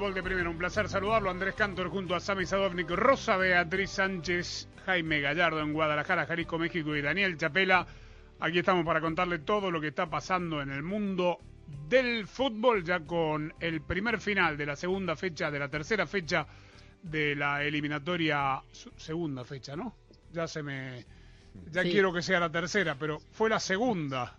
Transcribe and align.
Fútbol 0.00 0.14
de 0.14 0.22
Primera. 0.22 0.48
Un 0.48 0.56
placer 0.56 0.88
saludarlo. 0.88 1.28
Andrés 1.28 1.54
Cantor 1.54 1.90
junto 1.90 2.14
a 2.14 2.20
Sami 2.20 2.46
Sadovnik, 2.46 2.88
Rosa 2.88 3.36
Beatriz 3.36 3.90
Sánchez, 3.90 4.66
Jaime 4.86 5.20
Gallardo 5.20 5.60
en 5.60 5.74
Guadalajara, 5.74 6.24
Jalisco, 6.24 6.58
México 6.58 6.96
y 6.96 7.02
Daniel 7.02 7.36
Chapela. 7.36 7.86
Aquí 8.40 8.60
estamos 8.60 8.86
para 8.86 9.02
contarle 9.02 9.40
todo 9.40 9.70
lo 9.70 9.78
que 9.78 9.88
está 9.88 10.08
pasando 10.08 10.62
en 10.62 10.70
el 10.70 10.82
mundo 10.82 11.38
del 11.86 12.26
fútbol, 12.26 12.82
ya 12.82 13.00
con 13.00 13.52
el 13.60 13.82
primer 13.82 14.18
final 14.20 14.56
de 14.56 14.64
la 14.64 14.74
segunda 14.74 15.16
fecha, 15.16 15.50
de 15.50 15.58
la 15.58 15.68
tercera 15.68 16.06
fecha 16.06 16.46
de 17.02 17.36
la 17.36 17.62
eliminatoria. 17.62 18.62
Segunda 18.96 19.44
fecha, 19.44 19.76
¿no? 19.76 19.96
Ya 20.32 20.46
se 20.48 20.62
me. 20.62 21.04
Ya 21.72 21.82
Sí. 21.82 21.90
quiero 21.90 22.10
que 22.10 22.22
sea 22.22 22.40
la 22.40 22.50
tercera, 22.50 22.94
pero 22.98 23.18
fue 23.32 23.50
la 23.50 23.60
segunda. 23.60 24.38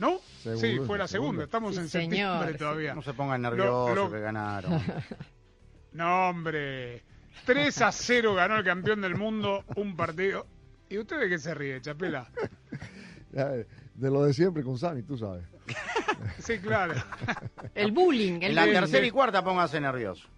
¿No? 0.00 0.18
sí, 0.56 0.78
fue 0.86 0.96
la 0.98 1.06
segunda. 1.06 1.08
segunda. 1.08 1.44
Estamos 1.44 1.74
Sí, 1.74 1.80
en 1.82 1.88
señor, 1.88 2.10
septiembre 2.38 2.54
todavía. 2.58 2.94
No 2.94 3.02
se 3.02 3.12
pongan 3.12 3.42
nerviosos 3.42 3.94
Lo- 3.94 4.04
lo- 4.06 4.10
que 4.10 4.20
ganaron. 4.20 4.82
No, 5.92 6.28
hombre. 6.30 7.02
3 7.44 7.82
a 7.82 7.90
0 7.92 8.34
ganó 8.34 8.56
el 8.56 8.64
campeón 8.64 9.00
del 9.00 9.16
mundo 9.16 9.64
un 9.76 9.96
partido. 9.96 10.46
¿Y 10.88 10.98
usted 10.98 11.18
de 11.20 11.28
qué 11.28 11.38
se 11.38 11.52
ríe, 11.54 11.80
Chapela? 11.82 12.28
De 13.32 14.10
lo 14.10 14.24
de 14.24 14.32
siempre 14.32 14.62
con 14.62 14.78
Sammy, 14.78 15.02
tú 15.02 15.16
sabes. 15.18 15.44
Sí, 16.38 16.58
claro. 16.58 16.94
El 17.74 17.92
bullying, 17.92 18.34
el 18.36 18.42
En 18.50 18.54
la 18.54 18.62
bullying. 18.66 18.80
tercera 18.80 19.06
y 19.06 19.10
cuarta 19.10 19.42
póngase 19.44 19.80
nervioso. 19.80 20.28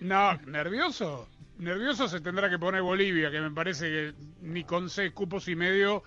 No, 0.00 0.34
nervioso. 0.46 1.28
Nervioso 1.58 2.06
se 2.08 2.20
tendrá 2.20 2.48
que 2.48 2.58
poner 2.58 2.82
Bolivia, 2.82 3.30
que 3.30 3.40
me 3.40 3.50
parece 3.50 3.86
que 3.88 4.14
ni 4.42 4.62
con 4.64 4.88
seis 4.90 5.12
cupos 5.12 5.48
y 5.48 5.56
medio 5.56 6.02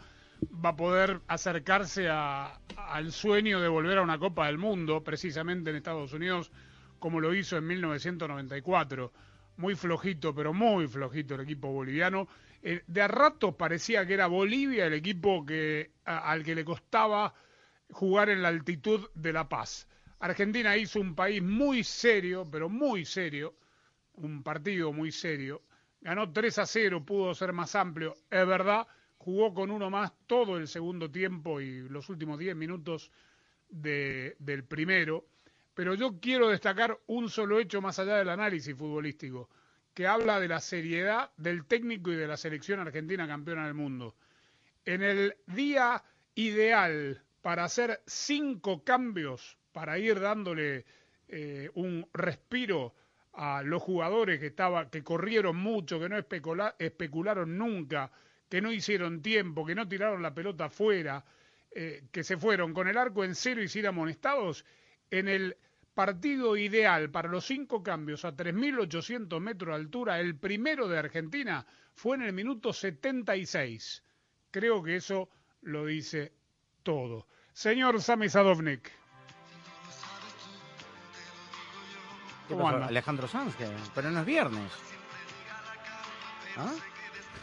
va 0.49 0.69
a 0.69 0.75
poder 0.75 1.21
acercarse 1.27 2.09
a- 2.09 2.59
al 2.75 3.11
sueño 3.11 3.59
de 3.61 3.67
volver 3.67 3.97
a 3.97 4.01
una 4.01 4.19
Copa 4.19 4.47
del 4.47 4.57
Mundo, 4.57 5.03
precisamente 5.03 5.69
en 5.69 5.75
Estados 5.77 6.13
Unidos, 6.13 6.51
como 6.99 7.19
lo 7.19 7.33
hizo 7.33 7.57
en 7.57 7.67
1994. 7.67 9.11
Muy 9.57 9.75
flojito, 9.75 10.33
pero 10.33 10.53
muy 10.53 10.87
flojito 10.87 11.35
el 11.35 11.41
equipo 11.41 11.71
boliviano. 11.71 12.27
Eh, 12.63 12.83
de 12.87 13.01
a 13.01 13.07
ratos 13.07 13.55
parecía 13.55 14.05
que 14.05 14.13
era 14.13 14.27
Bolivia 14.27 14.85
el 14.85 14.93
equipo 14.93 15.45
que, 15.45 15.91
al 16.05 16.43
que 16.43 16.55
le 16.55 16.63
costaba 16.65 17.33
jugar 17.91 18.29
en 18.29 18.41
la 18.41 18.49
altitud 18.49 19.09
de 19.15 19.33
La 19.33 19.49
Paz. 19.49 19.87
Argentina 20.19 20.77
hizo 20.77 20.99
un 20.99 21.15
país 21.15 21.41
muy 21.41 21.83
serio, 21.83 22.47
pero 22.49 22.69
muy 22.69 23.05
serio, 23.05 23.55
un 24.13 24.43
partido 24.43 24.93
muy 24.93 25.11
serio. 25.11 25.61
Ganó 26.01 26.31
3 26.31 26.57
a 26.59 26.65
0, 26.65 27.05
pudo 27.05 27.33
ser 27.35 27.53
más 27.53 27.75
amplio, 27.75 28.15
es 28.29 28.47
verdad. 28.47 28.87
Jugó 29.23 29.53
con 29.53 29.69
uno 29.69 29.91
más 29.91 30.11
todo 30.25 30.57
el 30.57 30.67
segundo 30.67 31.11
tiempo 31.11 31.61
y 31.61 31.87
los 31.89 32.09
últimos 32.09 32.39
10 32.39 32.55
minutos 32.55 33.11
de- 33.69 34.35
del 34.39 34.63
primero. 34.63 35.25
Pero 35.75 35.93
yo 35.93 36.19
quiero 36.19 36.49
destacar 36.49 36.97
un 37.05 37.29
solo 37.29 37.59
hecho 37.59 37.81
más 37.81 37.99
allá 37.99 38.15
del 38.17 38.29
análisis 38.29 38.75
futbolístico, 38.75 39.47
que 39.93 40.07
habla 40.07 40.39
de 40.39 40.47
la 40.47 40.59
seriedad 40.59 41.29
del 41.37 41.65
técnico 41.65 42.11
y 42.11 42.15
de 42.15 42.25
la 42.27 42.35
selección 42.35 42.79
argentina 42.79 43.27
campeona 43.27 43.65
del 43.65 43.75
mundo. 43.75 44.15
En 44.85 45.03
el 45.03 45.35
día 45.45 46.03
ideal 46.33 47.21
para 47.43 47.65
hacer 47.65 48.01
cinco 48.07 48.83
cambios, 48.83 49.55
para 49.71 49.99
ir 49.99 50.19
dándole 50.19 50.83
eh, 51.27 51.69
un 51.75 52.07
respiro 52.11 52.95
a 53.33 53.61
los 53.61 53.83
jugadores 53.83 54.39
que 54.39 54.47
estaba, 54.47 54.89
que 54.89 55.03
corrieron 55.03 55.57
mucho, 55.57 55.99
que 55.99 56.09
no 56.09 56.17
especula- 56.17 56.75
especularon 56.79 57.55
nunca, 57.57 58.11
que 58.51 58.61
no 58.61 58.69
hicieron 58.73 59.21
tiempo, 59.21 59.65
que 59.65 59.73
no 59.73 59.87
tiraron 59.87 60.21
la 60.21 60.33
pelota 60.33 60.65
afuera, 60.65 61.23
eh, 61.71 62.03
que 62.11 62.21
se 62.21 62.35
fueron 62.35 62.73
con 62.73 62.89
el 62.89 62.97
arco 62.97 63.23
en 63.23 63.33
cero 63.33 63.63
y 63.63 63.69
sin 63.69 63.85
amonestados, 63.85 64.65
en 65.09 65.29
el 65.29 65.55
partido 65.93 66.57
ideal 66.57 67.09
para 67.11 67.29
los 67.29 67.45
cinco 67.45 67.81
cambios 67.81 68.25
a 68.25 68.35
3.800 68.35 69.39
metros 69.39 69.69
de 69.69 69.81
altura, 69.81 70.19
el 70.19 70.35
primero 70.35 70.89
de 70.89 70.99
Argentina, 70.99 71.65
fue 71.95 72.17
en 72.17 72.23
el 72.23 72.33
minuto 72.33 72.73
76. 72.73 74.03
Creo 74.51 74.83
que 74.83 74.97
eso 74.97 75.29
lo 75.61 75.85
dice 75.85 76.33
todo. 76.83 77.27
Señor 77.53 78.01
Sami 78.01 78.27
Sadovnik. 78.27 78.91
Alejandro 82.49 83.29
Sanz, 83.29 83.55
pero 83.95 84.11
no 84.11 84.19
es 84.19 84.25
viernes. 84.25 84.73
¿Ah? 86.57 86.73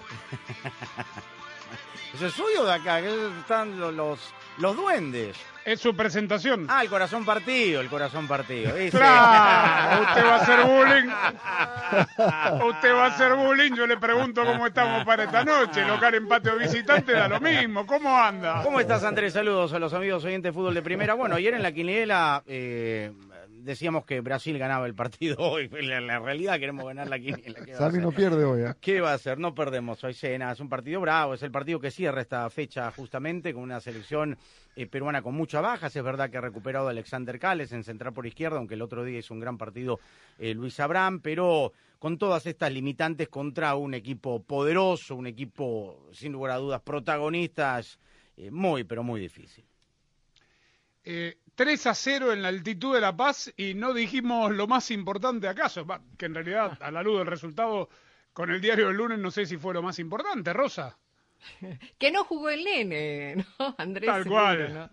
¿Eso 2.15 2.27
es 2.27 2.33
suyo 2.33 2.65
de 2.65 2.73
acá? 2.73 3.01
que 3.01 3.29
están 3.41 3.79
lo- 3.79 3.93
los, 3.93 4.19
los 4.59 4.77
duendes. 4.77 5.37
Es 5.65 5.81
su 5.81 5.95
presentación. 5.95 6.67
Ah, 6.71 6.83
el 6.83 6.89
corazón 6.89 7.27
partido, 7.27 7.83
el 7.83 7.89
corazón 7.91 8.27
partido. 8.27 8.71
usted 8.75 8.99
va 9.03 10.35
a 10.35 10.37
hacer 10.37 10.61
bullying. 10.67 11.11
Usted 12.71 12.95
va 12.95 13.05
a 13.05 13.07
hacer 13.09 13.35
bullying. 13.35 13.73
Yo 13.75 13.87
le 13.87 13.99
pregunto 13.99 14.43
cómo 14.47 14.67
estamos 14.67 15.05
para 15.05 15.25
esta 15.25 15.45
noche. 15.45 15.85
Local 15.85 16.15
empate 16.15 16.49
o 16.51 16.57
visitante 16.57 17.13
da 17.13 17.29
lo 17.29 17.39
mismo. 17.41 17.85
¿Cómo 17.87 18.17
anda? 18.17 18.63
¿Cómo 18.63 18.81
estás, 18.81 19.05
Andrés? 19.05 19.35
Saludos 19.35 19.75
a 19.75 19.79
los 19.79 19.93
amigos 19.93 20.25
oyentes 20.25 20.51
de 20.51 20.55
fútbol 20.55 20.73
de 20.73 20.81
primera. 20.81 21.13
Bueno, 21.13 21.35
ayer 21.35 21.53
en 21.53 21.63
la 21.63 21.73
quiniela 21.73 22.43
eh, 22.47 23.13
decíamos 23.69 24.07
que 24.07 24.21
Brasil 24.21 24.59
ganaba 24.59 24.87
el 24.87 24.95
partido 24.95 25.37
hoy. 25.39 25.69
La, 25.69 26.01
la 26.01 26.19
realidad 26.19 26.59
queremos 26.59 26.87
ganar 26.87 27.09
la 27.09 27.19
quiniela. 27.19 27.65
¿Qué 27.65 27.73
va 27.73 27.77
a 27.77 27.81
Sammy 27.81 27.95
ser? 27.95 28.03
no 28.03 28.13
pierde 28.13 28.45
hoy, 28.45 28.63
¿eh? 28.63 28.75
¿Qué 28.81 29.01
va 29.01 29.13
a 29.13 29.15
hacer? 29.15 29.39
No 29.39 29.55
perdemos 29.55 30.03
hoy 30.03 30.15
cena. 30.15 30.51
Es 30.51 30.61
un 30.61 30.69
partido 30.69 31.01
bravo. 31.01 31.35
Es 31.35 31.43
el 31.43 31.51
partido 31.51 31.79
que 31.79 31.91
cierra 31.91 32.23
esta 32.23 32.49
fecha 32.49 32.91
justamente 32.91 33.53
con 33.53 33.63
una 33.63 33.81
selección 33.81 34.39
eh, 34.75 34.87
peruana 34.87 35.21
con 35.21 35.35
muchas 35.35 35.63
bajas. 35.63 35.95
Es 35.95 36.03
verdad 36.03 36.31
que 36.31 36.39
ha 36.39 36.41
recuperado 36.41 36.89
a 36.89 36.91
Alexander 36.91 37.39
Cales 37.39 37.71
en 37.73 37.85
central 37.85 38.15
por 38.15 38.27
izquierda, 38.27 38.57
aunque 38.57 38.75
el 38.75 38.83
otro 38.83 39.05
día 39.05 39.19
hizo 39.19 39.35
un 39.35 39.41
gran 39.41 39.59
partido 39.59 40.01
eh, 40.39 40.55
Luis 40.55 40.81
Abraham, 40.81 41.21
pero 41.21 41.73
con 41.99 42.17
todas 42.17 42.47
estas 42.47 42.73
limitantes 42.73 43.29
contra 43.29 43.75
un 43.75 43.93
equipo 43.93 44.43
poderoso, 44.43 45.15
un 45.15 45.27
equipo 45.27 46.09
sin 46.13 46.33
lugar 46.33 46.53
a 46.53 46.57
dudas 46.57 46.81
protagonistas, 46.81 47.99
eh, 48.37 48.51
muy, 48.51 48.85
pero 48.85 49.03
muy 49.03 49.21
difícil. 49.21 49.65
Eh, 51.05 51.37
3 51.59 51.89
a 51.89 51.95
0 51.95 52.33
en 52.33 52.43
la 52.43 52.51
altitud 52.51 52.95
de 52.95 53.01
La 53.01 53.17
Paz 53.17 53.53
y 53.57 53.75
no 53.75 53.93
dijimos 53.93 54.53
lo 54.53 54.69
más 54.69 54.93
importante 54.93 55.49
acaso. 55.49 55.85
Que 56.17 56.27
en 56.27 56.35
realidad, 56.35 56.79
a 56.81 56.93
la 56.93 57.03
luz 57.03 57.19
del 57.19 57.27
resultado, 57.27 57.89
con 58.33 58.51
el 58.51 58.61
diario 58.61 58.87
del 58.87 58.97
lunes 58.97 59.19
no 59.19 59.33
sé 59.33 59.45
si 59.45 59.57
fue 59.57 59.75
lo 59.75 59.83
más 59.83 59.99
importante, 59.99 60.53
Rosa. 60.53 60.97
Que 61.99 62.11
no 62.11 62.25
jugó 62.25 62.51
el 62.51 62.65
nene, 62.65 63.37
¿no? 63.59 63.75
Andrés. 63.79 64.07
Tal 64.07 64.23
seguro, 64.23 64.35
cual. 64.35 64.75
¿no? 64.75 64.91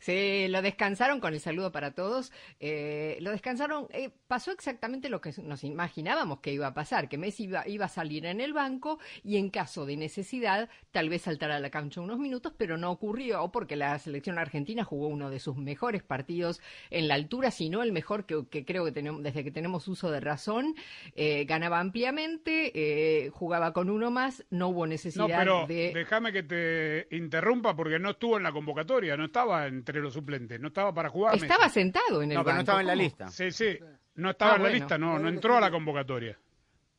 Sí, 0.00 0.46
lo 0.48 0.62
descansaron 0.62 1.20
con 1.20 1.34
el 1.34 1.40
saludo 1.40 1.72
para 1.72 1.92
todos. 1.92 2.32
eh, 2.60 3.18
lo 3.20 3.30
descansaron. 3.30 3.86
eh, 3.90 4.10
pasó 4.26 4.50
exactamente 4.52 5.08
lo 5.08 5.20
que 5.20 5.32
nos 5.42 5.64
imaginábamos 5.64 6.40
que 6.40 6.52
iba 6.52 6.66
a 6.66 6.74
pasar: 6.74 7.08
que 7.08 7.18
Messi 7.18 7.44
iba, 7.44 7.66
iba 7.68 7.86
a 7.86 7.88
salir 7.88 8.26
en 8.26 8.40
el 8.40 8.52
banco 8.52 8.98
y 9.24 9.36
en 9.36 9.50
caso 9.50 9.86
de 9.86 9.96
necesidad, 9.96 10.68
tal 10.92 11.08
vez 11.08 11.22
saltar 11.22 11.50
a 11.50 11.60
la 11.60 11.70
cancha 11.70 12.00
unos 12.00 12.18
minutos, 12.18 12.52
pero 12.56 12.76
no 12.76 12.90
ocurrió 12.90 13.50
porque 13.52 13.76
la 13.76 13.98
selección 13.98 14.38
argentina 14.38 14.84
jugó 14.84 15.08
uno 15.08 15.30
de 15.30 15.40
sus 15.40 15.56
mejores 15.56 16.02
partidos 16.02 16.60
en 16.90 17.08
la 17.08 17.14
altura, 17.14 17.50
si 17.50 17.70
no 17.70 17.82
el 17.82 17.92
mejor 17.92 18.26
que, 18.26 18.46
que 18.50 18.64
creo 18.64 18.84
que 18.84 18.92
tenemos 18.92 19.22
desde 19.22 19.44
que 19.44 19.50
tenemos 19.50 19.88
uso 19.88 20.10
de 20.10 20.20
razón. 20.20 20.74
eh, 21.14 21.44
ganaba 21.46 21.80
ampliamente, 21.80 23.30
jugaba 23.32 23.72
con 23.72 23.90
uno 23.90 24.10
más, 24.10 24.44
no 24.50 24.68
hubo 24.68 24.86
No, 24.86 24.90
necesidad 24.90 25.38
pero 25.38 25.66
de. 25.66 25.87
Déjame 25.92 26.32
que 26.32 26.42
te 26.42 27.08
interrumpa 27.16 27.74
porque 27.76 27.98
no 27.98 28.10
estuvo 28.10 28.36
en 28.36 28.42
la 28.42 28.52
convocatoria, 28.52 29.16
no 29.16 29.26
estaba 29.26 29.66
entre 29.66 30.00
los 30.00 30.14
suplentes, 30.14 30.60
no 30.60 30.68
estaba 30.68 30.92
para 30.92 31.08
jugar. 31.08 31.34
Estaba 31.36 31.64
Messi. 31.64 31.74
sentado 31.74 32.22
en 32.22 32.32
el 32.32 32.38
No, 32.38 32.44
pero 32.44 32.54
no 32.54 32.60
estaba 32.60 32.80
en 32.80 32.86
la 32.86 32.94
lista. 32.94 33.28
Sí, 33.28 33.50
sí, 33.50 33.78
no 34.16 34.30
estaba 34.30 34.52
Ah, 34.52 34.56
en 34.56 34.62
la 34.62 34.68
lista, 34.70 34.98
no, 34.98 35.18
no 35.18 35.28
entró 35.28 35.56
a 35.56 35.60
la 35.60 35.70
convocatoria. 35.70 36.38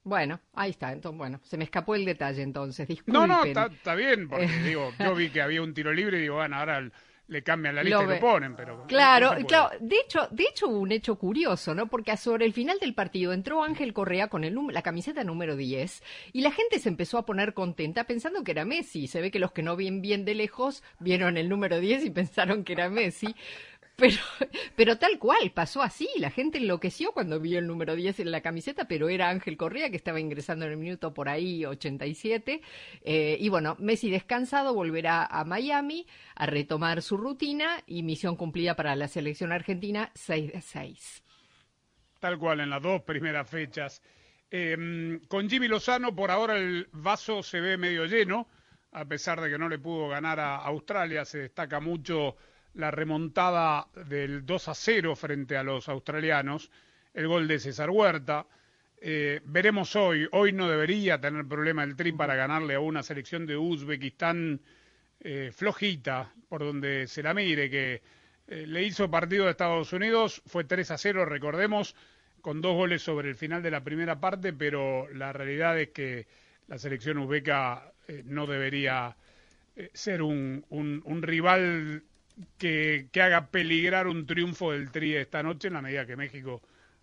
Bueno, 0.04 0.40
ahí 0.54 0.72
está. 0.72 0.92
Entonces, 0.94 1.18
bueno, 1.18 1.40
se 1.44 1.58
me 1.58 1.66
escapó 1.66 1.94
el 1.94 2.06
detalle 2.06 2.42
entonces. 2.42 2.88
Disculpen. 2.88 3.14
No, 3.14 3.28
no, 3.28 3.44
está, 3.44 3.66
está 3.68 3.96
bien, 3.96 4.28
porque 4.30 4.48
digo, 4.64 4.92
yo 4.98 5.14
vi 5.14 5.30
que 5.30 5.42
había 5.42 5.62
un 5.62 5.74
tiro 5.74 5.94
libre 5.94 6.18
y 6.20 6.22
digo, 6.22 6.36
bueno, 6.36 6.56
ahora 6.56 6.78
el- 6.78 6.94
le 7.30 7.44
cambian 7.44 7.76
la 7.76 7.84
lista 7.84 8.04
Lo 8.04 8.12
y 8.12 8.16
lo 8.16 8.20
ponen, 8.20 8.56
pero... 8.56 8.86
Claro, 8.88 9.36
no 9.40 9.46
claro. 9.46 9.70
De 9.80 9.98
hecho, 9.98 10.28
de 10.32 10.44
hecho 10.44 10.68
hubo 10.68 10.80
un 10.80 10.92
hecho 10.92 11.16
curioso, 11.16 11.74
¿no? 11.74 11.88
Porque 11.88 12.16
sobre 12.18 12.46
el 12.46 12.54
final 12.54 12.80
del 12.80 12.94
partido 12.94 13.34
entró 13.34 13.64
Ángel 13.64 13.94
Correa 13.94 14.28
con 14.28 14.44
el 14.44 14.60
la 14.72 14.82
camiseta 14.82 15.24
número 15.24 15.56
10 15.56 16.04
y 16.34 16.42
la 16.42 16.52
gente 16.52 16.80
se 16.80 16.90
empezó 16.90 17.18
a 17.18 17.26
poner 17.26 17.54
contenta 17.54 18.04
pensando 18.04 18.44
que 18.44 18.52
era 18.52 18.66
Messi. 18.66 19.08
Se 19.08 19.22
ve 19.22 19.32
que 19.32 19.40
los 19.40 19.52
que 19.52 19.64
no 19.64 19.76
ven 19.76 20.02
bien 20.02 20.26
de 20.26 20.36
lejos 20.36 20.84
vieron 21.00 21.38
el 21.38 21.50
número 21.50 21.80
10 21.80 22.06
y 22.06 22.10
pensaron 22.12 22.64
que 22.64 22.74
era 22.74 22.90
Messi. 22.90 23.36
Pero, 24.00 24.18
pero 24.76 24.98
tal 24.98 25.20
cual, 25.20 25.52
pasó 25.52 25.82
así. 25.82 26.08
La 26.18 26.32
gente 26.32 26.58
enloqueció 26.58 27.12
cuando 27.12 27.40
vio 27.40 27.60
el 27.60 27.68
número 27.68 27.96
10 27.96 28.22
en 28.22 28.32
la 28.32 28.42
camiseta, 28.42 28.88
pero 28.88 29.10
era 29.10 29.30
Ángel 29.30 29.58
Correa 29.58 29.90
que 29.90 29.96
estaba 29.96 30.20
ingresando 30.20 30.66
en 30.66 30.72
el 30.72 30.78
minuto 30.78 31.14
por 31.14 31.30
ahí 31.30 31.66
87. 31.66 32.62
Eh, 33.02 33.38
y 33.40 33.50
bueno, 33.50 33.76
Messi 33.80 34.10
descansado 34.10 34.74
volverá 34.74 35.26
a 35.26 35.44
Miami 35.44 36.08
a 36.36 36.46
retomar 36.46 37.02
su 37.02 37.18
rutina 37.18 37.84
y 37.86 38.04
misión 38.04 38.36
cumplida 38.36 38.76
para 38.76 38.96
la 38.96 39.08
selección 39.08 39.52
argentina 39.52 40.12
6 40.16 40.54
de 40.54 40.62
6. 40.62 41.24
Tal 42.20 42.38
cual, 42.38 42.60
en 42.60 42.70
las 42.70 42.82
dos 42.82 43.02
primeras 43.04 43.50
fechas. 43.50 44.02
Eh, 44.52 45.20
con 45.28 45.50
Jimmy 45.50 45.68
Lozano, 45.68 46.16
por 46.16 46.32
ahora 46.32 46.58
el 46.58 46.88
vaso 46.92 47.44
se 47.44 47.62
ve 47.62 47.78
medio 47.78 48.06
lleno, 48.06 48.48
a 48.92 49.06
pesar 49.06 49.40
de 49.40 49.50
que 49.50 49.58
no 49.58 49.70
le 49.70 49.78
pudo 49.78 50.10
ganar 50.10 50.40
a 50.40 50.58
Australia. 50.58 51.24
Se 51.24 51.38
destaca 51.40 51.80
mucho 51.80 52.36
la 52.76 52.92
remontada 52.92 53.88
del 54.08 54.46
2 54.46 54.68
a 54.70 54.74
0 54.76 55.16
frente 55.16 55.58
a 55.58 55.64
los 55.64 55.90
australianos, 55.90 56.72
el 57.14 57.28
gol 57.28 57.48
de 57.48 57.60
César 57.60 57.90
Huerta. 57.90 58.46
Eh, 59.02 59.42
veremos 59.46 59.96
hoy, 59.96 60.28
hoy 60.32 60.52
no 60.52 60.68
debería 60.68 61.20
tener 61.20 61.46
problema 61.48 61.84
el 61.84 61.96
Tri 61.96 62.12
para 62.12 62.36
ganarle 62.36 62.76
a 62.76 62.80
una 62.80 63.02
selección 63.04 63.46
de 63.46 63.58
Uzbekistán 63.58 64.62
eh, 65.22 65.52
flojita, 65.54 66.34
por 66.48 66.62
donde 66.62 67.08
se 67.08 67.24
la 67.24 67.34
mire, 67.34 67.70
que 67.70 68.02
eh, 68.48 68.66
le 68.68 68.84
hizo 68.84 69.10
partido 69.10 69.48
a 69.48 69.52
Estados 69.52 69.92
Unidos, 69.94 70.42
fue 70.46 70.64
3 70.64 70.92
a 70.92 70.98
0, 70.98 71.26
recordemos, 71.26 71.96
con 72.42 72.62
dos 72.62 72.74
goles 72.76 73.02
sobre 73.02 73.30
el 73.30 73.36
final 73.36 73.62
de 73.64 73.72
la 73.72 73.84
primera 73.84 74.20
parte, 74.20 74.54
pero 74.54 75.08
la 75.14 75.34
realidad 75.34 75.80
es 75.80 75.90
que 75.90 76.28
la 76.68 76.78
selección 76.78 77.18
uzbeca 77.18 77.92
eh, 78.08 78.24
no 78.26 78.48
debería 78.48 79.16
ser 79.94 80.22
un- 80.22 80.66
un 80.70 81.22
rival 81.22 82.04
que, 82.58 83.10
que 83.12 83.22
haga 83.22 83.48
peligrar 83.48 84.08
un 84.08 84.26
triunfo 84.26 84.72
del 84.72 84.92
Tri 84.92 85.16
esta 85.16 85.44
noche 85.44 85.68
en 85.68 85.76
la 85.76 85.82
medida 85.82 86.06
que 86.06 86.16
México 86.16 86.62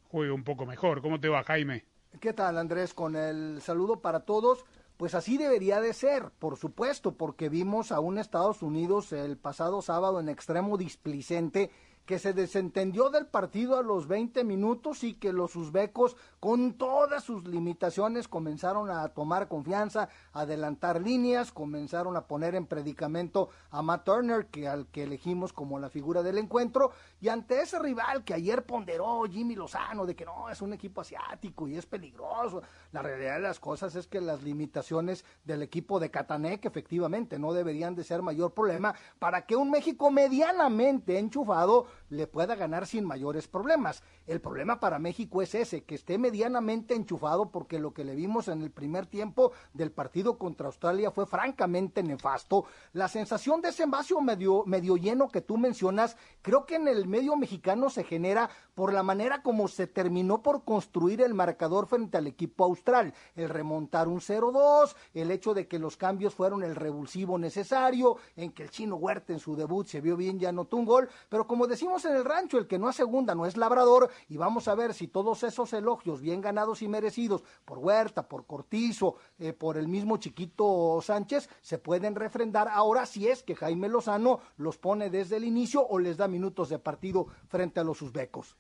juegue 0.09 0.33
un 0.33 0.45
poco 0.45 0.67
mejor. 0.67 1.03
¿Cómo 1.03 1.21
te 1.21 1.29
va, 1.29 1.43
Jaime? 1.45 1.85
¿Qué 2.21 2.33
tal, 2.33 2.59
Andrés? 2.59 2.95
Con 2.95 3.17
el 3.17 3.61
saludo 3.61 4.01
para 4.01 4.21
todos. 4.21 4.65
Pues 4.97 5.15
así 5.15 5.37
debería 5.37 5.81
de 5.81 5.93
ser, 5.93 6.31
por 6.39 6.57
supuesto, 6.57 7.13
porque 7.13 7.51
vimos 7.51 7.93
a 7.93 8.01
un 8.01 8.17
Estados 8.17 8.63
Unidos 8.63 9.13
el 9.13 9.37
pasado 9.37 9.83
sábado 9.83 10.21
en 10.21 10.31
extremo 10.31 10.79
displicente 10.79 11.71
que 12.07 12.21
se 12.21 12.33
desentendió 12.33 13.11
del 13.11 13.27
partido 13.27 13.77
a 13.77 13.83
los 13.83 14.07
20 14.07 14.45
minutos 14.45 15.03
y 15.03 15.15
que 15.15 15.33
los 15.33 15.57
uzbecos 15.57 16.17
con 16.39 16.75
todas 16.75 17.25
sus 17.25 17.47
limitaciones 17.47 18.29
comenzaron 18.29 18.89
a 18.91 19.09
tomar 19.09 19.49
confianza, 19.49 20.09
adelantar 20.33 21.03
líneas, 21.03 21.51
comenzaron 21.51 22.17
a 22.17 22.27
poner 22.27 22.55
en 22.55 22.67
predicamento 22.67 23.51
a 23.71 23.83
Matt 23.83 24.05
Turner, 24.05 24.47
que 24.47 24.69
al 24.69 24.87
que 24.87 25.03
elegimos 25.03 25.53
como 25.53 25.81
la 25.81 25.91
figura 25.91 26.23
del 26.23 26.39
encuentro, 26.39 26.93
y 27.21 27.29
ante 27.29 27.61
ese 27.61 27.79
rival 27.81 28.23
que 28.23 28.35
ayer 28.35 28.65
ponderó 28.65 29.25
Jimmy 29.25 29.57
Lozano 29.57 30.07
de 30.07 30.15
que 30.15 30.25
no, 30.25 30.49
es 30.49 30.63
un 30.63 30.73
equipo 30.73 31.01
asiático 31.01 31.67
y 31.67 31.77
es 31.77 31.87
peligroso, 31.87 32.63
la 32.93 33.03
realidad 33.03 33.35
de 33.35 33.41
las 33.41 33.59
cosas 33.59 33.97
es 33.97 34.07
que 34.07 34.21
las 34.21 34.43
limitaciones 34.43 35.25
del 35.45 35.63
equipo 35.63 35.99
de 35.99 36.11
Catanec 36.11 36.65
efectivamente 36.65 37.39
no 37.39 37.53
deberían 37.53 37.97
de 37.97 38.05
ser 38.05 38.23
mayor 38.23 38.55
problema 38.55 38.95
para 39.19 39.45
que 39.45 39.57
un 39.57 39.71
México 39.73 40.13
medianamente 40.13 41.19
enchufado 41.19 41.87
le 42.09 42.27
pueda 42.27 42.55
ganar 42.55 42.87
sin 42.87 43.05
mayores 43.05 43.49
problemas. 43.49 44.03
El 44.27 44.41
problema 44.41 44.81
para 44.81 44.99
México 44.99 45.43
es 45.43 45.55
ese, 45.55 45.85
que 45.85 45.95
esté 45.95 46.19
medianamente 46.19 46.95
enchufado 46.95 47.51
porque 47.51 47.79
lo 47.79 47.93
que 47.93 48.05
le 48.05 48.15
vimos 48.15 48.49
en 48.49 48.63
el 48.63 48.71
primer 48.71 49.07
tiempo 49.07 49.53
del 49.73 49.93
partido 49.93 50.39
contra 50.39 50.67
Australia 50.67 51.11
fue 51.11 51.27
francamente 51.27 52.03
nefasto. 52.03 52.65
La 52.93 53.09
sensación 53.09 53.61
de 53.61 53.69
ese 53.69 53.83
envase 53.83 54.07
medio, 54.21 54.65
medio 54.67 54.97
lleno 54.97 55.29
que 55.29 55.41
tú 55.41 55.57
mencionas, 55.57 56.17
creo 56.43 56.65
que 56.65 56.77
en 56.77 56.89
el 56.89 57.07
medio 57.07 57.37
mexicano 57.37 57.91
se 57.91 58.05
genera 58.05 58.49
por 58.75 58.93
la 58.93 59.03
manera 59.03 59.43
como 59.43 59.69
se 59.69 59.87
terminó 59.87 60.43
por 60.43 60.65
construir 60.65 61.23
el 61.23 61.35
marcador 61.35 61.87
frente 61.87 62.19
al 62.19 62.27
equipo 62.27 62.65
austral, 62.65 63.15
el 63.35 63.49
remontar 63.49 64.09
un 64.09 64.21
0-2, 64.21 64.95
el 65.15 65.31
hecho 65.31 65.55
de 65.55 65.67
que 65.67 65.79
los 65.79 65.97
cambios 65.97 66.35
fueron 66.35 66.63
el 66.63 66.77
revulsivo 66.77 67.39
necesario, 67.39 68.17
en 68.37 68.53
que 68.53 68.63
el 68.63 68.71
chino 68.71 68.97
Huerta 68.97 69.33
en 69.33 69.41
su 69.41 69.57
debut 69.57 69.87
se 69.87 70.01
vio 70.01 70.17
bien, 70.17 70.39
ya 70.39 70.51
anotó 70.51 70.77
un 70.77 70.85
gol, 70.85 71.09
pero 71.29 71.47
como 71.47 71.67
en 72.05 72.17
el 72.17 72.25
rancho, 72.25 72.59
el 72.59 72.67
que 72.67 72.79
no 72.79 72.93
segunda 72.93 73.35
no 73.35 73.47
es 73.47 73.57
labrador, 73.57 74.11
y 74.29 74.37
vamos 74.37 74.69
a 74.69 74.75
ver 74.75 74.93
si 74.93 75.07
todos 75.09 75.43
esos 75.45 75.73
elogios 75.73 76.21
bien 76.21 76.41
ganados 76.41 76.83
y 76.83 76.89
merecidos 76.89 77.45
por 77.65 77.79
Huerta, 77.79 78.29
por 78.29 78.47
Cortizo, 78.47 79.17
eh, 79.39 79.53
por 79.53 79.77
el 79.77 79.87
mismo 79.87 80.17
chiquito 80.19 81.01
Sánchez, 81.01 81.49
se 81.63 81.79
pueden 81.79 82.15
refrendar 82.15 82.69
ahora 82.69 83.07
si 83.07 83.29
es 83.29 83.43
que 83.43 83.55
Jaime 83.55 83.89
Lozano 83.89 84.41
los 84.57 84.79
pone 84.79 85.11
desde 85.11 85.37
el 85.37 85.45
inicio 85.45 85.87
o 85.87 85.99
les 85.99 86.17
da 86.17 86.29
minutos 86.29 86.69
de 86.69 86.79
partido 86.79 87.29
frente 87.49 87.81
a 87.81 87.85
los 87.85 88.03
uzbecos. 88.03 88.57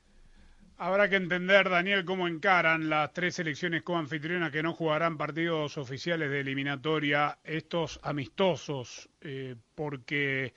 Habrá 0.79 1.09
que 1.09 1.17
entender, 1.17 1.71
Daniel, 1.71 2.05
cómo 2.05 2.29
encaran 2.29 2.91
las 2.91 3.13
tres 3.15 3.37
selecciones 3.37 3.83
coanfitrionas 3.83 4.53
que 4.53 4.63
no 4.63 4.75
jugarán 4.75 5.17
partidos 5.17 5.79
oficiales 5.79 6.31
de 6.31 6.41
eliminatoria, 6.41 7.39
estos 7.45 7.99
amistosos, 8.03 9.09
eh, 9.23 9.57
porque 9.75 10.53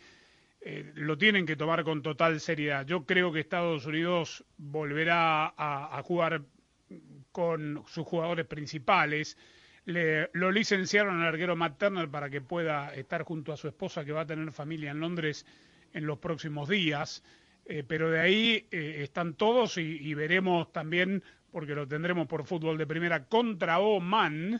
eh, 0.61 0.91
lo 0.95 1.17
tienen 1.17 1.45
que 1.45 1.55
tomar 1.55 1.83
con 1.83 2.01
total 2.01 2.39
seriedad. 2.39 2.85
Yo 2.85 3.05
creo 3.05 3.31
que 3.31 3.39
Estados 3.39 3.85
Unidos 3.85 4.43
volverá 4.57 5.53
a, 5.57 6.01
jugar 6.03 6.43
con 7.31 7.83
sus 7.87 8.05
jugadores 8.05 8.45
principales. 8.45 9.37
Le, 9.85 10.29
lo 10.33 10.51
licenciaron 10.51 11.21
al 11.21 11.27
arquero 11.27 11.55
Matt 11.55 11.79
Turner 11.79 12.09
para 12.09 12.29
que 12.29 12.41
pueda 12.41 12.93
estar 12.93 13.23
junto 13.23 13.53
a 13.53 13.57
su 13.57 13.67
esposa 13.67 14.03
que 14.03 14.11
va 14.11 14.21
a 14.21 14.27
tener 14.27 14.51
familia 14.51 14.91
en 14.91 14.99
Londres 14.99 15.45
en 15.93 16.05
los 16.05 16.19
próximos 16.19 16.67
días. 16.67 17.23
Eh, 17.65 17.83
pero 17.87 18.09
de 18.09 18.19
ahí 18.19 18.67
eh, 18.71 18.97
están 19.03 19.35
todos 19.35 19.77
y, 19.77 19.81
y, 19.81 20.13
veremos 20.15 20.73
también, 20.73 21.23
porque 21.51 21.75
lo 21.75 21.87
tendremos 21.87 22.27
por 22.27 22.45
fútbol 22.45 22.77
de 22.77 22.87
primera, 22.87 23.25
contra 23.25 23.79
Oman, 23.79 24.59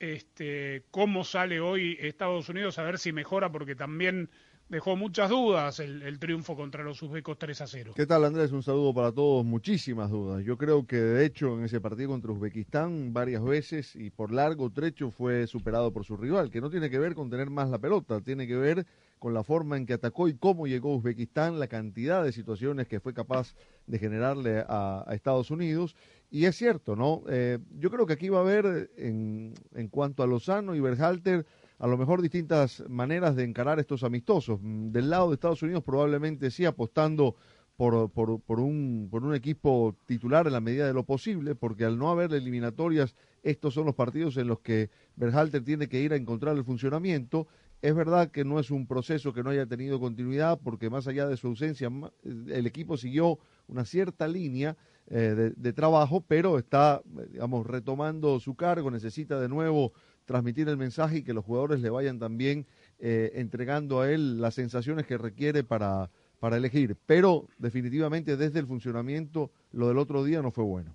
este, 0.00 0.84
cómo 0.90 1.22
sale 1.22 1.60
hoy 1.60 1.96
Estados 2.00 2.48
Unidos, 2.48 2.78
a 2.78 2.82
ver 2.82 2.98
si 2.98 3.12
mejora, 3.12 3.52
porque 3.52 3.76
también 3.76 4.28
dejó 4.72 4.96
muchas 4.96 5.28
dudas 5.28 5.80
el, 5.80 6.02
el 6.02 6.18
triunfo 6.18 6.56
contra 6.56 6.82
los 6.82 7.02
uzbecos 7.02 7.38
3 7.38 7.60
a 7.60 7.66
0. 7.66 7.92
¿Qué 7.94 8.06
tal 8.06 8.24
Andrés? 8.24 8.52
Un 8.52 8.62
saludo 8.62 8.94
para 8.94 9.12
todos, 9.12 9.44
muchísimas 9.44 10.10
dudas. 10.10 10.42
Yo 10.44 10.56
creo 10.56 10.86
que 10.86 10.96
de 10.96 11.26
hecho 11.26 11.58
en 11.58 11.66
ese 11.66 11.78
partido 11.78 12.08
contra 12.08 12.32
Uzbekistán 12.32 13.12
varias 13.12 13.44
veces 13.44 13.94
y 13.94 14.08
por 14.08 14.32
largo 14.32 14.70
trecho 14.70 15.10
fue 15.10 15.46
superado 15.46 15.92
por 15.92 16.06
su 16.06 16.16
rival, 16.16 16.50
que 16.50 16.62
no 16.62 16.70
tiene 16.70 16.88
que 16.88 16.98
ver 16.98 17.14
con 17.14 17.28
tener 17.28 17.50
más 17.50 17.68
la 17.68 17.78
pelota, 17.78 18.22
tiene 18.22 18.46
que 18.46 18.56
ver 18.56 18.86
con 19.18 19.34
la 19.34 19.44
forma 19.44 19.76
en 19.76 19.84
que 19.84 19.92
atacó 19.92 20.26
y 20.26 20.38
cómo 20.38 20.66
llegó 20.66 20.96
Uzbekistán, 20.96 21.60
la 21.60 21.68
cantidad 21.68 22.24
de 22.24 22.32
situaciones 22.32 22.88
que 22.88 22.98
fue 22.98 23.12
capaz 23.12 23.54
de 23.86 23.98
generarle 23.98 24.64
a, 24.66 25.04
Estados 25.10 25.50
Unidos. 25.50 25.94
Y 26.30 26.46
es 26.46 26.56
cierto, 26.56 26.96
¿no? 26.96 27.24
Eh, 27.28 27.58
yo 27.78 27.90
creo 27.90 28.06
que 28.06 28.14
aquí 28.14 28.30
va 28.30 28.38
a 28.38 28.40
haber, 28.40 28.90
en, 28.96 29.52
en 29.74 29.88
cuanto 29.88 30.22
a 30.22 30.26
Lozano 30.26 30.74
y 30.74 30.80
Berhalter, 30.80 31.44
a 31.82 31.88
lo 31.88 31.98
mejor 31.98 32.22
distintas 32.22 32.84
maneras 32.88 33.34
de 33.34 33.42
encarar 33.42 33.80
estos 33.80 34.04
amistosos. 34.04 34.60
Del 34.62 35.10
lado 35.10 35.28
de 35.28 35.34
Estados 35.34 35.64
Unidos 35.64 35.82
probablemente 35.82 36.52
sí 36.52 36.64
apostando 36.64 37.34
por, 37.76 38.08
por, 38.08 38.60
un, 38.60 39.08
por 39.10 39.24
un 39.24 39.34
equipo 39.34 39.96
titular 40.06 40.46
en 40.46 40.52
la 40.52 40.60
medida 40.60 40.86
de 40.86 40.92
lo 40.92 41.02
posible, 41.02 41.56
porque 41.56 41.84
al 41.84 41.98
no 41.98 42.08
haber 42.08 42.32
eliminatorias, 42.34 43.16
estos 43.42 43.74
son 43.74 43.86
los 43.86 43.96
partidos 43.96 44.36
en 44.36 44.46
los 44.46 44.60
que 44.60 44.90
Berhalter 45.16 45.64
tiene 45.64 45.88
que 45.88 46.00
ir 46.00 46.12
a 46.12 46.16
encontrar 46.16 46.56
el 46.56 46.62
funcionamiento. 46.62 47.48
Es 47.80 47.96
verdad 47.96 48.30
que 48.30 48.44
no 48.44 48.60
es 48.60 48.70
un 48.70 48.86
proceso 48.86 49.32
que 49.32 49.42
no 49.42 49.50
haya 49.50 49.66
tenido 49.66 49.98
continuidad, 49.98 50.60
porque 50.62 50.88
más 50.88 51.08
allá 51.08 51.26
de 51.26 51.36
su 51.36 51.48
ausencia, 51.48 51.90
el 52.22 52.64
equipo 52.68 52.96
siguió 52.96 53.40
una 53.66 53.84
cierta 53.84 54.28
línea 54.28 54.76
eh, 55.08 55.16
de, 55.18 55.50
de, 55.50 55.72
trabajo, 55.72 56.20
pero 56.20 56.58
está, 56.58 57.02
digamos, 57.32 57.66
retomando 57.66 58.38
su 58.38 58.54
cargo, 58.54 58.88
necesita 58.88 59.40
de 59.40 59.48
nuevo 59.48 59.92
transmitir 60.24 60.68
el 60.68 60.76
mensaje 60.76 61.18
y 61.18 61.22
que 61.22 61.34
los 61.34 61.44
jugadores 61.44 61.80
le 61.80 61.90
vayan 61.90 62.18
también 62.18 62.66
eh, 62.98 63.32
entregando 63.34 64.00
a 64.00 64.10
él 64.10 64.40
las 64.40 64.54
sensaciones 64.54 65.06
que 65.06 65.18
requiere 65.18 65.64
para, 65.64 66.10
para 66.40 66.56
elegir. 66.56 66.96
Pero 67.06 67.48
definitivamente 67.58 68.36
desde 68.36 68.58
el 68.58 68.66
funcionamiento 68.66 69.50
lo 69.72 69.88
del 69.88 69.98
otro 69.98 70.24
día 70.24 70.42
no 70.42 70.50
fue 70.50 70.64
bueno. 70.64 70.94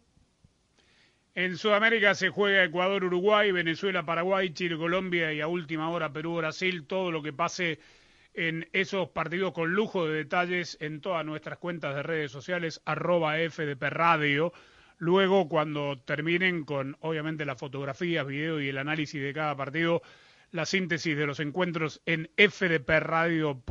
En 1.36 1.56
Sudamérica 1.56 2.16
se 2.16 2.30
juega 2.30 2.64
Ecuador, 2.64 3.04
Uruguay, 3.04 3.52
Venezuela, 3.52 4.04
Paraguay, 4.04 4.50
Chile, 4.54 4.76
Colombia 4.76 5.32
y 5.32 5.40
a 5.40 5.48
última 5.48 5.88
hora 5.92 6.12
Perú, 6.12 6.38
Brasil. 6.38 6.86
Todo 6.88 7.12
lo 7.12 7.22
que 7.22 7.32
pase 7.32 7.80
en 8.34 8.68
esos 8.74 9.10
partidos 9.10 9.54
con 9.54 9.74
lujo 9.74 10.08
de 10.08 10.16
detalles 10.16 10.78
en 10.82 11.00
todas 11.00 11.24
nuestras 11.26 11.60
cuentas 11.60 11.96
de 11.96 12.02
redes 12.02 12.32
sociales, 12.32 12.82
arroba 12.86 13.36
FDP 13.38 13.84
Radio. 13.84 14.52
Luego 14.98 15.48
cuando 15.48 16.00
terminen 16.00 16.64
con, 16.66 16.98
obviamente, 17.02 17.46
las 17.46 17.60
fotografías, 17.60 18.26
video 18.26 18.62
y 18.62 18.70
el 18.70 18.78
análisis 18.78 19.22
de 19.22 19.34
cada 19.34 19.56
partido, 19.56 20.02
la 20.52 20.66
síntesis 20.66 21.18
de 21.18 21.28
los 21.28 21.40
encuentros 21.40 22.02
en 22.06 22.30
fdpradio.com 22.38 23.64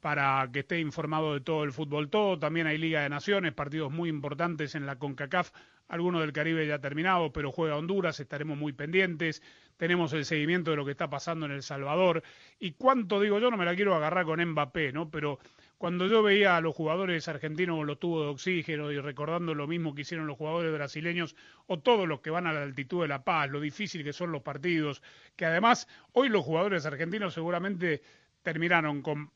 para 0.00 0.48
que 0.52 0.60
esté 0.60 0.78
informado 0.80 1.34
de 1.34 1.40
todo 1.40 1.64
el 1.64 1.72
fútbol 1.72 2.08
todo. 2.08 2.38
También 2.38 2.66
hay 2.66 2.78
Liga 2.78 3.02
de 3.02 3.08
Naciones, 3.08 3.52
partidos 3.52 3.92
muy 3.92 4.08
importantes 4.08 4.74
en 4.74 4.86
la 4.86 4.98
CONCACAF, 4.98 5.50
algunos 5.88 6.20
del 6.20 6.32
Caribe 6.32 6.66
ya 6.66 6.78
terminados, 6.78 7.30
pero 7.32 7.50
juega 7.50 7.76
Honduras, 7.76 8.20
estaremos 8.20 8.56
muy 8.56 8.72
pendientes. 8.72 9.42
Tenemos 9.76 10.12
el 10.12 10.24
seguimiento 10.24 10.70
de 10.70 10.76
lo 10.76 10.84
que 10.84 10.92
está 10.92 11.08
pasando 11.08 11.46
en 11.46 11.52
El 11.52 11.62
Salvador. 11.62 12.22
Y 12.58 12.72
cuánto 12.72 13.20
digo 13.20 13.38
yo, 13.38 13.50
no 13.50 13.56
me 13.56 13.64
la 13.64 13.74
quiero 13.74 13.94
agarrar 13.94 14.24
con 14.24 14.44
Mbappé, 14.44 14.92
¿no? 14.92 15.10
Pero 15.10 15.38
cuando 15.78 16.08
yo 16.08 16.24
veía 16.24 16.56
a 16.56 16.60
los 16.60 16.74
jugadores 16.74 17.28
argentinos 17.28 17.78
con 17.78 17.86
los 17.86 18.00
tubos 18.00 18.24
de 18.24 18.30
oxígeno 18.30 18.90
y 18.90 18.98
recordando 18.98 19.54
lo 19.54 19.68
mismo 19.68 19.94
que 19.94 20.02
hicieron 20.02 20.26
los 20.26 20.36
jugadores 20.36 20.72
brasileños 20.72 21.36
o 21.66 21.78
todos 21.78 22.06
los 22.08 22.20
que 22.20 22.30
van 22.30 22.48
a 22.48 22.52
la 22.52 22.64
altitud 22.64 23.02
de 23.02 23.08
La 23.08 23.22
Paz, 23.22 23.48
lo 23.48 23.60
difícil 23.60 24.02
que 24.02 24.12
son 24.12 24.32
los 24.32 24.42
partidos, 24.42 25.02
que 25.36 25.46
además 25.46 25.86
hoy 26.12 26.28
los 26.28 26.44
jugadores 26.44 26.84
argentinos 26.84 27.32
seguramente 27.32 28.02
terminaron 28.42 29.02
con, 29.02 29.30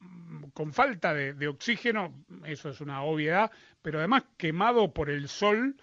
con 0.53 0.73
falta 0.73 1.15
de, 1.15 1.35
de, 1.35 1.47
oxígeno, 1.47 2.13
eso 2.45 2.71
es 2.71 2.81
una 2.81 3.03
obviedad, 3.03 3.51
pero 3.81 3.99
además 4.01 4.25
quemado 4.37 4.93
por 4.93 5.11
el 5.11 5.29
sol, 5.29 5.77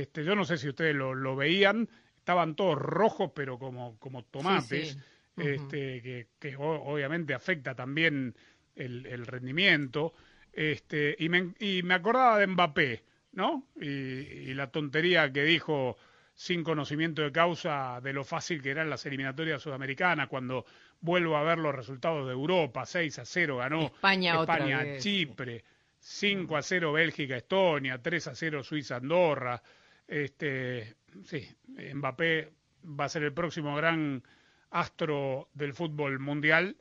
este, 0.00 0.24
yo 0.24 0.34
no 0.34 0.44
sé 0.44 0.56
si 0.58 0.68
ustedes 0.68 0.94
lo, 0.94 1.14
lo 1.14 1.36
veían, 1.36 1.88
estaban 2.18 2.54
todos 2.54 2.78
rojos, 2.78 3.32
pero 3.34 3.58
como, 3.58 3.98
como 3.98 4.24
tomates, 4.24 4.90
Sí, 4.90 4.98
sí. 5.36 5.48
este, 5.48 6.02
que, 6.02 6.28
que 6.38 6.56
obviamente 6.56 7.34
afecta 7.34 7.74
también 7.74 8.34
el, 8.74 9.06
el 9.06 9.26
rendimiento, 9.26 10.12
este, 10.52 11.16
y, 11.18 11.28
me, 11.28 11.54
y 11.58 11.82
me 11.82 11.94
acordaba 11.94 12.38
de 12.38 12.46
Mbappé, 12.46 13.02
¿no? 13.32 13.68
Y, 13.80 13.86
y 13.88 14.54
la 14.54 14.70
tontería 14.70 15.32
que 15.32 15.42
dijo 15.44 15.96
sin 16.34 16.64
conocimiento 16.64 17.22
de 17.22 17.32
causa 17.32 18.00
de 18.02 18.12
lo 18.12 18.24
fácil 18.24 18.62
que 18.62 18.70
eran 18.70 18.88
las 18.90 19.04
eliminatorias 19.06 19.62
sudamericanas, 19.62 20.28
cuando 20.28 20.64
vuelvo 21.00 21.36
a 21.36 21.42
ver 21.42 21.58
los 21.58 21.74
resultados 21.74 22.26
de 22.26 22.32
Europa, 22.32 22.86
6 22.86 23.18
a 23.18 23.24
0 23.24 23.56
ganó 23.58 23.82
España 23.82 24.38
otra 24.40 24.54
España 24.56 24.82
vez. 24.82 25.02
Chipre, 25.02 25.64
5 25.98 26.56
a 26.56 26.62
0 26.62 26.92
Bélgica 26.92 27.36
Estonia, 27.36 28.00
3 28.00 28.28
a 28.28 28.34
0 28.34 28.62
Suiza 28.62 28.96
Andorra, 28.96 29.62
este, 30.08 30.94
sí, 31.24 31.48
Mbappé 31.94 32.52
va 32.84 33.04
a 33.04 33.08
ser 33.08 33.22
el 33.24 33.32
próximo 33.32 33.74
gran 33.76 34.22
astro 34.70 35.48
del 35.54 35.74
fútbol 35.74 36.18
mundial. 36.18 36.76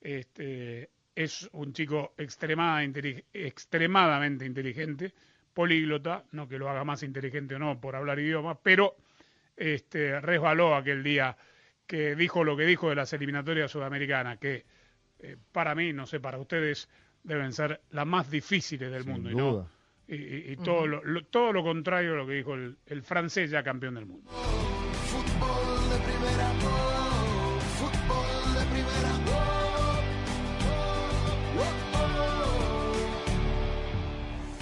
Este, 0.00 0.90
es 1.14 1.48
un 1.52 1.72
chico 1.72 2.14
extremada- 2.16 2.84
intelig- 2.84 3.24
extremadamente 3.32 4.44
inteligente, 4.46 5.12
políglota, 5.54 6.24
no 6.32 6.48
que 6.48 6.58
lo 6.58 6.68
haga 6.68 6.84
más 6.84 7.02
inteligente 7.02 7.54
o 7.54 7.58
no 7.58 7.80
por 7.80 7.94
hablar 7.94 8.18
idiomas, 8.18 8.56
pero 8.62 8.96
este, 9.56 10.18
resbaló 10.20 10.74
aquel 10.74 11.02
día 11.02 11.36
que 11.86 12.16
dijo 12.16 12.42
lo 12.42 12.56
que 12.56 12.64
dijo 12.64 12.88
de 12.88 12.94
las 12.96 13.12
eliminatorias 13.12 13.70
sudamericanas, 13.70 14.38
que 14.38 14.64
eh, 15.18 15.36
para 15.52 15.74
mí, 15.74 15.92
no 15.92 16.06
sé, 16.06 16.20
para 16.20 16.38
ustedes 16.38 16.88
deben 17.22 17.52
ser 17.52 17.82
las 17.90 18.06
más 18.06 18.30
difíciles 18.30 18.90
del 18.90 19.02
Sin 19.04 19.12
mundo. 19.12 19.30
Y, 19.30 19.34
duda. 19.34 19.42
no, 19.62 19.68
y, 20.08 20.14
y- 20.16 20.52
y 20.52 20.56
todo, 20.56 20.86
lo, 20.86 21.02
lo- 21.04 21.24
todo 21.24 21.52
lo 21.52 21.62
contrario 21.62 22.12
a 22.14 22.16
lo 22.16 22.26
que 22.26 22.34
dijo 22.34 22.54
el, 22.54 22.76
el 22.86 23.02
francés 23.02 23.50
ya 23.50 23.62
campeón 23.62 23.94
del 23.94 24.06
mundo. 24.06 24.30
Fútbol 24.30 25.90
de 25.90 25.98
primera, 26.04 26.52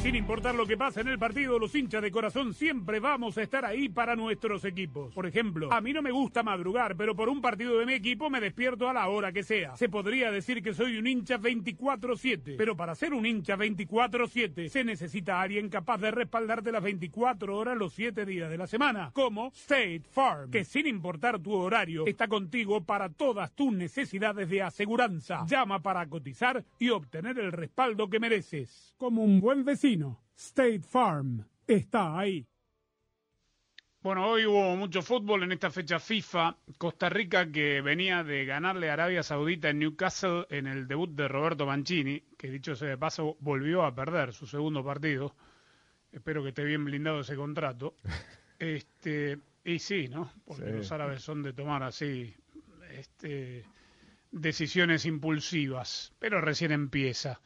Sin 0.02 0.14
importar 0.14 0.54
lo 0.54 0.66
que 0.66 0.78
pase 0.78 1.02
en 1.02 1.08
el 1.08 1.18
partido, 1.18 1.58
los 1.58 1.74
hinchas 1.74 2.00
de 2.00 2.10
corazón 2.10 2.54
siempre 2.54 3.00
vamos 3.00 3.36
a 3.36 3.42
estar 3.42 3.66
ahí 3.66 3.90
para 3.90 4.16
nuestros 4.16 4.64
equipos. 4.64 5.12
Por 5.12 5.26
ejemplo, 5.26 5.70
a 5.70 5.82
mí 5.82 5.92
no 5.92 6.00
me 6.00 6.10
gusta 6.10 6.42
madrugar, 6.42 6.96
pero 6.96 7.14
por 7.14 7.28
un 7.28 7.42
partido 7.42 7.78
de 7.78 7.84
mi 7.84 7.92
equipo 7.92 8.30
me 8.30 8.40
despierto 8.40 8.88
a 8.88 8.94
la 8.94 9.08
hora 9.08 9.30
que 9.30 9.42
sea. 9.42 9.76
Se 9.76 9.90
podría 9.90 10.32
decir 10.32 10.62
que 10.62 10.72
soy 10.72 10.96
un 10.96 11.06
hincha 11.06 11.38
24-7, 11.38 12.54
pero 12.56 12.74
para 12.78 12.94
ser 12.94 13.12
un 13.12 13.26
hincha 13.26 13.58
24-7 13.58 14.70
se 14.70 14.84
necesita 14.84 15.38
alguien 15.38 15.68
capaz 15.68 15.98
de 15.98 16.10
respaldarte 16.10 16.72
las 16.72 16.82
24 16.82 17.54
horas 17.54 17.76
los 17.76 17.92
7 17.92 18.24
días 18.24 18.48
de 18.48 18.56
la 18.56 18.66
semana, 18.66 19.10
como 19.12 19.48
State 19.48 20.04
Farm, 20.10 20.50
que 20.50 20.64
sin 20.64 20.86
importar 20.86 21.40
tu 21.40 21.52
horario 21.52 22.06
está 22.06 22.26
contigo 22.26 22.82
para 22.84 23.10
todas 23.10 23.52
tus 23.52 23.70
necesidades 23.70 24.48
de 24.48 24.62
aseguranza. 24.62 25.44
Llama 25.46 25.82
para 25.82 26.06
cotizar 26.06 26.64
y 26.78 26.88
obtener 26.88 27.38
el 27.38 27.52
respaldo 27.52 28.08
que 28.08 28.18
mereces. 28.18 28.94
Como 28.96 29.22
un 29.22 29.40
buen 29.40 29.62
vecino, 29.64 29.89
State 30.36 30.82
Farm 30.82 31.44
está 31.66 32.16
ahí. 32.18 32.46
Bueno, 34.02 34.28
hoy 34.28 34.46
hubo 34.46 34.76
mucho 34.76 35.02
fútbol 35.02 35.42
en 35.42 35.52
esta 35.52 35.68
fecha 35.70 35.98
FIFA. 35.98 36.56
Costa 36.78 37.08
Rica 37.08 37.50
que 37.50 37.80
venía 37.82 38.22
de 38.22 38.44
ganarle 38.44 38.88
a 38.88 38.92
Arabia 38.92 39.22
Saudita 39.24 39.68
en 39.70 39.80
Newcastle 39.80 40.46
en 40.48 40.68
el 40.68 40.86
debut 40.86 41.10
de 41.10 41.26
Roberto 41.28 41.66
Mancini, 41.66 42.22
que 42.38 42.50
dicho 42.50 42.76
sea 42.76 42.88
de 42.90 42.98
paso 42.98 43.36
volvió 43.40 43.84
a 43.84 43.92
perder 43.94 44.32
su 44.32 44.46
segundo 44.46 44.84
partido. 44.84 45.34
Espero 46.12 46.42
que 46.42 46.50
esté 46.50 46.64
bien 46.64 46.84
blindado 46.84 47.20
ese 47.20 47.36
contrato. 47.36 47.96
Este, 48.60 49.38
y 49.64 49.78
sí, 49.78 50.08
¿no? 50.08 50.30
Porque 50.44 50.66
Sí. 50.66 50.72
los 50.72 50.92
árabes 50.92 51.22
son 51.22 51.42
de 51.42 51.54
tomar 51.54 51.82
así 51.82 52.34
este, 52.92 53.64
decisiones 54.30 55.06
impulsivas, 55.06 56.12
pero 56.18 56.42
recién 56.42 56.70
empieza. 56.70 57.40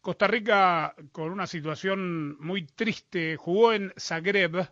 Costa 0.00 0.26
Rica 0.26 0.94
con 1.12 1.30
una 1.30 1.46
situación 1.46 2.38
muy 2.40 2.66
triste, 2.66 3.36
jugó 3.36 3.74
en 3.74 3.92
Zagreb 3.98 4.70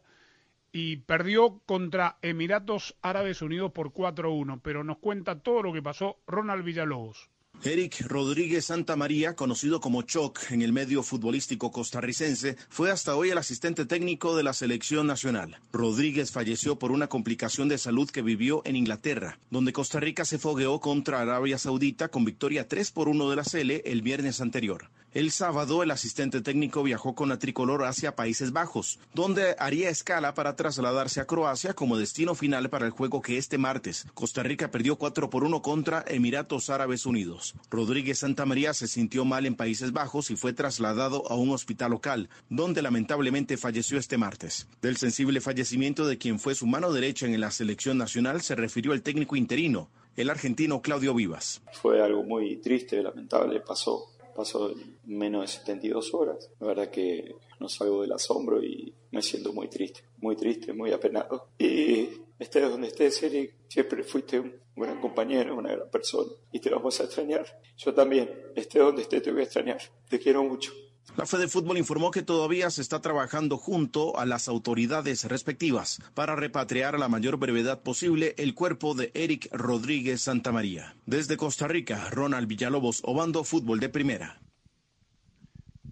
y 0.73 0.97
perdió 0.97 1.61
contra 1.67 2.17
Emiratos 2.23 2.97
Árabes 3.03 3.43
Unidos 3.43 3.73
por 3.73 3.93
4-1, 3.93 4.61
pero 4.63 4.85
nos 4.85 4.99
cuenta 4.99 5.41
todo 5.41 5.63
lo 5.63 5.73
que 5.75 5.83
pasó 5.83 6.19
Ronald 6.27 6.65
Villalobos. 6.65 7.29
Eric 7.65 8.07
Rodríguez 8.07 8.67
Santamaría, 8.67 9.35
conocido 9.35 9.81
como 9.81 10.03
Choc 10.03 10.39
en 10.53 10.63
el 10.63 10.73
medio 10.73 11.03
futbolístico 11.03 11.73
costarricense, 11.73 12.57
fue 12.69 12.93
hasta 12.93 13.17
hoy 13.17 13.31
el 13.31 13.39
asistente 13.39 13.85
técnico 13.85 14.37
de 14.37 14.45
la 14.45 14.53
selección 14.53 15.09
nacional. 15.09 15.59
Rodríguez 15.73 16.31
falleció 16.31 16.79
por 16.79 16.93
una 16.93 17.09
complicación 17.09 17.69
de 17.69 17.79
salud 17.79 18.09
que 18.09 18.23
vivió 18.23 18.63
en 18.65 18.77
Inglaterra, 18.77 19.41
donde 19.51 19.73
Costa 19.73 19.99
Rica 19.99 20.25
se 20.25 20.39
fogueó 20.39 20.81
contra 20.81 21.21
Arabia 21.21 21.59
Saudita 21.59 22.09
con 22.09 22.25
victoria 22.25 22.69
3 22.69 22.93
por 22.93 23.09
1 23.09 23.29
de 23.29 23.37
la 23.37 23.45
Sele 23.45 23.83
el 23.87 24.03
viernes 24.03 24.41
anterior. 24.41 24.89
El 25.15 25.31
sábado, 25.31 25.83
el 25.83 25.91
asistente 25.91 26.43
técnico 26.43 26.83
viajó 26.83 27.15
con 27.15 27.31
la 27.31 27.39
tricolor 27.39 27.85
hacia 27.87 28.15
Países 28.15 28.53
Bajos, 28.53 28.99
donde 29.15 29.57
haría 29.59 29.89
escala 29.89 30.35
para 30.35 30.55
trasladarse 30.55 31.21
a 31.21 31.25
Croacia 31.25 31.73
como 31.73 31.97
destino 31.97 32.35
final 32.35 32.69
para 32.69 32.85
el 32.85 32.93
juego 32.93 33.23
que 33.23 33.39
este 33.39 33.57
martes 33.57 34.07
Costa 34.13 34.43
Rica 34.43 34.71
perdió 34.71 34.97
4 34.97 35.31
por 35.31 35.45
1 35.45 35.63
contra 35.63 36.05
Emiratos 36.07 36.69
Árabes 36.69 37.07
Unidos. 37.07 37.48
Rodríguez 37.71 38.19
Santamaría 38.19 38.75
se 38.75 38.89
sintió 38.89 39.25
mal 39.25 39.47
en 39.47 39.55
Países 39.55 39.93
Bajos 39.93 40.31
y 40.31 40.37
fue 40.37 40.53
trasladado 40.53 41.31
a 41.31 41.37
un 41.37 41.51
hospital 41.51 41.91
local, 41.91 42.29
donde 42.49 42.83
lamentablemente 42.83 43.57
falleció 43.57 43.99
este 43.99 44.19
martes. 44.19 44.69
Del 44.83 44.97
sensible 44.97 45.41
fallecimiento 45.41 46.07
de 46.07 46.19
quien 46.19 46.39
fue 46.39 46.55
su 46.55 46.67
mano 46.67 46.93
derecha 46.93 47.27
en 47.27 47.41
la 47.41 47.51
selección 47.51 47.99
nacional 47.99 48.41
se 48.43 48.55
refirió 48.55 48.93
el 48.93 49.03
técnico 49.03 49.37
interino, 49.37 49.91
el 50.17 50.31
argentino 50.31 50.83
Claudio 50.83 51.15
Vivas. 51.15 51.63
Fue 51.81 52.03
algo 52.03 52.23
muy 52.25 52.57
triste, 52.57 53.03
lamentable, 53.03 53.61
pasó, 53.61 54.13
pasó 54.35 54.71
en 54.71 54.97
menos 55.05 55.43
de 55.43 55.49
72 55.49 56.15
horas. 56.15 56.51
La 56.61 56.67
verdad 56.69 56.91
que 56.91 57.35
no 57.61 57.69
salgo 57.69 58.03
del 58.03 58.13
asombro 58.13 58.63
y 58.63 58.95
me 59.11 59.23
siento 59.23 59.53
muy 59.53 59.69
triste, 59.69 60.03
muy 60.19 60.37
triste, 60.37 60.73
muy 60.73 60.93
apenado. 60.93 61.49
Y 61.59 62.09
estés 62.39 62.71
donde 62.71 62.89
estés, 62.89 63.23
Eric, 63.23 63.55
siempre 63.69 64.03
fuiste 64.03 64.41
un 64.41 64.55
gran 64.77 65.01
compañero, 65.01 65.57
una 65.57 65.73
gran 65.73 65.91
persona 65.91 66.31
y 66.53 66.61
te 66.61 66.71
vamos 66.71 67.01
a 67.01 67.05
extrañar. 67.05 67.47
Yo 67.77 67.95
también, 67.95 68.31
estés 68.55 68.83
donde 68.83 69.03
estés, 69.03 69.23
te 69.23 69.33
voy 69.33 69.41
a 69.41 69.45
extrañar. 69.45 69.81
Te 70.09 70.19
quiero 70.19 70.43
mucho. 70.45 70.73
La 71.17 71.27
Fede 71.27 71.49
Fútbol 71.49 71.79
informó 71.79 72.11
que 72.11 72.23
todavía 72.23 72.71
se 72.71 72.83
está 72.83 73.01
trabajando 73.01 73.57
junto 73.57 74.19
a 74.19 74.27
las 74.27 74.47
autoridades 74.47 75.25
respectivas 75.25 76.01
para 76.15 76.37
repatriar 76.37 76.95
a 76.95 76.99
la 76.99 77.09
mayor 77.09 77.39
brevedad 77.39 77.83
posible 77.83 78.35
el 78.39 78.55
cuerpo 78.55 78.95
de 78.95 79.11
Eric 79.15 79.49
Rodríguez 79.51 80.21
Santamaría. 80.21 80.97
Desde 81.07 81.37
Costa 81.37 81.67
Rica, 81.67 82.09
Ronald 82.11 82.47
Villalobos, 82.47 83.01
Obando 83.05 83.43
Fútbol 83.43 83.81
de 83.81 83.89
Primera. 83.89 84.41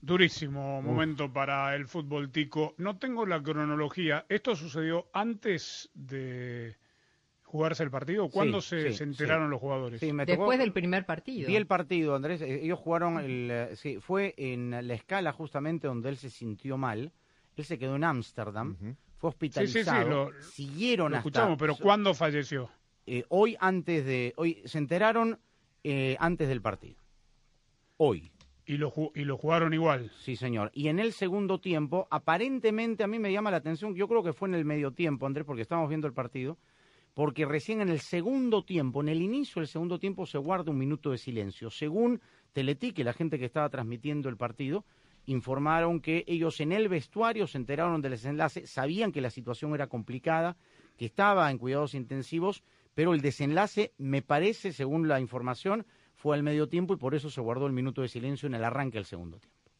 Durísimo 0.07 0.81
momento 0.83 1.33
para 1.33 1.75
el 1.75 1.89
fútbol 1.89 2.31
tico. 2.31 2.75
No 2.79 2.97
tengo 2.97 3.27
la 3.27 3.43
cronología. 3.43 4.25
¿Esto 4.29 4.55
sucedió 4.55 5.09
antes 5.13 5.91
de 5.95 6.77
jugarse 7.43 7.83
el 7.83 7.91
partido? 7.91 8.29
¿Cuándo 8.29 8.61
Sí, 8.61 8.69
se, 8.69 8.91
sí, 8.93 8.99
se 8.99 9.05
enteraron 9.05 9.49
sí. 9.49 9.51
los 9.51 9.61
jugadores? 9.61 9.99
Sí, 9.99 10.13
me 10.13 10.25
Después 10.25 10.59
tocó- 10.59 10.63
del 10.63 10.73
primer 10.73 11.07
partido. 11.07 11.49
Vi 11.49 11.57
el 11.57 11.67
partido, 11.67 12.15
Andrés. 12.15 12.41
eh, 12.41 12.61
Ellos 12.63 12.79
jugaron, 12.79 13.19
el, 13.19 13.49
eh, 13.51 13.75
sí, 13.75 13.99
fue 14.01 14.35
en 14.37 14.71
la 14.87 14.95
escala 14.95 15.33
justamente 15.33 15.89
donde 15.89 16.09
él 16.11 16.17
se 16.17 16.31
sintió 16.31 16.77
mal. 16.79 17.13
Él 17.57 17.65
se 17.65 17.77
quedó 17.77 17.97
en 17.97 18.05
Ámsterdam, 18.05 18.77
fue 18.77 18.87
Sí, 18.87 18.95
sí, 18.95 18.97
sí, 19.17 19.27
hospitalizado. 19.27 20.09
lo, 20.31 20.43
siguieron 20.43 21.11
lo 21.11 21.17
hasta 21.17 21.29
escuchamos, 21.31 21.59
pero 21.59 21.75
¿cuándo 21.75 22.15
falleció? 22.15 22.71
eh, 23.07 23.25
hoy 23.29 23.57
antes 23.59 24.05
de 24.05 24.35
hoy 24.37 24.63
se 24.67 24.79
enteraron 24.79 25.41
eh, 25.83 26.17
antes 26.21 26.47
del 26.49 26.63
partido. 26.63 27.01
Hoy. 27.97 28.31
Y 28.67 28.79
lo, 28.79 28.93
y 29.15 29.25
lo 29.25 29.37
jugaron 29.37 29.73
igual. 29.75 30.11
Sí, 30.19 30.35
señor. 30.35 30.73
Y 30.75 30.89
en 30.89 30.99
el 30.99 31.13
segundo 31.13 31.61
tiempo, 31.61 32.09
aparentemente 32.11 33.05
a 33.05 33.07
mí 33.07 33.21
me 33.21 33.33
llama 33.33 33.53
la 33.53 33.59
atención, 33.59 33.95
yo 33.95 34.09
creo 34.09 34.25
que 34.25 34.33
fue 34.33 34.49
en 34.49 34.57
el 34.57 34.65
medio 34.65 34.91
tiempo, 34.91 35.25
Andrés, 35.25 35.47
porque 35.47 35.63
estábamos 35.63 35.89
viendo 35.89 36.09
el 36.09 36.13
partido, 36.13 36.59
porque 37.15 37.47
recién 37.47 37.81
en 37.81 37.89
el 37.89 38.01
segundo 38.01 38.65
tiempo, 38.65 39.01
en 39.01 39.09
el 39.09 39.23
inicio 39.23 39.61
del 39.61 39.69
segundo 39.69 40.01
tiempo, 40.01 40.27
se 40.27 40.39
guarda 40.39 40.73
un 40.73 40.79
minuto 40.79 41.13
de 41.13 41.19
silencio. 41.19 41.71
Según 41.71 42.21
Teletique, 42.53 43.05
la 43.05 43.13
gente 43.13 43.39
que 43.39 43.45
estaba 43.45 43.69
transmitiendo 43.69 44.29
el 44.29 44.37
partido, 44.37 44.85
informaron 45.27 46.01
que 46.01 46.25
ellos 46.27 46.61
en 46.61 46.73
el 46.73 46.89
vestuario 46.89 47.47
se 47.47 47.59
enteraron 47.59 48.03
del 48.03 48.13
desenlace, 48.13 48.67
sabían 48.67 49.13
que 49.13 49.21
la 49.21 49.31
situación 49.31 49.75
era 49.75 49.87
complicada, 49.87 50.57
que 50.97 51.07
estaba 51.07 51.51
en 51.51 51.59
cuidados 51.59 51.95
intensivos, 51.95 52.65
pero 52.95 53.13
el 53.13 53.21
desenlace, 53.21 53.93
me 53.99 54.23
parece, 54.23 54.73
según 54.73 55.07
la 55.07 55.21
información, 55.21 55.87
fue 56.27 56.35
al 56.35 56.43
medio 56.43 56.69
tiempo 56.69 56.93
y 56.93 56.97
por 56.97 57.15
eso 57.15 57.31
se 57.31 57.41
guardó 57.41 57.69
el 57.69 57.73
minuto 57.73 58.03
de 58.03 58.09
silencio 58.09 58.49
en 58.49 58.55
el 58.55 58.65
arranque 58.65 58.99
del 58.99 59.05
segundo 59.05 59.39
tiempo. 59.39 59.71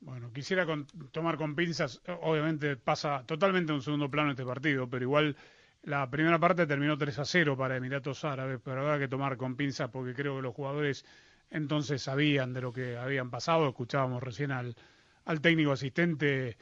Bueno, 0.00 0.30
quisiera 0.30 0.66
tomar 1.12 1.38
con 1.38 1.56
pinzas, 1.56 2.02
obviamente 2.20 2.76
pasa 2.76 3.24
totalmente 3.24 3.72
en 3.72 3.76
un 3.76 3.82
segundo 3.82 4.10
plano 4.10 4.32
este 4.32 4.44
partido, 4.44 4.86
pero 4.90 5.02
igual 5.02 5.34
la 5.82 6.10
primera 6.10 6.38
parte 6.38 6.66
terminó 6.66 6.98
3 6.98 7.20
a 7.20 7.24
0 7.24 7.56
para 7.56 7.78
Emiratos 7.78 8.22
Árabes, 8.22 8.60
pero 8.62 8.82
habrá 8.82 8.98
que 8.98 9.08
tomar 9.08 9.38
con 9.38 9.56
pinzas 9.56 9.88
porque 9.88 10.12
creo 10.12 10.36
que 10.36 10.42
los 10.42 10.54
jugadores 10.54 11.06
entonces 11.48 12.02
sabían 12.02 12.52
de 12.52 12.60
lo 12.60 12.70
que 12.70 12.98
habían 12.98 13.30
pasado. 13.30 13.66
Escuchábamos 13.66 14.22
recién 14.22 14.50
al, 14.50 14.76
al 15.24 15.40
técnico 15.40 15.72
asistente 15.72 16.58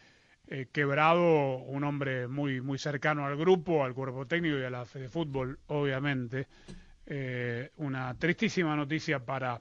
eh, 0.47 0.69
quebrado, 0.71 1.57
un 1.57 1.83
hombre 1.83 2.29
muy, 2.29 2.61
muy 2.61 2.79
cercano 2.79 3.27
al 3.27 3.37
grupo, 3.37 3.85
al 3.85 3.93
cuerpo 3.93 4.25
técnico 4.29 4.57
y 4.57 4.63
a 4.63 4.71
la 4.71 4.85
fe 4.85 5.01
de 5.01 5.09
fútbol, 5.09 5.59
obviamente. 5.67 6.47
Eh, 7.13 7.73
una 7.79 8.17
tristísima 8.17 8.77
noticia 8.77 9.19
para 9.19 9.61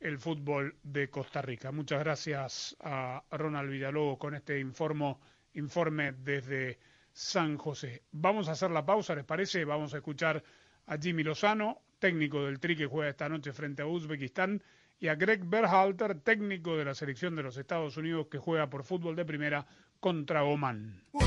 el 0.00 0.18
fútbol 0.18 0.74
de 0.82 1.08
Costa 1.08 1.40
Rica. 1.40 1.70
Muchas 1.70 2.00
gracias 2.00 2.76
a 2.80 3.22
Ronald 3.30 3.70
Villalobos 3.70 4.18
con 4.18 4.34
este 4.34 4.58
informe 4.58 6.12
desde 6.18 6.80
San 7.12 7.58
José. 7.58 8.02
Vamos 8.10 8.48
a 8.48 8.52
hacer 8.52 8.72
la 8.72 8.84
pausa, 8.84 9.14
¿les 9.14 9.24
parece? 9.24 9.64
Vamos 9.64 9.94
a 9.94 9.98
escuchar 9.98 10.42
a 10.86 10.98
Jimmy 10.98 11.22
Lozano, 11.22 11.80
técnico 12.00 12.44
del 12.44 12.58
Tri 12.58 12.74
que 12.74 12.86
juega 12.86 13.10
esta 13.10 13.28
noche 13.28 13.52
frente 13.52 13.82
a 13.82 13.86
Uzbekistán, 13.86 14.60
y 14.98 15.06
a 15.06 15.14
Greg 15.14 15.44
Berhalter, 15.44 16.18
técnico 16.18 16.76
de 16.76 16.86
la 16.86 16.94
selección 16.96 17.36
de 17.36 17.44
los 17.44 17.56
Estados 17.56 17.96
Unidos 17.98 18.26
que 18.28 18.38
juega 18.38 18.68
por 18.68 18.82
fútbol 18.82 19.14
de 19.14 19.24
primera 19.24 19.64
contra 20.00 20.42
Oman. 20.42 21.04
fútbol 21.12 21.22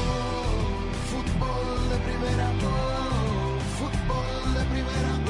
de 1.90 1.98
primera, 2.00 2.52
fútbol 3.78 4.54
de 4.56 4.66
primera. 4.66 5.23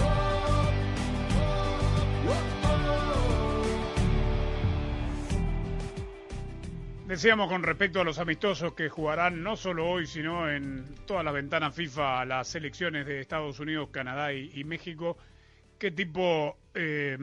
Decíamos 7.14 7.48
con 7.48 7.62
respecto 7.62 8.02
a 8.02 8.04
los 8.04 8.18
amistosos 8.18 8.74
que 8.74 8.90
jugarán 8.90 9.44
no 9.44 9.56
solo 9.56 9.88
hoy, 9.88 10.08
sino 10.08 10.50
en 10.50 10.84
todas 11.06 11.24
las 11.24 11.32
ventanas 11.32 11.76
FIFA 11.76 12.26
las 12.26 12.48
selecciones 12.48 13.06
de 13.06 13.22
Estados 13.22 13.60
Unidos, 13.60 13.90
Canadá 13.92 14.34
y, 14.34 14.64
México, 14.64 15.16
qué 15.78 15.92
tipo, 15.92 16.58
eh, 16.74 17.16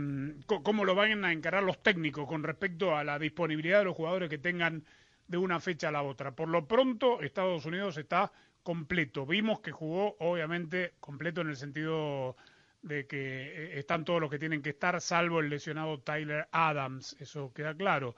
cómo 0.47 0.85
lo 0.85 0.95
van 0.95 1.25
a 1.25 1.33
encarar 1.33 1.65
los 1.65 1.83
técnicos 1.83 2.29
con 2.29 2.45
respecto 2.45 2.97
a 2.97 3.03
la 3.03 3.19
disponibilidad 3.19 3.81
de 3.81 3.87
los 3.87 3.97
jugadores 3.97 4.31
que 4.31 4.39
tengan 4.39 4.85
de 5.27 5.39
una 5.39 5.59
fecha 5.59 5.89
a 5.89 5.91
la 5.91 6.03
otra. 6.03 6.37
Por 6.37 6.51
lo 6.51 6.69
pronto, 6.69 7.21
Estados 7.21 7.67
Unidos 7.67 7.97
está 7.97 8.31
completo. 8.63 9.27
Vimos 9.27 9.59
que 9.59 9.73
jugó, 9.73 10.15
obviamente, 10.21 10.95
completo 11.01 11.41
en 11.41 11.49
el 11.49 11.57
sentido 11.57 12.37
de 12.81 13.09
que 13.09 13.17
eh, 13.19 13.79
están 13.81 14.05
todos 14.05 14.21
los 14.21 14.31
que 14.31 14.39
tienen 14.39 14.63
que 14.63 14.71
estar, 14.71 15.01
salvo 15.01 15.41
el 15.41 15.51
lesionado 15.51 15.99
Tyler 15.99 16.47
Adams, 16.53 17.17
eso 17.19 17.53
queda 17.53 17.75
claro. 17.75 18.15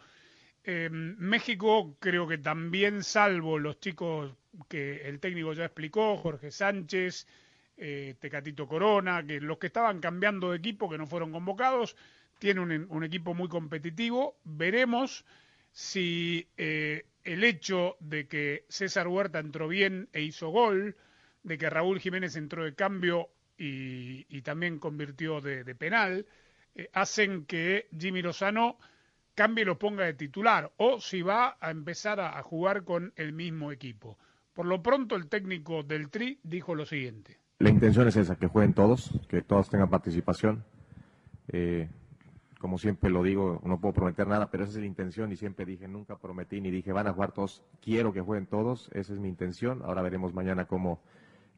Eh, 0.64 0.88
México 0.90 1.96
creo 1.98 2.26
que 2.26 2.38
también, 2.38 3.02
salvo 3.02 3.58
los 3.58 3.80
chicos 3.80 4.32
que 4.68 5.08
el 5.08 5.18
técnico 5.18 5.52
ya 5.52 5.64
explicó, 5.64 6.16
Jorge 6.16 6.50
Sánchez, 6.50 7.26
eh, 7.76 8.14
Tecatito 8.20 8.68
Corona, 8.68 9.24
que 9.26 9.40
los 9.40 9.58
que 9.58 9.66
estaban 9.68 10.00
cambiando 10.00 10.50
de 10.50 10.58
equipo, 10.58 10.88
que 10.88 10.98
no 10.98 11.06
fueron 11.06 11.32
convocados, 11.32 11.96
tiene 12.38 12.60
un, 12.60 13.04
equipo 13.04 13.34
muy 13.34 13.48
competitivo. 13.48 14.36
Veremos 14.44 15.24
si 15.72 16.48
eh, 16.56 17.06
el 17.24 17.44
hecho 17.44 17.96
de 18.00 18.26
que 18.26 18.64
César 18.68 19.08
Huerta 19.08 19.38
entró 19.38 19.68
bien 19.68 20.08
e 20.12 20.22
hizo 20.22 20.50
gol, 20.50 20.96
de 21.42 21.58
que 21.58 21.70
Raúl 21.70 22.00
Jiménez 22.00 22.36
entró 22.36 22.64
de 22.64 22.74
cambio 22.74 23.30
y, 23.56 24.42
también 24.42 24.78
convirtió 24.78 25.40
de, 25.40 25.64
de 25.64 25.74
penal, 25.74 26.26
eh, 26.74 26.88
hacen 26.92 27.46
que 27.46 27.88
Jimmy 27.96 28.22
Lozano 28.22 28.78
cambie 29.34 29.62
y 29.62 29.66
lo 29.66 29.78
ponga 29.78 30.04
de 30.04 30.14
titular 30.14 30.72
o 30.76 31.00
si 31.00 31.22
va 31.22 31.56
a 31.60 31.70
empezar 31.70 32.20
a, 32.20 32.40
jugar 32.42 32.84
con 32.84 33.12
el 33.16 33.32
mismo 33.32 33.72
equipo. 33.72 34.18
Por 34.52 34.66
lo 34.66 34.82
pronto 34.82 35.16
el 35.16 35.28
técnico 35.28 35.82
del 35.82 36.10
Tri 36.10 36.38
dijo 36.42 36.74
lo 36.74 36.84
siguiente. 36.84 37.38
La 37.58 37.70
intención 37.70 38.08
es 38.08 38.16
esa, 38.16 38.36
que 38.36 38.48
jueguen 38.48 38.74
todos, 38.74 39.10
que 39.28 39.42
todos 39.42 39.70
tengan 39.70 39.88
participación. 39.88 40.64
Eh, 41.48 41.88
como 42.58 42.78
siempre 42.78 43.10
lo 43.10 43.22
digo, 43.22 43.60
no 43.64 43.80
puedo 43.80 43.94
prometer 43.94 44.26
nada, 44.26 44.50
pero 44.50 44.64
esa 44.64 44.74
es 44.74 44.78
la 44.78 44.86
intención 44.86 45.32
y 45.32 45.36
siempre 45.36 45.64
dije, 45.64 45.88
nunca 45.88 46.16
prometí 46.16 46.60
ni 46.60 46.70
dije 46.70 46.92
van 46.92 47.08
a 47.08 47.12
jugar 47.12 47.32
todos, 47.32 47.62
quiero 47.80 48.12
que 48.12 48.20
jueguen 48.20 48.46
todos, 48.46 48.88
esa 48.92 49.12
es 49.12 49.18
mi 49.18 49.28
intención. 49.28 49.82
Ahora 49.82 50.02
veremos 50.02 50.32
mañana 50.34 50.66
cómo, 50.66 51.00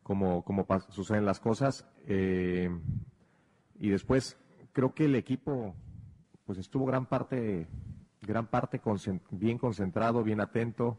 cómo, 0.02 0.42
cómo 0.44 0.66
suceden 0.90 1.26
las 1.26 1.40
cosas. 1.40 1.86
Eh, 2.06 2.70
y 3.80 3.90
después, 3.90 4.38
creo 4.72 4.94
que 4.94 5.06
el 5.06 5.14
equipo 5.16 5.74
pues 6.44 6.58
estuvo 6.58 6.86
gran 6.86 7.06
parte, 7.06 7.66
gran 8.22 8.46
parte 8.46 8.80
bien 9.30 9.58
concentrado, 9.58 10.22
bien 10.22 10.40
atento. 10.40 10.98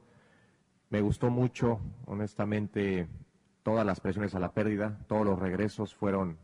Me 0.90 1.02
gustó 1.02 1.30
mucho, 1.30 1.80
honestamente, 2.06 3.08
todas 3.64 3.86
las 3.86 4.00
presiones 4.00 4.36
a 4.36 4.40
la 4.40 4.54
pérdida, 4.54 5.00
todos 5.08 5.26
los 5.26 5.40
regresos 5.40 5.94
fueron, 5.94 6.38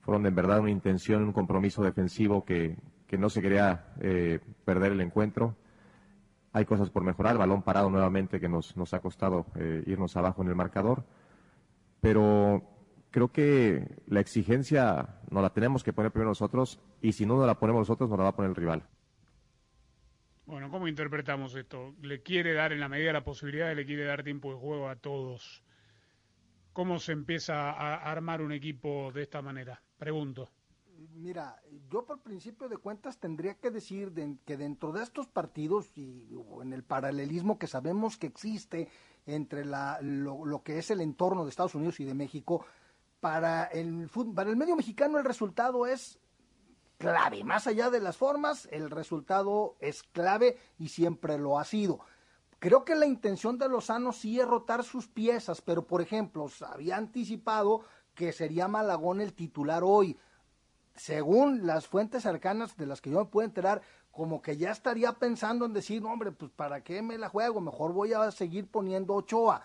fueron 0.00 0.22
de 0.22 0.30
verdad 0.30 0.60
una 0.60 0.70
intención, 0.70 1.24
un 1.24 1.32
compromiso 1.32 1.82
defensivo 1.82 2.44
que, 2.44 2.76
que 3.06 3.18
no 3.18 3.30
se 3.30 3.42
quería 3.42 3.92
eh, 4.00 4.40
perder 4.64 4.92
el 4.92 5.00
encuentro. 5.00 5.56
Hay 6.52 6.64
cosas 6.64 6.90
por 6.90 7.02
mejorar, 7.04 7.38
balón 7.38 7.62
parado 7.62 7.90
nuevamente 7.90 8.40
que 8.40 8.48
nos, 8.48 8.76
nos 8.76 8.94
ha 8.94 9.00
costado 9.00 9.46
eh, 9.56 9.82
irnos 9.86 10.16
abajo 10.16 10.42
en 10.42 10.48
el 10.48 10.54
marcador, 10.54 11.04
pero 12.00 12.62
creo 13.10 13.32
que 13.32 13.96
la 14.06 14.20
exigencia 14.20 15.20
nos 15.30 15.42
la 15.42 15.50
tenemos 15.50 15.84
que 15.84 15.92
poner 15.92 16.10
primero 16.10 16.30
nosotros 16.30 16.80
y 17.00 17.12
si 17.12 17.26
no 17.26 17.36
nos 17.36 17.46
la 17.46 17.58
ponemos 17.58 17.80
nosotros 17.80 18.08
nos 18.08 18.18
la 18.18 18.24
va 18.24 18.30
a 18.30 18.36
poner 18.36 18.50
el 18.50 18.56
rival. 18.56 18.82
Bueno, 20.46 20.70
¿cómo 20.70 20.88
interpretamos 20.88 21.54
esto? 21.54 21.94
Le 22.00 22.22
quiere 22.22 22.54
dar 22.54 22.72
en 22.72 22.80
la 22.80 22.88
medida 22.88 23.08
de 23.08 23.12
la 23.12 23.24
posibilidad, 23.24 23.74
le 23.74 23.84
quiere 23.84 24.04
dar 24.04 24.24
tiempo 24.24 24.50
de 24.50 24.58
juego 24.58 24.88
a 24.88 24.96
todos. 24.96 25.62
¿Cómo 26.72 26.98
se 26.98 27.12
empieza 27.12 27.70
a 27.70 27.96
armar 28.10 28.40
un 28.40 28.52
equipo 28.52 29.12
de 29.12 29.22
esta 29.22 29.42
manera? 29.42 29.82
Pregunto. 29.98 30.48
Mira, 31.14 31.60
yo 31.90 32.04
por 32.06 32.22
principio 32.22 32.68
de 32.68 32.78
cuentas 32.78 33.18
tendría 33.18 33.54
que 33.54 33.70
decir 33.70 34.12
que 34.44 34.56
dentro 34.56 34.90
de 34.92 35.02
estos 35.02 35.28
partidos 35.28 35.96
y 35.96 36.26
en 36.62 36.72
el 36.72 36.82
paralelismo 36.82 37.58
que 37.58 37.66
sabemos 37.66 38.16
que 38.16 38.26
existe 38.26 38.88
entre 39.26 39.64
la, 39.64 39.98
lo 40.00 40.62
que 40.62 40.78
es 40.78 40.90
el 40.90 41.00
entorno 41.00 41.44
de 41.44 41.50
Estados 41.50 41.74
Unidos 41.74 42.00
y 42.00 42.04
de 42.04 42.14
México, 42.14 42.64
para 43.20 43.64
el, 43.64 44.08
para 44.34 44.50
el 44.50 44.56
medio 44.56 44.76
mexicano 44.76 45.18
el 45.18 45.24
resultado 45.24 45.86
es 45.86 46.18
clave. 46.98 47.44
Más 47.44 47.66
allá 47.66 47.90
de 47.90 48.00
las 48.00 48.16
formas, 48.16 48.68
el 48.70 48.90
resultado 48.90 49.76
es 49.80 50.02
clave 50.02 50.58
y 50.78 50.88
siempre 50.88 51.38
lo 51.38 51.58
ha 51.58 51.64
sido. 51.64 52.00
Creo 52.58 52.84
que 52.84 52.96
la 52.96 53.06
intención 53.06 53.56
de 53.56 53.68
Lozano 53.68 54.12
sí 54.12 54.40
es 54.40 54.46
rotar 54.46 54.82
sus 54.82 55.06
piezas, 55.06 55.62
pero 55.62 55.86
por 55.86 56.02
ejemplo, 56.02 56.48
había 56.66 56.96
anticipado 56.96 57.82
que 58.14 58.32
sería 58.32 58.66
Malagón 58.66 59.20
el 59.20 59.32
titular 59.32 59.84
hoy. 59.84 60.18
Según 60.96 61.64
las 61.64 61.86
fuentes 61.86 62.24
cercanas 62.24 62.76
de 62.76 62.86
las 62.86 63.00
que 63.00 63.10
yo 63.10 63.20
me 63.20 63.26
puedo 63.26 63.46
enterar, 63.46 63.80
como 64.10 64.42
que 64.42 64.56
ya 64.56 64.72
estaría 64.72 65.12
pensando 65.12 65.64
en 65.64 65.72
decir, 65.72 66.04
hombre, 66.04 66.32
pues 66.32 66.50
para 66.50 66.82
qué 66.82 67.00
me 67.00 67.16
la 67.16 67.28
juego, 67.28 67.60
mejor 67.60 67.92
voy 67.92 68.12
a 68.12 68.28
seguir 68.32 68.68
poniendo 68.68 69.14
Ochoa 69.14 69.62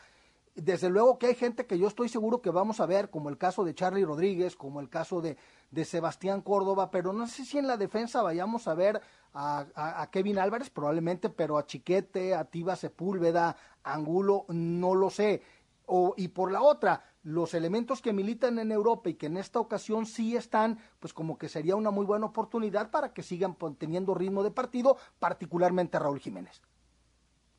desde 0.56 0.89
luego 0.89 1.17
que 1.17 1.28
hay 1.28 1.36
gente 1.36 1.65
que 1.65 1.78
yo 1.80 1.88
estoy 1.88 2.10
seguro 2.10 2.41
que 2.41 2.50
vamos 2.50 2.80
a 2.80 2.86
ver, 2.86 3.10
como 3.10 3.30
el 3.30 3.38
caso 3.38 3.63
de 3.63 3.74
Charlie 3.74 4.06
Rodríguez, 4.06 4.56
como 4.56 4.80
el 4.80 4.89
caso 4.89 5.22
de, 5.22 5.38
de 5.73 5.86
Sebastián 5.86 6.41
Córdoba, 6.41 6.91
pero 6.91 7.13
no 7.13 7.25
sé 7.25 7.45
si 7.45 7.57
en 7.57 7.65
la 7.65 7.77
defensa 7.77 8.21
vayamos 8.21 8.67
a 8.67 8.75
ver 8.75 9.01
a, 9.33 9.65
a, 9.75 10.12
Kevin 10.12 10.38
Álvarez, 10.38 10.69
probablemente, 10.69 11.29
pero 11.29 11.57
a 11.57 11.65
Chiquete, 11.65 12.36
a 12.36 12.45
Tiba 12.45 12.75
Sepúlveda, 12.75 13.57
Angulo, 13.83 14.45
no 14.49 14.93
lo 14.93 15.09
sé. 15.09 15.41
O, 15.88 16.13
y 16.15 16.27
por 16.27 16.51
la 16.51 16.62
otra, 16.62 17.03
los 17.23 17.55
elementos 17.55 18.01
que 18.01 18.13
militan 18.13 18.59
en 18.59 18.71
Europa 18.71 19.09
y 19.09 19.15
que 19.15 19.25
en 19.25 19.38
esta 19.38 19.59
ocasión 19.59 20.05
sí 20.05 20.36
están, 20.36 20.77
pues 20.99 21.12
como 21.12 21.39
que 21.39 21.49
sería 21.49 21.75
una 21.75 21.89
muy 21.89 22.05
buena 22.05 22.27
oportunidad 22.27 22.91
para 22.91 23.12
que 23.12 23.23
sigan 23.23 23.57
teniendo 23.79 24.13
ritmo 24.13 24.43
de 24.43 24.51
partido, 24.51 24.97
particularmente 25.17 25.97
Raúl 25.97 26.19
Jiménez. 26.19 26.62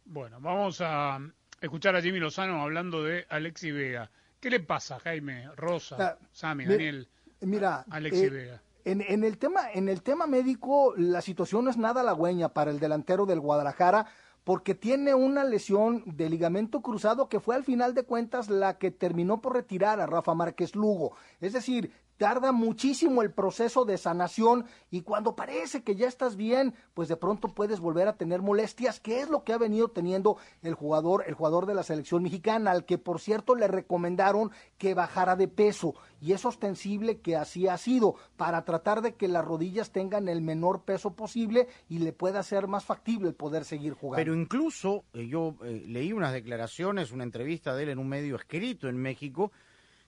Bueno, 0.04 0.38
vamos 0.40 0.80
a 0.80 1.18
escuchar 1.60 1.96
a 1.96 2.02
Jimmy 2.02 2.20
Lozano 2.20 2.62
hablando 2.62 3.02
de 3.02 3.26
Alexi 3.28 3.72
Vega. 3.72 4.08
¿Qué 4.38 4.50
le 4.50 4.60
pasa, 4.60 5.00
Jaime, 5.00 5.48
Rosa, 5.56 6.18
Sami, 6.30 6.66
Daniel? 6.66 7.08
Mira, 7.40 7.84
Alexi 7.90 8.24
eh, 8.24 8.30
Vega. 8.30 8.62
En, 8.84 9.00
en, 9.00 9.24
el 9.24 9.38
tema, 9.38 9.70
en 9.72 9.88
el 9.88 10.02
tema 10.02 10.26
médico, 10.26 10.94
la 10.96 11.22
situación 11.22 11.64
no 11.64 11.70
es 11.70 11.78
nada 11.78 12.02
halagüeña 12.02 12.50
para 12.50 12.70
el 12.70 12.78
delantero 12.78 13.24
del 13.24 13.40
Guadalajara, 13.40 14.06
porque 14.44 14.74
tiene 14.74 15.14
una 15.14 15.42
lesión 15.42 16.02
de 16.04 16.28
ligamento 16.28 16.82
cruzado 16.82 17.30
que 17.30 17.40
fue 17.40 17.56
al 17.56 17.64
final 17.64 17.94
de 17.94 18.04
cuentas 18.04 18.50
la 18.50 18.78
que 18.78 18.90
terminó 18.90 19.40
por 19.40 19.54
retirar 19.54 20.00
a 20.00 20.06
Rafa 20.06 20.34
Márquez 20.34 20.76
Lugo. 20.76 21.16
Es 21.40 21.54
decir, 21.54 21.92
tarda 22.16 22.52
muchísimo 22.52 23.22
el 23.22 23.32
proceso 23.32 23.84
de 23.84 23.98
sanación 23.98 24.66
y 24.90 25.02
cuando 25.02 25.34
parece 25.36 25.82
que 25.82 25.96
ya 25.96 26.06
estás 26.06 26.36
bien, 26.36 26.74
pues 26.94 27.08
de 27.08 27.16
pronto 27.16 27.48
puedes 27.48 27.80
volver 27.80 28.08
a 28.08 28.16
tener 28.16 28.42
molestias, 28.42 29.00
que 29.00 29.20
es 29.20 29.28
lo 29.28 29.44
que 29.44 29.52
ha 29.52 29.58
venido 29.58 29.88
teniendo 29.88 30.36
el 30.62 30.74
jugador, 30.74 31.24
el 31.26 31.34
jugador 31.34 31.66
de 31.66 31.74
la 31.74 31.82
selección 31.82 32.22
mexicana, 32.22 32.70
al 32.70 32.84
que 32.84 32.98
por 32.98 33.20
cierto 33.20 33.54
le 33.54 33.68
recomendaron 33.68 34.50
que 34.78 34.94
bajara 34.94 35.36
de 35.36 35.48
peso 35.48 35.94
y 36.20 36.32
es 36.32 36.44
ostensible 36.44 37.20
que 37.20 37.36
así 37.36 37.68
ha 37.68 37.76
sido 37.76 38.14
para 38.36 38.64
tratar 38.64 39.02
de 39.02 39.14
que 39.14 39.28
las 39.28 39.44
rodillas 39.44 39.90
tengan 39.90 40.28
el 40.28 40.40
menor 40.40 40.82
peso 40.82 41.14
posible 41.14 41.68
y 41.88 41.98
le 41.98 42.12
pueda 42.12 42.42
ser 42.42 42.66
más 42.66 42.84
factible 42.84 43.28
el 43.28 43.34
poder 43.34 43.64
seguir 43.64 43.92
jugando. 43.92 44.16
Pero 44.16 44.34
incluso 44.34 45.04
eh, 45.12 45.26
yo 45.26 45.56
eh, 45.62 45.84
leí 45.86 46.12
unas 46.12 46.32
declaraciones, 46.32 47.12
una 47.12 47.24
entrevista 47.24 47.74
de 47.74 47.82
él 47.82 47.88
en 47.90 47.98
un 47.98 48.08
medio 48.08 48.36
escrito 48.36 48.88
en 48.88 48.96
México 48.96 49.52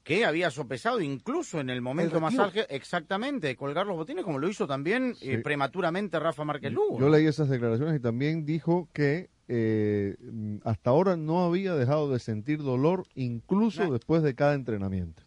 que 0.07 0.25
había 0.25 0.53
sopesado 0.53 1.01
incluso 1.01 1.59
en 1.59 1.69
el 1.69 1.83
momento 1.83 2.21
más 2.21 2.39
álgido, 2.39 2.65
exactamente, 2.69 3.49
de 3.49 3.57
colgar 3.57 3.89
los 3.89 3.97
botines, 3.97 4.25
como 4.25 4.39
lo 4.39 4.49
hizo 4.49 4.65
también 4.65 5.17
eh, 5.21 5.39
prematuramente 5.39 6.21
Rafa 6.21 6.45
Márquez 6.45 6.73
Lugo. 6.73 7.01
Yo 7.01 7.09
leí 7.09 7.27
esas 7.27 7.49
declaraciones 7.49 7.97
y 7.97 7.99
también 7.99 8.47
dijo 8.47 8.89
que 8.93 9.31
eh, 9.49 10.15
hasta 10.63 10.91
ahora 10.91 11.17
no 11.17 11.45
había 11.45 11.75
dejado 11.75 12.09
de 12.13 12.21
sentir 12.21 12.63
dolor, 12.63 13.03
incluso 13.17 13.91
después 13.91 14.23
de 14.23 14.37
cada 14.37 14.55
entrenamiento. 14.55 15.25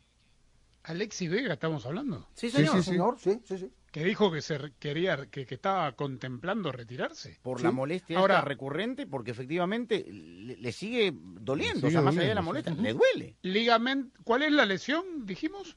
Alexis 0.83 1.29
Vega, 1.29 1.55
estamos 1.55 1.85
hablando. 1.85 2.29
Sí, 2.33 2.49
señor, 2.49 2.77
sí, 2.77 2.83
señor, 2.83 3.17
sí, 3.19 3.41
sí, 3.43 3.57
sí. 3.57 3.71
Que 3.91 4.03
dijo 4.03 4.31
que 4.31 4.41
se 4.41 4.73
quería, 4.77 5.25
que, 5.31 5.45
que 5.45 5.55
estaba 5.55 5.91
contemplando 5.93 6.71
retirarse. 6.71 7.39
Por 7.41 7.61
la 7.61 7.71
molestia 7.71 8.19
Ahora, 8.19 8.41
recurrente, 8.41 9.07
porque 9.07 9.31
efectivamente 9.31 10.05
le, 10.11 10.71
sigue 10.71 11.11
doliendo, 11.13 11.87
o 11.87 11.89
sea, 11.89 12.01
más 12.01 12.15
allá 12.15 12.29
de 12.29 12.35
la 12.35 12.41
molestia, 12.41 12.73
le 12.75 12.93
duele. 12.93 13.35
Ligament, 13.41 14.15
¿Cuál 14.23 14.43
es 14.43 14.51
la 14.51 14.65
lesión, 14.65 15.25
dijimos? 15.25 15.75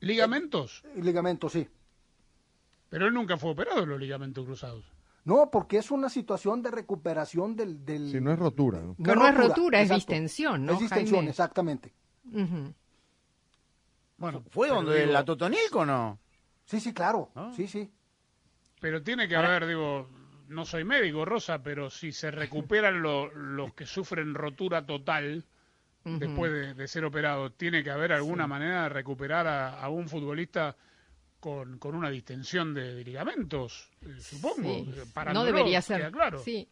¿Ligamentos? 0.00 0.84
Eh, 0.94 1.02
ligamentos, 1.02 1.52
sí. 1.52 1.68
Pero 2.88 3.06
él 3.06 3.14
nunca 3.14 3.36
fue 3.36 3.50
operado 3.50 3.84
los 3.86 3.98
ligamentos 3.98 4.44
cruzados. 4.44 4.84
No, 5.24 5.50
porque 5.50 5.78
es 5.78 5.90
una 5.90 6.08
situación 6.08 6.62
de 6.62 6.70
recuperación 6.70 7.54
del... 7.54 7.84
del... 7.84 8.10
Sí, 8.10 8.20
no 8.20 8.32
es 8.32 8.38
rotura. 8.38 8.80
No, 8.80 9.14
no, 9.14 9.28
es 9.28 9.34
rotura, 9.34 9.80
es 9.80 9.90
distensión, 9.90 10.64
¿no? 10.64 10.72
Es 10.72 10.78
distensión, 10.80 11.28
exactamente. 11.28 11.92
Bueno, 14.16 14.42
¿fue 14.50 14.68
donde 14.68 15.06
la 15.06 15.24
Totonilco 15.24 15.80
o 15.80 15.86
no? 15.86 16.18
Sí, 16.68 16.80
sí, 16.80 16.92
claro. 16.92 17.30
Sí, 17.56 17.66
sí. 17.66 17.90
Pero 18.78 19.02
tiene 19.02 19.26
que 19.26 19.36
haber, 19.36 19.66
digo, 19.66 20.06
no 20.48 20.66
soy 20.66 20.84
médico, 20.84 21.24
Rosa, 21.24 21.62
pero 21.62 21.88
si 21.88 22.12
se 22.12 22.30
recuperan 22.30 23.00
los 23.00 23.72
que 23.72 23.86
sufren 23.86 24.34
rotura 24.34 24.84
total 24.84 25.46
después 26.04 26.76
de, 26.76 26.88
ser 26.88 27.06
operado, 27.06 27.52
tiene 27.52 27.82
que 27.82 27.90
haber 27.90 28.12
alguna 28.12 28.46
manera 28.46 28.82
de 28.82 28.88
recuperar 28.90 29.46
a, 29.46 29.88
un 29.88 30.08
futbolista 30.08 30.76
con, 31.40 31.78
con, 31.78 31.94
una 31.94 32.10
distensión 32.10 32.74
de, 32.74 33.02
ligamentos, 33.02 33.88
eh, 34.02 34.20
supongo. 34.20 34.84
Para 35.14 35.32
no 35.32 35.44
debería 35.44 35.80
ser. 35.80 36.10
Claro. 36.12 36.38
Sí 36.38 36.68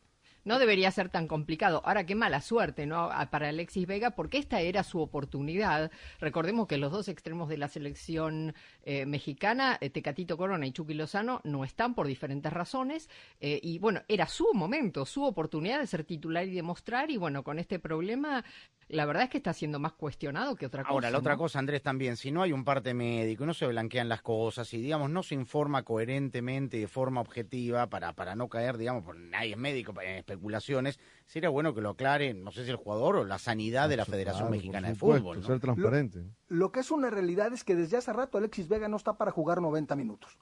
no 0.47 0.61
debería 0.61 0.91
ser 0.93 1.09
tan 1.09 1.27
complicado. 1.27 1.83
Ahora, 1.85 2.07
qué 2.07 2.15
mala 2.15 2.41
suerte, 2.41 2.87
¿no? 2.87 3.11
Para 3.31 3.49
Alexis 3.49 3.85
Vega, 3.87 4.13
porque 4.13 4.39
esta 4.39 4.61
era 4.61 4.85
su 4.85 5.01
oportunidad. 5.01 5.91
Recordemos 6.21 6.69
que 6.69 6.79
los 6.79 6.93
dos 6.93 7.09
extremos 7.09 7.49
de 7.49 7.59
la 7.59 7.67
selección 7.67 8.55
eh, 8.85 9.07
mexicana, 9.07 9.77
eh, 9.81 9.91
Tecatito 9.91 10.37
Corona 10.37 10.65
y 10.65 10.71
Chucky 10.71 10.95
Lozano, 10.95 11.41
no 11.43 11.65
están 11.65 11.97
por 11.97 12.07
diferentes 12.07 12.53
razones. 12.53 13.11
Eh, 13.41 13.59
y 13.61 13.81
bueno, 13.81 14.03
era 14.07 14.29
su 14.29 14.47
momento, 14.55 15.05
su 15.05 15.25
oportunidad 15.25 15.81
de 15.81 15.89
ser 15.89 16.05
titular 16.05 16.47
y 16.47 16.55
demostrar. 16.55 17.11
Y 17.11 17.17
bueno, 17.17 17.43
con 17.43 17.59
este 17.59 17.81
problema, 17.81 18.45
la 18.88 19.05
verdad 19.05 19.25
es 19.25 19.31
que 19.31 19.38
está 19.38 19.53
siendo 19.53 19.81
más 19.81 19.92
cuestionado 19.94 20.55
que 20.55 20.66
otra 20.66 20.85
cosa. 20.85 20.92
Ahora, 20.92 21.11
la 21.11 21.18
otra 21.18 21.37
cosa, 21.37 21.59
Andrés, 21.59 21.83
también, 21.83 22.16
si 22.16 22.31
no 22.31 22.42
hay 22.42 22.53
un 22.53 22.64
parte 22.64 22.94
médico, 22.94 23.44
no 23.44 23.53
se 23.53 23.66
blanquean 23.66 24.09
las 24.09 24.22
cosas, 24.22 24.72
y 24.75 24.81
digamos, 24.81 25.11
no 25.11 25.22
se 25.22 25.35
informa 25.35 25.83
coherentemente, 25.83 26.79
de 26.79 26.87
forma 26.87 27.20
objetiva, 27.20 27.88
para, 27.88 28.12
para 28.12 28.37
no 28.37 28.49
caer, 28.49 28.77
digamos, 28.77 29.03
por 29.03 29.16
nadie 29.16 29.53
es 29.53 29.59
médico, 29.59 29.92
en 30.01 30.18
especulaciones, 30.18 31.01
sería 31.27 31.49
bueno 31.49 31.75
que 31.75 31.81
lo 31.81 31.90
aclare, 31.90 32.33
no 32.35 32.53
sé 32.53 32.64
si 32.64 32.70
el 32.70 32.77
jugador 32.77 33.16
o 33.16 33.25
la 33.25 33.38
sanidad 33.38 33.88
de 33.88 33.96
la 33.96 34.05
Federación 34.05 34.51
Mexicana 34.51 34.88
de 34.88 34.94
Fútbol. 34.94 35.42
Ser 35.42 35.59
transparente. 35.59 36.25
Lo, 36.49 36.70
que 36.70 36.81
es 36.81 36.90
una 36.92 37.11
realidad 37.11 37.53
es 37.53 37.64
que 37.64 37.75
desde 37.75 37.96
hace 37.96 38.12
rato 38.12 38.38
Alexis 38.38 38.68
Vega 38.68 38.88
no 38.88 38.96
está 38.96 39.18
para 39.18 39.33
jugar 39.33 39.61
90 39.61 39.96
minutos. 39.96 40.38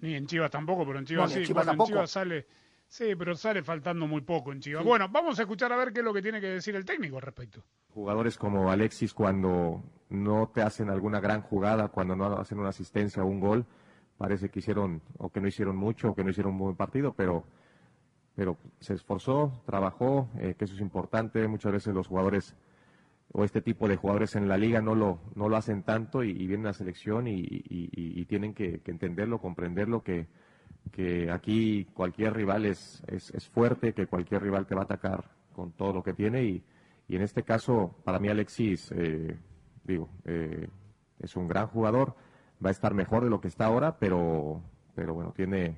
ni 0.00 0.14
en 0.14 0.26
Chivas 0.26 0.50
tampoco, 0.50 0.84
pero 0.84 0.98
en 0.98 1.06
Chivas 1.06 1.32
sí. 1.32 1.38
En 1.38 1.44
Chivas, 1.46 1.66
en 1.66 1.78
Chivas 1.78 2.10
sale 2.10 2.46
Sí, 2.88 3.14
pero 3.16 3.34
sale 3.34 3.62
faltando 3.62 4.06
muy 4.06 4.20
poco 4.20 4.52
en 4.52 4.60
Chivas. 4.60 4.84
Bueno, 4.84 5.08
vamos 5.10 5.38
a 5.38 5.42
escuchar 5.42 5.72
a 5.72 5.76
ver 5.76 5.92
qué 5.92 6.00
es 6.00 6.04
lo 6.04 6.14
que 6.14 6.22
tiene 6.22 6.40
que 6.40 6.48
decir 6.48 6.76
el 6.76 6.84
técnico 6.84 7.16
al 7.16 7.22
respecto. 7.22 7.62
Jugadores 7.92 8.38
como 8.38 8.70
Alexis 8.70 9.12
cuando 9.12 9.82
no 10.08 10.50
te 10.54 10.62
hacen 10.62 10.90
alguna 10.90 11.20
gran 11.20 11.42
jugada, 11.42 11.88
cuando 11.88 12.14
no 12.14 12.38
hacen 12.38 12.58
una 12.58 12.68
asistencia 12.68 13.22
o 13.22 13.26
un 13.26 13.40
gol, 13.40 13.66
parece 14.18 14.48
que 14.50 14.60
hicieron 14.60 15.02
o 15.18 15.30
que 15.30 15.40
no 15.40 15.48
hicieron 15.48 15.76
mucho 15.76 16.10
o 16.10 16.14
que 16.14 16.22
no 16.22 16.30
hicieron 16.30 16.52
un 16.52 16.58
buen 16.58 16.76
partido, 16.76 17.12
pero 17.12 17.44
pero 18.36 18.58
se 18.80 18.92
esforzó, 18.92 19.62
trabajó, 19.64 20.28
eh, 20.38 20.54
que 20.58 20.66
eso 20.66 20.74
es 20.74 20.80
importante. 20.82 21.48
Muchas 21.48 21.72
veces 21.72 21.94
los 21.94 22.06
jugadores 22.06 22.54
o 23.32 23.44
este 23.44 23.62
tipo 23.62 23.88
de 23.88 23.96
jugadores 23.96 24.36
en 24.36 24.46
la 24.46 24.58
liga 24.58 24.80
no 24.82 24.94
lo, 24.94 25.20
no 25.34 25.48
lo 25.48 25.56
hacen 25.56 25.82
tanto 25.82 26.22
y, 26.22 26.32
vienen 26.32 26.66
a 26.66 26.70
la 26.70 26.74
selección 26.74 27.26
y, 27.26 27.44
y, 27.44 28.24
tienen 28.26 28.54
que, 28.54 28.80
que, 28.80 28.90
entenderlo, 28.90 29.40
comprenderlo, 29.40 30.02
que, 30.02 30.26
que 30.90 31.30
aquí 31.30 31.84
cualquier 31.94 32.34
rival 32.34 32.66
es, 32.66 33.02
es, 33.06 33.48
fuerte, 33.48 33.92
que 33.92 34.06
cualquier 34.06 34.42
rival 34.42 34.66
te 34.66 34.74
va 34.74 34.82
a 34.82 34.84
atacar 34.84 35.30
con 35.52 35.72
todo 35.72 35.92
lo 35.92 36.02
que 36.02 36.12
tiene 36.12 36.44
y, 36.44 36.64
y 37.08 37.16
en 37.16 37.22
este 37.22 37.42
caso 37.42 37.96
para 38.04 38.18
mí 38.18 38.28
Alexis, 38.28 38.90
eh, 38.92 39.38
digo, 39.84 40.10
eh, 40.24 40.68
es 41.20 41.36
un 41.36 41.48
gran 41.48 41.66
jugador, 41.68 42.14
va 42.64 42.68
a 42.68 42.72
estar 42.72 42.94
mejor 42.94 43.24
de 43.24 43.30
lo 43.30 43.40
que 43.40 43.48
está 43.48 43.66
ahora, 43.66 43.98
pero, 43.98 44.62
pero 44.94 45.14
bueno, 45.14 45.32
tiene, 45.32 45.76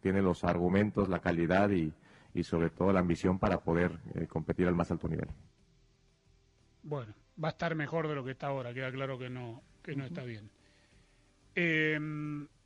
tiene 0.00 0.22
los 0.22 0.44
argumentos, 0.44 1.08
la 1.08 1.20
calidad 1.20 1.70
y, 1.70 1.92
y 2.34 2.42
sobre 2.42 2.70
todo 2.70 2.92
la 2.92 3.00
ambición 3.00 3.38
para 3.38 3.60
poder 3.60 3.98
eh, 4.14 4.26
competir 4.26 4.66
al 4.66 4.74
más 4.74 4.90
alto 4.90 5.08
nivel. 5.08 5.28
Bueno, 6.82 7.14
va 7.42 7.48
a 7.48 7.52
estar 7.52 7.74
mejor 7.74 8.08
de 8.08 8.14
lo 8.14 8.24
que 8.24 8.32
está 8.32 8.48
ahora, 8.48 8.72
queda 8.72 8.90
claro 8.90 9.18
que 9.18 9.28
no, 9.28 9.62
que 9.82 9.94
no 9.94 10.04
está 10.04 10.22
bien. 10.22 10.50
Eh, 11.54 11.98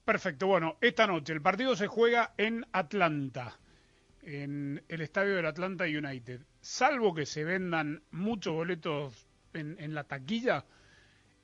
Perfecto, 0.04 0.46
bueno, 0.46 0.76
esta 0.82 1.06
noche 1.06 1.32
el 1.32 1.40
partido 1.40 1.74
se 1.76 1.86
juega 1.86 2.34
en 2.36 2.66
Atlanta, 2.72 3.58
en 4.22 4.82
el 4.88 5.00
estadio 5.00 5.34
del 5.36 5.46
Atlanta 5.46 5.84
United. 5.84 6.42
Salvo 6.60 7.14
que 7.14 7.24
se 7.24 7.44
vendan 7.44 8.02
muchos 8.10 8.52
boletos 8.52 9.26
en, 9.54 9.94
la 9.94 10.04
taquilla, 10.04 10.66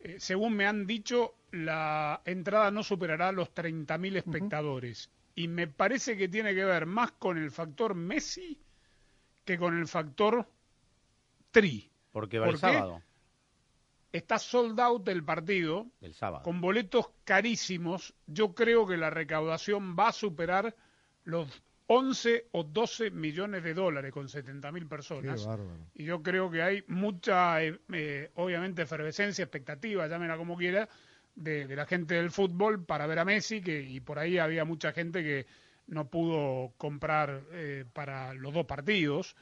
eh, 0.00 0.16
según 0.18 0.56
me 0.56 0.66
han 0.66 0.86
dicho, 0.86 1.36
la 1.52 2.20
entrada 2.26 2.70
no 2.70 2.82
superará 2.82 3.32
los 3.32 3.54
30.000 3.54 4.16
espectadores. 4.16 5.10
Y 5.34 5.48
me 5.48 5.66
parece 5.66 6.18
que 6.18 6.28
tiene 6.28 6.54
que 6.54 6.64
ver 6.64 6.84
más 6.84 7.12
con 7.12 7.38
el 7.38 7.50
factor 7.50 7.94
Messi 7.94 8.60
que 9.44 9.56
con 9.56 9.78
el 9.78 9.88
factor 9.88 10.46
Tri. 11.50 11.90
Porque 12.12 12.38
va 12.38 12.48
el 12.50 12.58
sábado 12.58 13.02
está 14.12 14.38
sold 14.38 14.78
out 14.80 15.08
el 15.08 15.24
partido, 15.24 15.86
el 16.00 16.14
sábado. 16.14 16.42
con 16.42 16.60
boletos 16.60 17.10
carísimos. 17.24 18.14
Yo 18.26 18.54
creo 18.54 18.86
que 18.86 18.96
la 18.96 19.10
recaudación 19.10 19.96
va 19.98 20.08
a 20.08 20.12
superar 20.12 20.74
los 21.24 21.62
11 21.92 22.46
o 22.52 22.62
12 22.62 23.10
millones 23.10 23.64
de 23.64 23.74
dólares 23.74 24.12
con 24.12 24.28
70 24.28 24.70
mil 24.70 24.86
personas. 24.86 25.48
y 25.92 26.04
yo 26.04 26.22
creo 26.22 26.48
que 26.48 26.62
hay 26.62 26.84
mucha, 26.86 27.60
eh, 27.64 27.80
eh, 27.92 28.30
obviamente, 28.36 28.82
efervescencia, 28.82 29.42
expectativa, 29.42 30.06
llámela 30.06 30.36
como 30.36 30.56
quiera, 30.56 30.88
de, 31.34 31.66
la 31.74 31.86
gente 31.86 32.14
del 32.14 32.30
fútbol 32.30 32.84
para 32.84 33.08
ver 33.08 33.18
a 33.18 33.24
Messi, 33.24 33.60
que, 33.60 33.80
y 33.80 33.98
por 33.98 34.20
ahí 34.20 34.38
había 34.38 34.64
mucha 34.64 34.92
gente 34.92 35.24
que 35.24 35.46
no 35.88 36.08
pudo 36.08 36.74
comprar 36.76 37.42
eh, 37.50 37.84
para 37.92 38.34
los 38.34 38.54
dos 38.54 38.66
partidos. 38.66 39.34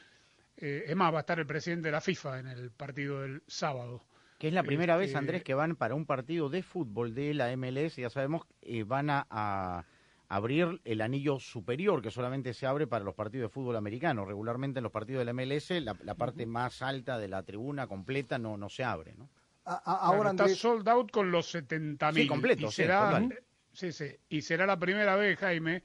es 0.56 0.96
más, 0.96 1.12
va 1.12 1.18
a 1.18 1.20
estar 1.20 1.38
el 1.38 1.46
presidente 1.46 1.88
de 1.88 1.92
la 1.92 2.00
FIFA 2.00 2.38
en 2.40 2.46
el 2.46 2.70
partido 2.70 3.20
del 3.20 3.42
sábado. 3.46 4.06
Que 4.38 4.48
es 4.48 4.54
la 4.54 4.62
primera 4.62 4.96
vez, 4.96 5.08
este, 5.08 5.18
Andrés, 5.18 5.42
que 5.42 5.54
van 5.54 5.74
para 5.74 5.96
un 5.96 6.06
partido 6.06 6.48
de 6.48 6.62
fútbol 6.62 7.12
de 7.12 7.34
la 7.34 7.54
MLS, 7.56 7.96
ya 7.96 8.08
sabemos, 8.08 8.42
eh, 8.62 8.84
van 8.84 9.10
a, 9.10 9.84
abrir 10.28 10.80
el 10.84 11.00
anillo 11.00 11.40
superior, 11.40 12.02
que 12.02 12.10
solamente 12.10 12.54
se 12.54 12.66
abre 12.66 12.86
para 12.86 13.04
los 13.04 13.14
partidos 13.14 13.50
de 13.50 13.54
fútbol 13.54 13.76
americano. 13.76 14.24
Regularmente 14.24 14.78
en 14.78 14.84
los 14.84 14.92
partidos 14.92 15.20
de 15.20 15.24
la 15.24 15.32
MLS, 15.32 15.70
la, 15.80 16.14
parte 16.14 16.46
más 16.46 16.82
alta 16.82 17.18
de 17.18 17.28
la 17.28 17.42
tribuna 17.42 17.86
completa 17.86 18.38
no, 18.38 18.56
no 18.56 18.68
se 18.68 18.84
abre, 18.84 19.14
¿no? 19.16 19.28
ahora 19.64 20.30
está 20.30 20.48
sold 20.48 20.88
out 20.88 21.10
con 21.10 21.30
los 21.30 21.54
70.000. 21.54 22.14
Sí, 22.14 22.26
completo, 22.26 22.66
y 22.68 22.72
será, 22.72 23.28
sí, 23.72 23.92
sí, 23.92 24.06
y 24.28 24.40
será 24.42 24.66
la 24.66 24.78
primera 24.78 25.16
vez, 25.16 25.38
Jaime, 25.38 25.82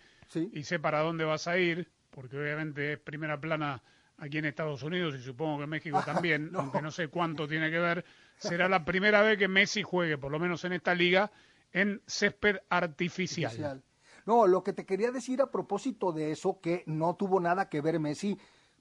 y 0.52 0.64
sé 0.64 0.80
para 0.80 1.00
dónde 1.00 1.26
vas 1.26 1.48
a 1.48 1.58
ir, 1.58 1.90
porque 2.10 2.38
obviamente 2.38 2.94
es 2.94 3.00
primera 3.00 3.40
plana 3.40 3.82
aquí 4.18 4.38
en 4.38 4.46
Estados 4.46 4.84
Unidos 4.84 5.16
y 5.16 5.22
supongo 5.22 5.58
que 5.58 5.64
en 5.66 5.70
México 5.70 6.02
también, 6.06 6.52
aunque 6.56 6.82
no 6.82 6.92
sé 6.92 7.08
cuánto 7.08 7.48
tiene 7.48 7.70
que 7.70 7.80
ver, 7.80 8.06
será 8.48 8.70
la 8.70 8.86
primera 8.86 9.22
vez 9.22 9.38
que 9.38 9.48
Messi 9.48 9.84
juegue, 9.84 10.18
por 10.18 10.32
lo 10.32 10.40
menos 10.40 10.64
en 10.66 10.74
esta 10.74 10.94
liga, 10.94 11.32
en 11.72 12.02
césped 12.06 12.58
artificial. 12.70 13.84
No, 14.26 14.48
lo 14.48 14.64
que 14.64 14.74
te 14.74 14.86
quería 14.86 15.12
decir 15.12 15.42
a 15.42 15.52
propósito 15.52 16.12
de 16.12 16.32
eso, 16.32 16.60
que 16.62 16.84
no 16.86 17.16
tuvo 17.16 17.40
nada 17.40 17.70
que 17.70 17.82
ver 17.82 18.00
Messi, 18.00 18.38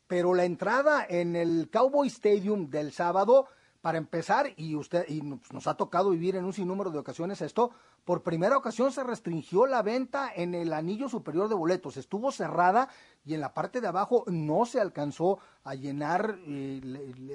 pero 0.07 0.35
la 0.35 0.45
entrada 0.45 1.05
en 1.09 1.37
el 1.37 1.69
Cowboy 1.71 2.09
Stadium 2.09 2.71
del 2.71 2.93
sábado, 2.93 3.49
para 3.81 3.99
empezar, 3.99 4.53
y 4.57 4.77
usted 4.77 5.05
y 5.09 5.23
nos, 5.23 5.53
nos 5.53 5.67
ha 5.67 5.75
tocado 5.75 6.11
vivir 6.11 6.37
en 6.37 6.45
un 6.45 6.53
sinnúmero 6.53 6.91
de 6.91 6.99
ocasiones 6.99 7.43
esto, 7.43 7.73
por 8.05 8.23
primera 8.23 8.57
ocasión 8.57 8.91
se 8.91 9.05
restringió 9.05 9.67
la 9.67 9.83
venta 9.83 10.31
en 10.35 10.55
el 10.55 10.73
anillo 10.73 11.09
superior 11.09 11.49
de 11.49 11.55
boletos, 11.55 11.97
estuvo 11.97 12.33
cerrada 12.33 12.89
y 13.25 13.35
en 13.35 13.41
la 13.41 13.55
parte 13.55 13.81
de 13.81 13.87
abajo 13.87 14.25
no 14.27 14.67
se 14.67 14.81
alcanzó 14.81 15.39
a 15.65 15.77
llenar 15.77 16.39
eh, 16.47 16.81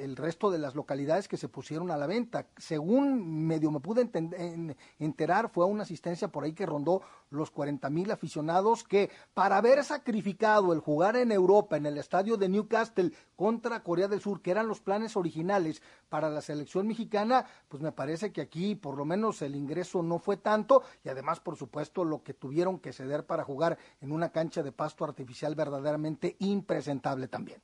el, 0.02 0.18
resto 0.18 0.52
de 0.52 0.60
las 0.60 0.76
localidades 0.76 1.30
que 1.30 1.38
se 1.38 1.48
pusieron 1.48 1.92
a 1.92 1.98
la 1.98 2.08
venta. 2.08 2.48
Según 2.58 3.48
medio 3.48 3.72
me 3.72 3.80
pude 3.80 4.10
enterar, 5.00 5.50
fue 5.50 5.64
una 5.66 5.84
asistencia 5.84 6.28
por 6.28 6.44
ahí 6.44 6.52
que 6.52 6.66
rondó 6.66 7.02
los 7.30 7.52
40 7.52 7.90
mil 7.90 8.12
aficionados 8.12 8.84
que 8.84 9.10
para 9.34 9.58
haber 9.58 9.84
sacrificado 9.84 10.74
el 10.74 10.80
jugar 10.80 11.16
en 11.16 11.32
Europa, 11.32 11.78
en 11.78 11.86
el 11.86 11.98
estadio 11.98 12.36
de 12.36 12.50
Newcastle 12.50 13.14
contra 13.38 13.84
Corea 13.84 14.10
del 14.10 14.20
Sur, 14.20 14.42
que 14.42 14.52
eran 14.52 14.68
los 14.68 14.82
planes 14.82 15.16
originales 15.16 15.82
para 16.10 16.30
la 16.30 16.42
selección 16.42 16.88
mexicana, 16.88 17.46
pues 17.70 17.82
me 17.82 17.92
parece 17.94 18.34
que 18.34 18.42
aquí 18.42 18.76
por 18.76 18.98
lo 18.98 19.06
menos 19.06 19.42
el 19.42 19.56
ingreso 19.56 20.04
no 20.04 20.20
fue 20.20 20.36
y 21.04 21.10
además 21.10 21.40
por 21.40 21.56
supuesto 21.56 22.04
lo 22.04 22.24
que 22.24 22.34
tuvieron 22.34 22.80
que 22.80 22.94
ceder 22.94 23.26
para 23.26 23.44
jugar 23.44 23.78
en 24.02 24.12
una 24.12 24.32
cancha 24.32 24.64
de 24.64 24.72
pasto 24.72 25.04
artificial 25.04 25.56
verdaderamente 25.56 26.36
impresentable 26.40 27.28
también. 27.28 27.62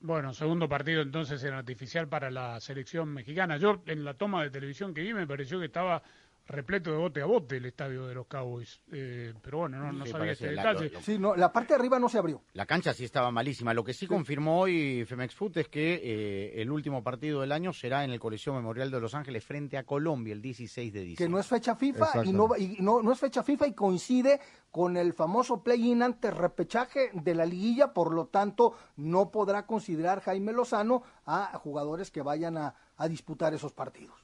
Bueno, 0.00 0.32
segundo 0.32 0.68
partido 0.68 1.02
entonces 1.02 1.42
en 1.42 1.54
artificial 1.54 2.08
para 2.08 2.30
la 2.30 2.60
selección 2.60 3.12
mexicana. 3.12 3.56
Yo 3.56 3.82
en 3.86 4.04
la 4.04 4.14
toma 4.14 4.44
de 4.44 4.50
televisión 4.50 4.94
que 4.94 5.02
vi 5.02 5.12
me 5.12 5.26
pareció 5.26 5.58
que 5.58 5.66
estaba 5.66 6.02
repleto 6.48 6.90
de 6.90 6.96
bote 6.96 7.20
a 7.22 7.26
bote 7.26 7.58
el 7.58 7.66
estadio 7.66 8.06
de 8.06 8.14
los 8.14 8.26
Cowboys. 8.26 8.80
Eh, 8.90 9.34
pero 9.42 9.58
bueno, 9.58 9.78
no, 9.78 9.92
no 9.92 10.04
Sí, 10.06 10.12
sabía 10.12 10.32
este 10.32 10.52
la- 10.52 10.62
detalle. 10.72 10.88
lo- 10.88 10.94
lo- 10.94 11.00
Sí, 11.02 11.18
no, 11.18 11.36
la 11.36 11.52
parte 11.52 11.74
de 11.74 11.78
arriba 11.80 11.98
no 11.98 12.08
se 12.08 12.18
abrió. 12.18 12.42
La 12.54 12.64
cancha 12.66 12.92
sí 12.94 13.04
estaba 13.04 13.30
malísima. 13.30 13.74
Lo 13.74 13.84
que 13.84 13.92
sí 13.92 14.06
confirmó 14.06 14.60
hoy 14.60 15.04
Femex 15.04 15.34
Foot 15.34 15.58
es 15.58 15.68
que 15.68 16.00
eh, 16.02 16.62
el 16.62 16.70
último 16.70 17.02
partido 17.04 17.42
del 17.42 17.52
año 17.52 17.72
será 17.72 18.02
en 18.04 18.10
el 18.10 18.18
Coliseo 18.18 18.54
Memorial 18.54 18.90
de 18.90 19.00
Los 19.00 19.14
Ángeles 19.14 19.44
frente 19.44 19.76
a 19.76 19.84
Colombia 19.84 20.32
el 20.32 20.40
16 20.42 20.92
de 20.92 21.00
diciembre. 21.00 21.24
que 21.26 21.28
no 21.30 21.38
es 21.38 21.46
fecha 21.46 21.76
FIFA 21.76 22.24
y 22.24 22.32
no, 22.32 22.48
y 22.56 22.76
no, 22.80 23.02
no 23.02 23.12
es 23.12 23.18
fecha 23.20 23.42
FIFA 23.42 23.66
y 23.66 23.74
coincide 23.74 24.40
con 24.70 24.96
el 24.96 25.12
famoso 25.12 25.62
play-in 25.62 26.02
ante 26.02 26.30
repechaje 26.30 27.10
de 27.12 27.34
la 27.34 27.44
liguilla, 27.44 27.92
por 27.92 28.12
lo 28.14 28.26
tanto 28.26 28.74
no 28.96 29.30
podrá 29.30 29.66
considerar 29.66 30.20
Jaime 30.22 30.52
Lozano 30.52 31.02
a 31.26 31.58
jugadores 31.58 32.10
que 32.10 32.22
vayan 32.22 32.56
a, 32.56 32.74
a 32.96 33.08
disputar 33.08 33.52
esos 33.54 33.72
partidos. 33.72 34.14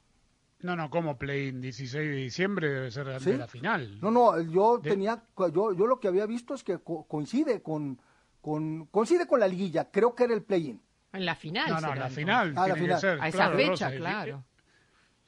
No, 0.64 0.74
no, 0.76 0.88
como 0.88 1.18
play-in 1.18 1.60
16 1.60 1.92
de 2.08 2.16
diciembre 2.16 2.70
debe 2.70 2.90
ser 2.90 3.06
de 3.06 3.20
¿Sí? 3.20 3.34
la 3.36 3.46
final. 3.46 4.00
No, 4.00 4.10
no, 4.10 4.40
yo 4.40 4.78
De- 4.78 4.88
tenía, 4.88 5.22
yo, 5.36 5.74
yo 5.74 5.86
lo 5.86 6.00
que 6.00 6.08
había 6.08 6.24
visto 6.24 6.54
es 6.54 6.64
que 6.64 6.78
co- 6.78 7.06
coincide 7.06 7.60
con, 7.60 8.00
con, 8.40 8.86
coincide 8.86 9.26
con 9.26 9.40
la 9.40 9.46
liguilla, 9.46 9.90
creo 9.90 10.14
que 10.14 10.24
era 10.24 10.32
el 10.32 10.42
play-in. 10.42 10.80
En 11.12 11.26
la 11.26 11.34
final. 11.34 11.68
No, 11.68 11.80
no, 11.82 11.94
la 11.94 12.08
final. 12.08 12.54
Ah, 12.56 12.66
la 12.68 12.74
final. 12.76 12.94
que 12.96 13.00
ser. 13.00 13.20
A 13.20 13.28
esa 13.28 13.36
claro, 13.36 13.56
fecha, 13.56 13.88
Rosa, 13.90 13.96
claro. 13.98 14.44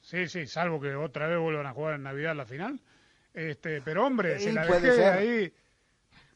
Sí, 0.01 0.27
sí, 0.27 0.47
salvo 0.47 0.81
que 0.81 0.95
otra 0.95 1.27
vez 1.27 1.37
vuelvan 1.39 1.67
a 1.67 1.73
jugar 1.73 1.93
en 1.95 2.03
Navidad 2.03 2.35
la 2.35 2.45
final. 2.47 2.81
Este, 3.35 3.81
pero 3.83 4.07
hombre, 4.07 4.39
se 4.39 4.49
Sí, 4.49 4.55
la 4.55 4.65
puede 4.65 4.81
dejé 4.81 4.95
ser. 4.95 5.13
ahí. 5.13 5.53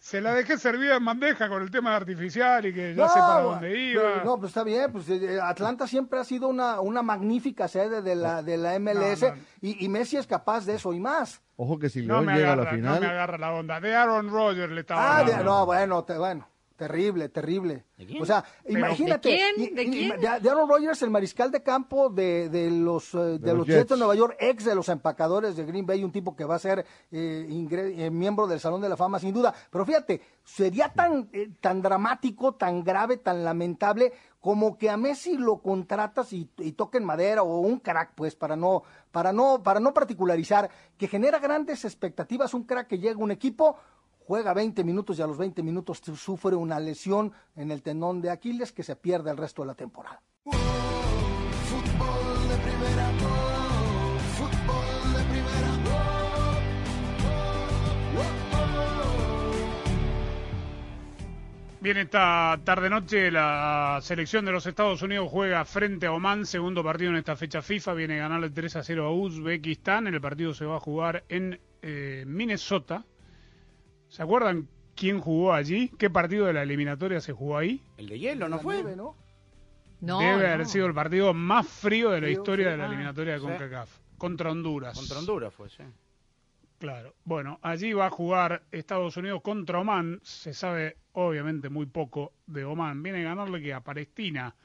Se 0.04 0.20
la 0.20 0.34
dejé 0.34 0.58
servida 0.58 0.96
en 0.96 1.06
bandeja 1.06 1.48
con 1.48 1.62
el 1.62 1.70
tema 1.70 1.92
de 1.92 1.98
artificial 1.98 2.66
y 2.66 2.74
que 2.74 2.96
ya 2.96 3.04
No, 3.04 3.08
sé 3.08 3.20
para 3.20 3.42
dónde 3.42 3.80
iba. 3.80 4.02
pero- 4.02 4.26
No, 4.26 4.40
pues 4.40 4.50
está 4.50 4.64
bien, 4.64 4.92
pues 4.92 5.08
eh, 5.10 5.40
Atlanta 5.40 5.86
siempre 5.86 6.20
ha 6.20 6.24
sido 6.24 6.48
una, 6.48 6.82
una 6.82 7.04
magnífica 7.04 7.68
sede 7.68 8.02
de 8.02 8.16
la, 8.16 8.42
de 8.42 8.58
la 8.58 8.74
MLS 8.80 9.22
No, 9.22 9.36
no. 9.36 9.42
Y, 9.62 9.86
y 9.86 9.90
Messi 9.90 10.18
es 10.18 10.26
capaz 10.26 10.66
de 10.66 10.74
eso 10.74 10.92
y 10.92 11.00
más. 11.00 11.40
Ojo 11.56 11.78
que 11.78 11.88
si 11.90 12.02
no 12.08 12.16
León 12.16 12.26
me 12.26 12.34
llega 12.34 12.54
agarra, 12.54 12.62
a 12.72 12.74
la 12.74 12.78
no 12.82 12.90
me 12.90 12.98
final, 12.98 13.12
agarra 13.12 13.38
la 13.38 13.52
onda. 13.54 13.80
De 13.80 13.96
Aaron 13.96 14.30
Rodgers 14.32 14.72
le 14.74 14.82
estaba 14.82 15.20
Ah, 15.20 15.24
de- 15.24 15.44
no, 15.44 15.68
bueno, 15.68 16.04
te- 16.04 16.18
bueno, 16.18 16.48
terrible, 16.88 17.30
terrible. 17.30 17.86
O 18.20 18.26
sea, 18.26 18.44
Pero- 18.64 18.80
imagínate. 18.80 19.30
¿De 19.30 19.36
quién? 19.56 19.76
¿De 19.76 19.86
quién? 19.90 20.20
de- 20.20 20.40
de 20.40 20.50
Aaron 20.50 20.68
Rodgers, 20.68 21.00
el 21.04 21.12
mariscal 21.12 21.52
de 21.52 21.62
campo 21.62 22.10
de, 22.10 22.50
de 22.50 22.72
los, 22.72 23.14
eh, 23.14 23.38
de 23.38 23.50
los 23.50 23.58
los 23.60 23.68
Jets. 23.68 23.78
Jets. 23.78 23.90
de 23.92 23.98
Nueva 23.98 24.16
York, 24.16 24.36
ex 24.40 24.66
de 24.66 24.74
los 24.74 24.90
empacadores 24.90 25.56
de 25.56 25.64
Green 25.66 25.86
Bay, 25.86 26.04
un 26.04 26.12
tipo 26.12 26.36
que 26.36 26.44
va 26.44 26.56
a 26.56 26.60
ser 26.60 26.84
eh, 27.12 27.46
ingre- 27.50 27.94
eh, 27.96 28.10
miembro 28.10 28.48
del 28.48 28.60
Salón 28.60 28.82
de 28.82 28.90
la 28.90 28.98
Fama, 28.98 29.20
sin 29.20 29.32
duda. 29.34 29.54
Pero 29.70 29.86
fíjate, 29.86 30.22
sería 30.44 30.90
tan, 30.90 31.30
eh, 31.34 31.52
tan 31.62 31.84
dramático, 31.84 32.56
tan 32.56 32.84
grave, 32.84 33.18
tan 33.18 33.44
lamentable 33.44 34.12
como 34.40 34.76
que 34.80 34.90
a 34.90 34.98
Messi 34.98 35.38
lo 35.38 35.60
contratas 35.62 36.34
y, 36.34 36.50
y 36.58 36.72
toquen 36.72 37.04
madera 37.06 37.44
o 37.44 37.60
un 37.60 37.78
crack, 37.78 38.14
pues, 38.16 38.34
para 38.36 38.56
no, 38.56 38.82
para 39.12 39.32
no, 39.32 39.62
para 39.62 39.80
no 39.80 39.94
particularizar, 39.94 40.68
que 40.98 41.08
genera 41.08 41.38
grandes 41.38 41.86
expectativas, 41.86 42.56
un 42.56 42.64
crack 42.64 42.88
que 42.88 42.98
llega 42.98 43.14
a 43.20 43.24
un 43.24 43.30
equipo, 43.30 43.78
juega 44.26 44.54
20 44.54 44.84
minutos 44.84 45.20
y 45.20 45.22
a 45.22 45.28
los 45.28 45.38
20 45.38 45.64
minutos 45.64 46.00
su- 46.04 46.16
sufre 46.16 46.56
una 46.56 46.80
lesión 46.80 47.32
en 47.56 47.72
el 47.72 47.82
tendón 47.82 48.22
de 48.22 48.30
Aquiles 48.30 48.72
que 48.72 48.84
se 48.84 48.96
pierde 48.96 49.32
el 49.32 49.38
resto 49.38 49.62
de 49.64 49.68
la 49.68 49.76
temporada. 49.76 50.22
Bien, 61.80 61.98
esta 61.98 62.60
tarde-noche 62.64 63.32
la 63.32 63.98
selección 64.04 64.46
de 64.46 64.52
los 64.52 64.68
Estados 64.68 65.02
Unidos 65.02 65.30
juega 65.32 65.66
frente 65.66 66.06
a 66.06 66.12
Oman, 66.12 66.46
segundo 66.46 66.84
partido 66.84 67.10
en 67.10 67.18
esta 67.18 67.36
fecha 67.36 67.64
FIFA, 67.64 67.96
viene 67.96 68.20
a 68.20 68.24
ganarle 68.24 68.52
3 68.52 68.76
a 68.76 68.84
0 68.84 69.06
a 69.08 69.12
Uzbekistán, 69.12 70.06
el 70.06 70.22
partido 70.22 70.54
se 70.54 70.66
va 70.66 70.76
a 70.76 70.80
jugar 70.80 71.24
en 71.28 71.60
eh, 71.82 72.24
Minnesota. 72.28 73.04
¿Se 74.12 74.22
acuerdan 74.22 74.68
quién 74.94 75.22
jugó 75.22 75.54
allí? 75.54 75.88
¿Qué 75.98 76.10
partido 76.10 76.46
de 76.46 76.52
la 76.52 76.64
eliminatoria 76.64 77.22
se 77.22 77.32
jugó 77.32 77.58
ahí? 77.58 77.82
El 77.96 78.10
de 78.10 78.20
hielo, 78.20 78.50
¿no 78.50 78.60
fue? 78.60 78.76
nieve, 78.76 78.98
¿no? 78.98 79.16
No, 80.02 80.20
Debe 80.20 80.32
no. 80.48 80.54
haber 80.54 80.66
sido 80.66 80.86
el 80.86 80.94
partido 80.94 81.34
más 81.34 81.66
frío 81.66 82.10
de 82.10 82.20
la 82.20 82.28
Frío, 82.28 82.40
historia 82.40 82.72
de 82.72 82.78
la 82.78 82.88
eliminatoria 82.88 83.34
de 83.36 83.40
sí. 83.40 83.46
CONCACAF, 83.46 84.00
contra 84.18 84.52
Honduras. 84.52 84.98
Contra 84.98 85.20
Honduras 85.20 85.54
fue, 85.54 85.70
sí. 85.70 85.84
Claro. 86.78 87.16
Bueno, 87.24 87.58
allí 87.62 87.94
va 87.94 88.08
a 88.08 88.10
jugar 88.10 88.64
Estados 88.72 89.16
Unidos 89.16 89.42
contra 89.44 89.80
Oman. 89.80 90.20
Se 90.24 90.54
sabe 90.54 90.98
obviamente 91.14 91.70
muy 91.70 91.86
poco 91.86 92.34
de 92.48 92.66
Oman. 92.66 93.02
Viene 93.04 93.22
a 93.22 93.30
ganarle 93.30 93.62
que 93.62 93.74
a 93.74 93.80
Palestina 93.80 94.56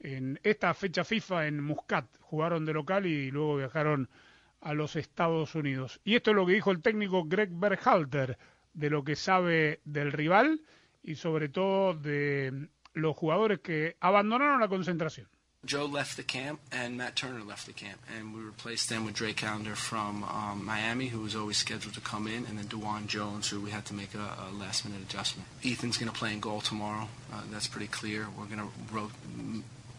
en 0.00 0.40
esta 0.42 0.74
fecha 0.74 1.04
FIFA 1.04 1.46
en 1.46 1.62
Muscat. 1.62 2.06
Jugaron 2.22 2.64
de 2.64 2.72
local 2.72 3.06
y 3.06 3.30
luego 3.30 3.58
viajaron 3.58 4.08
a 4.62 4.74
los 4.74 4.96
Estados 4.96 5.54
Unidos. 5.54 6.00
Y 6.02 6.16
esto 6.16 6.30
es 6.30 6.36
lo 6.36 6.44
que 6.44 6.54
dijo 6.54 6.72
el 6.72 6.82
técnico 6.82 7.24
Greg 7.24 7.50
Berhalter 7.52 8.36
de 8.80 8.90
lo 8.90 9.04
que 9.04 9.14
sabe 9.14 9.80
del 9.84 10.10
rival 10.10 10.62
y 11.02 11.14
sobre 11.16 11.48
todo 11.48 11.94
de 11.94 12.68
los 12.94 13.14
jugadores 13.14 13.60
que 13.60 13.96
abandonaron 14.00 14.60
la 14.60 14.68
concentración. 14.68 15.28
Joe 15.66 15.86
left 15.86 16.16
the 16.16 16.24
camp 16.24 16.58
and 16.72 16.96
Matt 16.96 17.16
Turner 17.16 17.44
left 17.44 17.66
the 17.66 17.74
camp, 17.74 18.00
and 18.16 18.34
we 18.34 18.40
replaced 18.40 18.88
them 18.88 19.04
with 19.04 19.14
Dre 19.14 19.34
Calendar 19.34 19.76
from 19.76 20.24
um, 20.24 20.64
Miami, 20.64 21.08
who 21.08 21.20
was 21.20 21.36
always 21.36 21.58
scheduled 21.58 21.92
to 21.92 22.00
come 22.00 22.26
in, 22.26 22.46
and 22.46 22.56
then 22.56 22.66
Dewan 22.66 23.06
Jones, 23.06 23.46
who 23.50 23.60
we 23.60 23.70
had 23.70 23.84
to 23.86 23.94
make 23.94 24.14
a, 24.14 24.50
last-minute 24.58 25.02
adjustment. 25.02 25.46
Ethan's 25.62 25.98
going 25.98 26.10
to 26.10 26.18
play 26.18 26.32
in 26.32 26.40
goal 26.40 26.62
tomorrow. 26.62 27.08
Uh, 27.30 27.42
that's 27.50 27.68
pretty 27.68 27.88
clear. 27.88 28.26
We're 28.38 28.46
going 28.46 28.60
to 28.60 28.72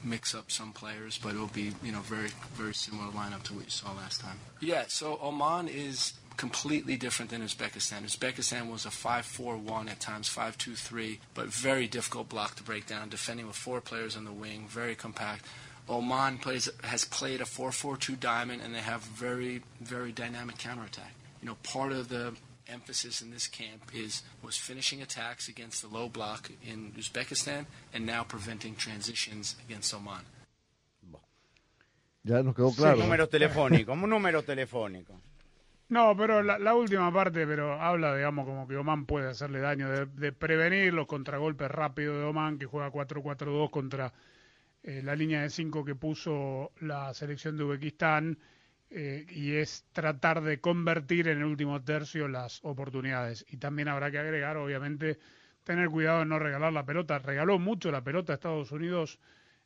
mix 0.03 0.33
up 0.33 0.51
some 0.51 0.71
players, 0.71 1.19
but 1.21 1.33
it'll 1.33 1.47
be 1.47 1.73
you 1.83 1.91
know 1.91 1.99
very 2.01 2.29
very 2.53 2.73
similar 2.73 3.11
lineup 3.11 3.43
to 3.43 3.53
what 3.53 3.65
you 3.65 3.71
saw 3.71 3.91
last 3.93 4.21
time. 4.21 4.39
Yeah. 4.59 4.85
So 4.87 5.19
Oman 5.21 5.67
is 5.67 6.13
completely 6.37 6.97
different 6.97 7.29
than 7.31 7.41
Uzbekistan. 7.41 8.03
Uzbekistan 8.03 8.71
was 8.71 8.85
a 8.85 8.89
5-4-1 8.89 9.91
at 9.91 9.99
times 9.99 10.27
5-2-3, 10.27 11.19
but 11.33 11.47
very 11.47 11.87
difficult 11.87 12.29
block 12.29 12.55
to 12.55 12.63
break 12.63 12.87
down, 12.87 13.09
defending 13.09 13.45
with 13.45 13.55
four 13.55 13.81
players 13.81 14.15
on 14.15 14.25
the 14.25 14.31
wing, 14.31 14.65
very 14.67 14.95
compact. 14.95 15.45
Oman 15.89 16.37
plays 16.37 16.69
has 16.83 17.05
played 17.05 17.41
a 17.41 17.45
4-4-2 17.45 18.19
diamond, 18.19 18.61
and 18.63 18.73
they 18.73 18.79
have 18.79 19.01
very 19.01 19.61
very 19.81 20.11
dynamic 20.11 20.57
counterattack. 20.57 21.13
You 21.41 21.49
know, 21.49 21.57
part 21.63 21.91
of 21.91 22.09
the 22.09 22.33
emphasis 22.71 23.21
in 23.21 23.31
this 23.31 23.47
camp 23.47 23.83
is 23.93 24.23
was 24.43 24.57
finishing 24.57 25.01
attacks 25.01 25.49
against 25.49 25.81
the 25.81 25.87
low 25.87 26.09
block 26.09 26.49
in 26.63 26.91
Uzbekistan, 26.97 27.65
and 27.93 28.05
now 28.05 28.23
preventing 28.23 28.75
transitions 28.75 29.55
against 29.67 29.93
Oman. 29.93 30.25
ya 32.23 32.43
nos 32.43 32.55
quedó 32.55 32.71
claro. 32.73 32.97
Número 32.97 33.27
telefónico, 33.27 33.93
un 33.93 34.09
número 34.09 34.43
telefónico. 34.43 35.19
No, 35.89 36.15
pero 36.15 36.41
la, 36.41 36.57
la 36.57 36.73
última 36.73 37.11
parte, 37.11 37.45
pero 37.45 37.73
habla, 37.73 38.15
digamos, 38.15 38.45
como 38.45 38.65
que 38.65 38.77
Oman 38.77 39.05
puede 39.05 39.29
hacerle 39.29 39.59
daño, 39.59 39.89
de, 39.89 40.05
de 40.05 40.31
prevenir 40.31 40.93
los 40.93 41.05
contragolpes 41.05 41.69
rápidos 41.69 42.17
de 42.17 42.23
Oman, 42.23 42.57
que 42.57 42.65
juega 42.65 42.89
4-4-2 42.91 43.69
contra 43.69 44.13
eh, 44.83 45.01
la 45.03 45.15
línea 45.15 45.41
de 45.41 45.49
5 45.49 45.83
que 45.83 45.95
puso 45.95 46.71
la 46.79 47.13
selección 47.13 47.57
de 47.57 47.65
Uzbekistán, 47.65 48.39
eh, 48.91 49.25
y 49.29 49.53
es 49.53 49.85
tratar 49.93 50.41
de 50.41 50.59
convertir 50.59 51.27
en 51.29 51.39
el 51.39 51.45
último 51.45 51.81
tercio 51.83 52.27
las 52.27 52.59
oportunidades. 52.63 53.45
Y 53.49 53.57
también 53.57 53.87
habrá 53.87 54.11
que 54.11 54.19
agregar, 54.19 54.57
obviamente, 54.57 55.17
tener 55.63 55.89
cuidado 55.89 56.19
de 56.19 56.25
no 56.25 56.39
regalar 56.39 56.73
la 56.73 56.85
pelota. 56.85 57.17
Regaló 57.19 57.57
mucho 57.59 57.91
la 57.91 58.03
pelota 58.03 58.33
a 58.33 58.35
Estados 58.35 58.71
Unidos 58.71 59.19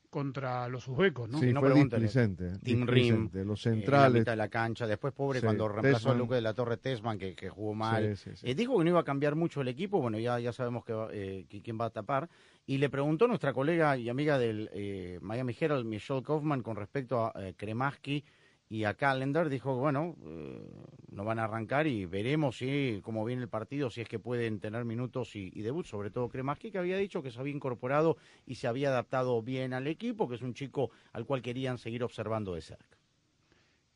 contra 0.10 0.70
los 0.70 0.88
uzbecos, 0.88 1.28
¿no? 1.28 1.40
Sí, 1.40 1.52
no 1.52 1.60
fue 1.60 1.74
displicente. 1.74 2.54
Tim 2.64 2.88
Rim, 2.88 3.30
displicente. 3.30 3.44
Los 3.46 3.66
eh, 3.66 3.70
en 3.70 3.76
la 3.76 3.82
centrales. 3.82 4.20
mitad 4.22 4.32
de 4.32 4.36
la 4.38 4.48
cancha. 4.48 4.88
Después, 4.88 5.14
pobre, 5.14 5.40
Sí, 5.40 5.46
cuando 5.46 5.68
reemplazó 5.68 6.12
a. 6.12 6.16
Luque 6.16 6.36
de 6.36 6.42
la 6.42 6.54
Torre 6.54 6.78
Tesman, 6.78 7.18
que, 7.18 7.36
que 7.36 7.50
jugó 7.50 7.74
mal. 7.74 8.16
Sí, 8.16 8.30
sí, 8.32 8.38
sí. 8.38 8.50
Eh, 8.50 8.56
dijo 8.56 8.78
que 8.78 8.84
no 8.86 8.90
iba 8.92 9.00
a 9.02 9.04
cambiar 9.04 9.36
mucho 9.36 9.60
el 9.62 9.68
equipo. 9.68 10.00
Bueno, 10.00 10.18
ya, 10.20 10.40
ya 10.40 10.54
sabemos 10.54 10.86
que, 10.86 10.94
va- 10.94 11.10
eh, 11.12 11.46
que 11.50 11.62
quién 11.62 11.78
va 11.82 11.86
a 11.86 11.90
tapar. 11.90 12.30
Y 12.66 12.78
le 12.78 12.90
preguntó 12.90 13.28
nuestra 13.28 13.52
colega 13.52 13.98
y 13.98 14.08
amiga 14.08 14.38
del 14.38 14.70
eh, 14.74 15.20
Miami 15.22 15.56
Herald, 15.60 15.86
Michelle 15.86 16.24
Kaufman, 16.24 16.62
con 16.62 16.78
respecto 16.78 17.26
a 17.26 17.34
eh, 17.36 17.54
Kremaski 17.58 18.24
y 18.70 18.84
a 18.84 18.94
Calendar. 18.96 19.50
Dijo, 19.50 19.76
bueno, 19.76 20.16
eh, 20.26 20.70
no 21.12 21.24
van 21.24 21.40
a 21.40 21.46
arrancar 21.46 21.88
y 21.88 22.06
veremos 22.06 22.58
si 22.58 23.00
cómo 23.04 23.26
viene 23.26 23.44
el 23.44 23.50
partido, 23.50 23.90
si 23.90 24.02
es 24.02 24.10
que 24.10 24.20
pueden 24.20 24.60
tener 24.60 24.86
minutos 24.86 25.36
y, 25.36 25.50
debut. 25.62 25.86
Sobre 25.86 26.12
todo 26.12 26.30
Kremaski, 26.30 26.72
que 26.72 26.78
había 26.78 26.98
dicho 26.98 27.22
que 27.24 27.32
se 27.32 27.40
había 27.40 27.54
incorporado 27.54 28.18
y 28.46 28.56
se 28.56 28.68
había 28.68 28.90
adaptado 28.90 29.42
bien 29.42 29.74
al 29.74 29.88
equipo, 29.88 30.28
que 30.28 30.36
es 30.36 30.42
un 30.42 30.54
chico 30.54 30.92
al 31.14 31.26
cual 31.26 31.42
querían 31.42 31.78
seguir 31.78 32.04
observando 32.04 32.56
de 32.56 32.62
cerca. 32.62 32.98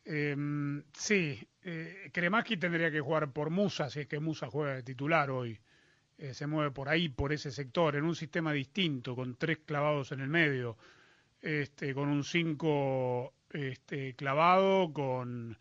Eh, 0.05 0.35
sí, 0.93 1.39
eh, 1.63 2.09
tendría 2.11 2.89
que 2.89 3.01
jugar 3.01 3.31
por 3.31 3.49
Musa, 3.49 3.89
si 3.89 4.01
es 4.01 4.07
que 4.07 4.19
Musa 4.19 4.47
juega 4.47 4.75
de 4.75 4.83
titular 4.83 5.29
hoy. 5.29 5.59
Eh, 6.17 6.33
se 6.33 6.47
mueve 6.47 6.71
por 6.71 6.89
ahí, 6.89 7.07
por 7.07 7.31
ese 7.31 7.49
sector, 7.49 7.95
en 7.95 8.03
un 8.03 8.15
sistema 8.15 8.51
distinto, 8.51 9.15
con 9.15 9.35
tres 9.35 9.59
clavados 9.59 10.11
en 10.11 10.19
el 10.19 10.27
medio, 10.27 10.77
este, 11.41 11.93
con 11.93 12.09
un 12.09 12.25
5 12.25 13.33
este, 13.51 14.15
clavado, 14.15 14.91
con 14.93 15.57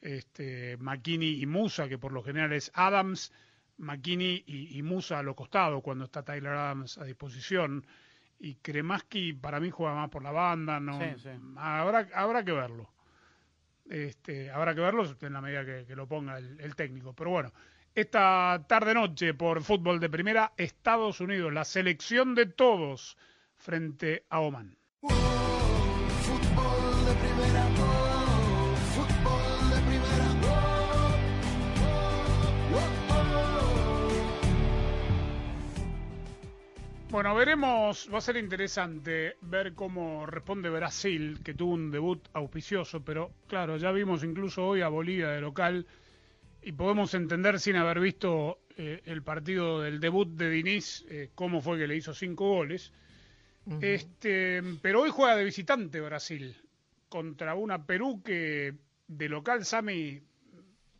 este, 0.00 0.76
McKinney 0.78 1.42
y 1.42 1.46
Musa, 1.46 1.88
que 1.88 1.98
por 1.98 2.12
lo 2.12 2.22
general 2.22 2.52
es 2.52 2.70
Adams, 2.74 3.32
McKinney 3.78 4.44
y, 4.46 4.78
y 4.78 4.82
Musa 4.82 5.18
a 5.18 5.22
los 5.22 5.34
costados, 5.34 5.82
cuando 5.82 6.04
está 6.04 6.22
Tyler 6.22 6.52
Adams 6.52 6.98
a 6.98 7.04
disposición. 7.04 7.86
Y 8.38 8.56
Kremaski 8.56 9.34
para 9.34 9.60
mí 9.60 9.70
juega 9.70 9.94
más 9.94 10.10
por 10.10 10.22
la 10.22 10.32
banda, 10.32 10.80
no 10.80 10.98
Sí, 10.98 11.06
sí. 11.22 11.30
Habrá, 11.56 12.08
habrá 12.14 12.44
que 12.44 12.52
verlo. 12.52 12.90
Este, 13.88 14.50
habrá 14.50 14.74
que 14.74 14.80
verlo 14.80 15.04
en 15.20 15.32
la 15.32 15.40
medida 15.40 15.64
que, 15.64 15.84
que 15.86 15.94
lo 15.94 16.08
ponga 16.08 16.38
el, 16.38 16.58
el 16.60 16.74
técnico. 16.74 17.14
Pero 17.14 17.30
bueno, 17.30 17.52
esta 17.94 18.64
tarde-noche 18.66 19.34
por 19.34 19.62
fútbol 19.62 20.00
de 20.00 20.08
primera, 20.08 20.52
Estados 20.56 21.20
Unidos, 21.20 21.52
la 21.52 21.64
selección 21.64 22.34
de 22.34 22.46
todos 22.46 23.16
frente 23.54 24.24
a 24.30 24.40
Oman. 24.40 24.76
Bueno, 37.12 37.34
veremos, 37.34 38.08
va 38.10 38.16
a 38.16 38.20
ser 38.22 38.38
interesante 38.38 39.36
ver 39.42 39.74
cómo 39.74 40.24
responde 40.24 40.70
Brasil, 40.70 41.40
que 41.44 41.52
tuvo 41.52 41.74
un 41.74 41.90
debut 41.90 42.26
auspicioso, 42.32 43.04
pero 43.04 43.32
claro, 43.48 43.76
ya 43.76 43.92
vimos 43.92 44.24
incluso 44.24 44.66
hoy 44.66 44.80
a 44.80 44.88
Bolivia 44.88 45.28
de 45.28 45.42
local 45.42 45.86
y 46.62 46.72
podemos 46.72 47.12
entender 47.12 47.60
sin 47.60 47.76
haber 47.76 48.00
visto 48.00 48.60
eh, 48.78 49.02
el 49.04 49.22
partido 49.22 49.82
del 49.82 50.00
debut 50.00 50.26
de 50.26 50.48
Diniz, 50.48 51.04
eh, 51.10 51.28
cómo 51.34 51.60
fue 51.60 51.76
que 51.76 51.86
le 51.86 51.96
hizo 51.96 52.14
cinco 52.14 52.48
goles. 52.48 52.94
Este, 53.82 54.62
pero 54.80 55.02
hoy 55.02 55.10
juega 55.10 55.36
de 55.36 55.44
visitante 55.44 56.00
Brasil 56.00 56.56
contra 57.10 57.54
una 57.54 57.84
Perú 57.84 58.22
que 58.24 58.74
de 59.06 59.28
local 59.28 59.66
Sami 59.66 60.22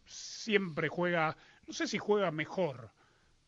siempre 0.05 0.90
juega, 0.90 1.38
no 1.66 1.72
sé 1.72 1.87
si 1.87 1.96
juega 1.96 2.31
mejor, 2.31 2.90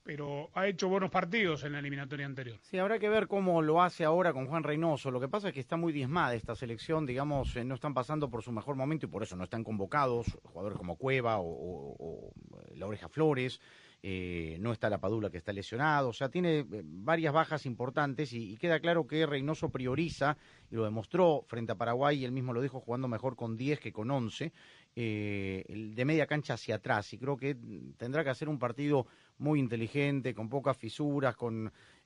pero 0.05 0.51
ha 0.55 0.69
hecho 0.69 0.89
buenos 0.89 1.11
partidos 1.11 1.65
en 1.65 1.73
la 1.73 1.79
eliminatoria 1.81 2.27
anterior. 2.27 2.59
Sí, 2.63 2.79
habrá 2.79 2.99
que 2.99 3.09
ver 3.09 3.27
cómo 3.27 3.63
lo 3.63 3.83
hace 3.83 4.05
ahora 4.05 4.33
con 4.33 4.47
Juan 4.47 4.63
Reynoso. 4.63 5.11
Lo 5.11 5.19
que 5.19 5.29
pasa 5.29 5.49
es 5.49 5.55
que 5.55 5.61
está 5.61 5.77
muy 5.77 5.93
diezmada 5.93 6.35
esta 6.35 6.55
selección, 6.55 7.07
digamos, 7.07 7.57
eh, 7.57 7.65
no 7.65 7.75
están 7.75 7.95
pasando 7.95 8.31
por 8.31 8.43
su 8.43 8.53
mejor 8.53 8.77
momento 8.77 9.07
y 9.07 9.09
por 9.09 9.23
eso 9.23 9.35
no 9.35 9.45
están 9.45 9.65
convocados 9.65 10.27
jugadores 10.45 10.77
como 10.79 10.97
Cueva 10.97 11.39
o, 11.41 12.33
eh, 12.69 12.77
La 12.77 12.87
Oreja 12.87 13.09
Flores. 13.09 13.61
eh, 14.07 14.59
no 14.61 14.71
está 14.71 14.91
la 14.91 15.01
Padula 15.01 15.31
que 15.31 15.39
está 15.39 15.51
lesionado, 15.55 16.11
o 16.11 16.13
sea, 16.13 16.29
tiene 16.29 16.59
eh, 16.59 16.67
varias 16.85 17.33
bajas 17.33 17.65
importantes 17.65 18.35
y, 18.35 18.53
y 18.53 18.57
queda 18.59 18.79
claro 18.79 19.07
que 19.07 19.25
Reynoso 19.25 19.71
prioriza, 19.71 20.37
y 20.71 20.75
lo 20.75 20.85
demostró 20.85 21.47
frente 21.49 21.73
a 21.73 21.77
Paraguay, 21.77 22.19
y 22.21 22.27
él 22.27 22.33
mismo 22.33 22.53
lo 22.53 22.61
dijo 22.61 22.81
jugando 22.81 23.09
mejor 23.09 23.35
con 23.35 23.57
10 23.57 23.81
que 23.81 23.95
con 23.95 24.11
11, 24.11 24.53
eh, 24.97 25.65
de 25.69 26.05
media 26.05 26.27
cancha 26.27 26.55
hacia 26.55 26.77
atrás, 26.77 27.13
y 27.13 27.19
creo 27.19 27.37
que 27.37 27.55
mm, 27.55 27.95
tendrá 27.97 28.23
que 28.23 28.31
hacer 28.31 28.49
un 28.49 28.59
partido 28.59 29.07
muy 29.39 29.59
inteligente, 29.59 30.35
con 30.35 30.49
pocas 30.49 30.77
fisuras, 30.77 31.37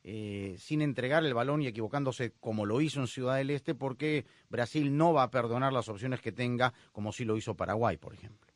eh, 0.05 0.55
sin 0.59 0.81
entregar 0.81 1.25
el 1.25 1.35
balón 1.35 1.63
y 1.63 1.67
equivocándose 1.67 2.33
como 2.41 2.65
lo 2.65 2.81
hizo 2.81 3.01
en 3.01 3.07
Ciudad 3.07 3.37
del 3.37 3.51
Este, 3.51 3.75
porque 3.75 4.25
Brasil 4.49 4.97
no 4.97 5.13
va 5.13 5.25
a 5.25 5.31
perdonar 5.31 5.73
las 5.73 5.89
opciones 5.89 6.21
que 6.21 6.33
tenga, 6.33 6.73
como 6.93 7.13
sí 7.13 7.25
lo 7.25 7.37
hizo 7.37 7.55
Paraguay, 7.55 7.97
por 7.97 8.15
ejemplo. 8.15 8.49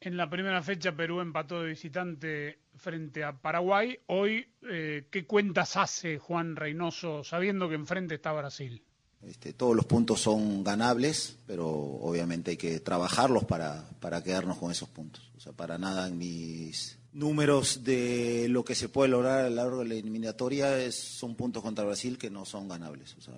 En 0.00 0.16
la 0.16 0.28
primera 0.28 0.62
fecha 0.62 0.94
Perú 0.94 1.20
empató 1.20 1.62
de 1.62 1.70
visitante 1.70 2.58
frente 2.76 3.24
a 3.24 3.32
Paraguay. 3.32 3.98
Hoy, 4.06 4.46
eh, 4.62 5.08
¿qué 5.10 5.26
cuentas 5.26 5.76
hace 5.76 6.18
Juan 6.18 6.54
Reynoso 6.54 7.24
sabiendo 7.24 7.68
que 7.68 7.74
enfrente 7.74 8.14
está 8.14 8.32
Brasil? 8.32 8.82
Este, 9.26 9.52
todos 9.52 9.74
los 9.74 9.84
puntos 9.86 10.20
son 10.20 10.62
ganables, 10.62 11.36
pero 11.46 11.68
obviamente 11.68 12.52
hay 12.52 12.56
que 12.56 12.78
trabajarlos 12.80 13.44
para, 13.44 13.88
para 14.00 14.22
quedarnos 14.22 14.58
con 14.58 14.70
esos 14.70 14.88
puntos. 14.88 15.30
O 15.36 15.40
sea, 15.40 15.52
para 15.52 15.78
nada 15.78 16.06
en 16.08 16.16
mis 16.18 16.98
números 17.12 17.82
de 17.82 18.46
lo 18.50 18.64
que 18.64 18.74
se 18.74 18.88
puede 18.88 19.08
lograr 19.08 19.44
a 19.46 19.48
lo 19.50 19.56
largo 19.56 19.78
de 19.80 19.86
la 19.88 19.94
eliminatoria 19.94 20.78
es- 20.78 20.94
son 20.96 21.34
puntos 21.34 21.62
contra 21.62 21.84
Brasil 21.84 22.18
que 22.18 22.30
no 22.30 22.44
son 22.44 22.68
ganables. 22.68 23.16
O 23.18 23.20
sea, 23.22 23.34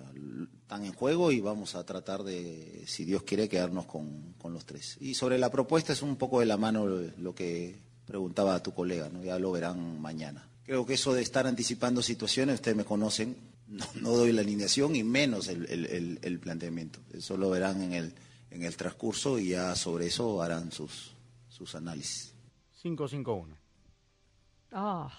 están 0.61 0.85
en 0.85 0.93
juego 0.93 1.31
y 1.31 1.39
vamos 1.39 1.75
a 1.75 1.83
tratar 1.85 2.23
de, 2.23 2.83
si 2.85 3.05
Dios 3.05 3.23
quiere, 3.23 3.47
quedarnos 3.49 3.85
con, 3.85 4.33
con 4.37 4.53
los 4.53 4.65
tres. 4.65 4.97
Y 4.99 5.15
sobre 5.15 5.37
la 5.39 5.49
propuesta 5.49 5.93
es 5.93 6.01
un 6.01 6.17
poco 6.17 6.39
de 6.41 6.45
la 6.45 6.57
mano 6.57 6.85
lo 6.85 7.33
que 7.33 7.79
preguntaba 8.05 8.61
tu 8.61 8.73
colega, 8.73 9.09
¿no? 9.09 9.23
ya 9.23 9.39
lo 9.39 9.51
verán 9.51 9.99
mañana. 10.01 10.47
Creo 10.63 10.85
que 10.85 10.95
eso 10.95 11.13
de 11.13 11.21
estar 11.23 11.47
anticipando 11.47 12.01
situaciones, 12.03 12.55
ustedes 12.55 12.77
me 12.77 12.85
conocen, 12.85 13.35
no, 13.69 13.85
no 14.01 14.09
doy 14.11 14.31
la 14.33 14.41
alineación 14.41 14.95
y 14.95 15.03
menos 15.03 15.47
el, 15.47 15.65
el- 15.69 15.85
el- 15.85 16.19
el 16.21 16.39
planteamiento. 16.39 16.99
Eso 17.13 17.37
lo 17.37 17.49
verán 17.49 17.81
en 17.81 17.93
el, 17.93 18.13
en 18.51 18.63
el 18.63 18.75
transcurso 18.75 19.39
y 19.39 19.49
ya 19.49 19.75
sobre 19.75 20.07
eso 20.07 20.41
harán 20.41 20.71
sus, 20.71 21.13
sus 21.49 21.75
análisis. 21.75 22.33
5-5-1. 22.83 23.45
Ah, 24.71 25.09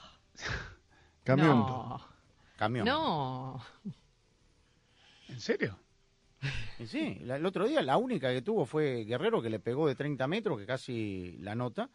Camión. 1.25 1.49
no. 1.49 2.01
Camión. 2.57 2.85
No. 2.87 3.63
¿En 5.29 5.41
serio? 5.41 5.79
Y 6.79 6.87
sí, 6.87 7.17
la- 7.25 7.37
el 7.37 7.45
otro 7.47 7.67
día 7.69 7.83
la 7.83 7.97
única 7.99 8.31
que 8.33 8.43
tuvo 8.43 8.65
fue 8.67 9.05
Guerrero 9.05 9.43
que 9.43 9.51
le 9.51 9.59
pegó 9.61 9.87
de 9.87 9.95
30 9.95 10.27
metros, 10.27 10.59
que 10.59 10.67
casi 10.67 11.37
la 11.41 11.55
nota. 11.55 11.91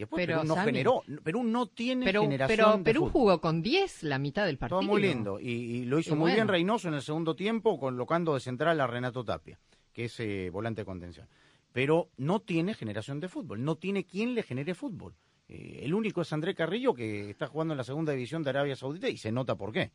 Y 0.00 0.04
después 0.04 0.24
Pero, 0.24 0.40
Perú 0.40 0.48
no 0.48 0.64
generó. 0.64 1.02
Perú 1.22 1.44
no 1.44 1.66
tiene 1.66 2.06
Pero, 2.06 2.22
generación 2.22 2.56
pero 2.56 2.76
de 2.78 2.84
Perú 2.84 3.00
fútbol. 3.00 3.12
jugó 3.12 3.40
con 3.42 3.60
10 3.60 4.02
la 4.04 4.18
mitad 4.18 4.46
del 4.46 4.56
partido. 4.56 4.80
Todo 4.80 4.88
muy 4.88 5.02
lindo. 5.02 5.38
Y, 5.38 5.50
y 5.50 5.84
lo 5.84 5.98
hizo 5.98 6.14
Y 6.14 6.18
muy 6.18 6.32
bien. 6.32 6.48
Reynoso 6.48 6.88
en 6.88 6.94
el 6.94 7.02
segundo 7.02 7.36
tiempo, 7.36 7.78
colocando 7.78 8.32
de 8.32 8.40
central 8.40 8.80
a 8.80 8.86
Renato 8.86 9.22
Tapia, 9.26 9.58
que 9.92 10.06
es 10.06 10.18
eh, 10.20 10.48
volante 10.50 10.80
de 10.80 10.86
contención. 10.86 11.28
Pero 11.72 12.08
no 12.16 12.40
tiene 12.40 12.72
generación 12.72 13.20
de 13.20 13.28
fútbol, 13.28 13.62
no 13.62 13.76
tiene 13.76 14.06
quien 14.06 14.34
le 14.34 14.42
genere 14.42 14.74
fútbol. 14.74 15.16
Eh, 15.48 15.80
el 15.82 15.92
único 15.92 16.22
es 16.22 16.32
André 16.32 16.54
Carrillo, 16.54 16.94
que 16.94 17.28
está 17.28 17.46
jugando 17.48 17.74
en 17.74 17.78
la 17.78 17.84
segunda 17.84 18.12
división 18.12 18.42
de 18.42 18.48
Arabia 18.48 18.76
Saudita, 18.76 19.10
y 19.10 19.18
se 19.18 19.30
nota 19.30 19.54
por 19.56 19.70
qué. 19.70 19.92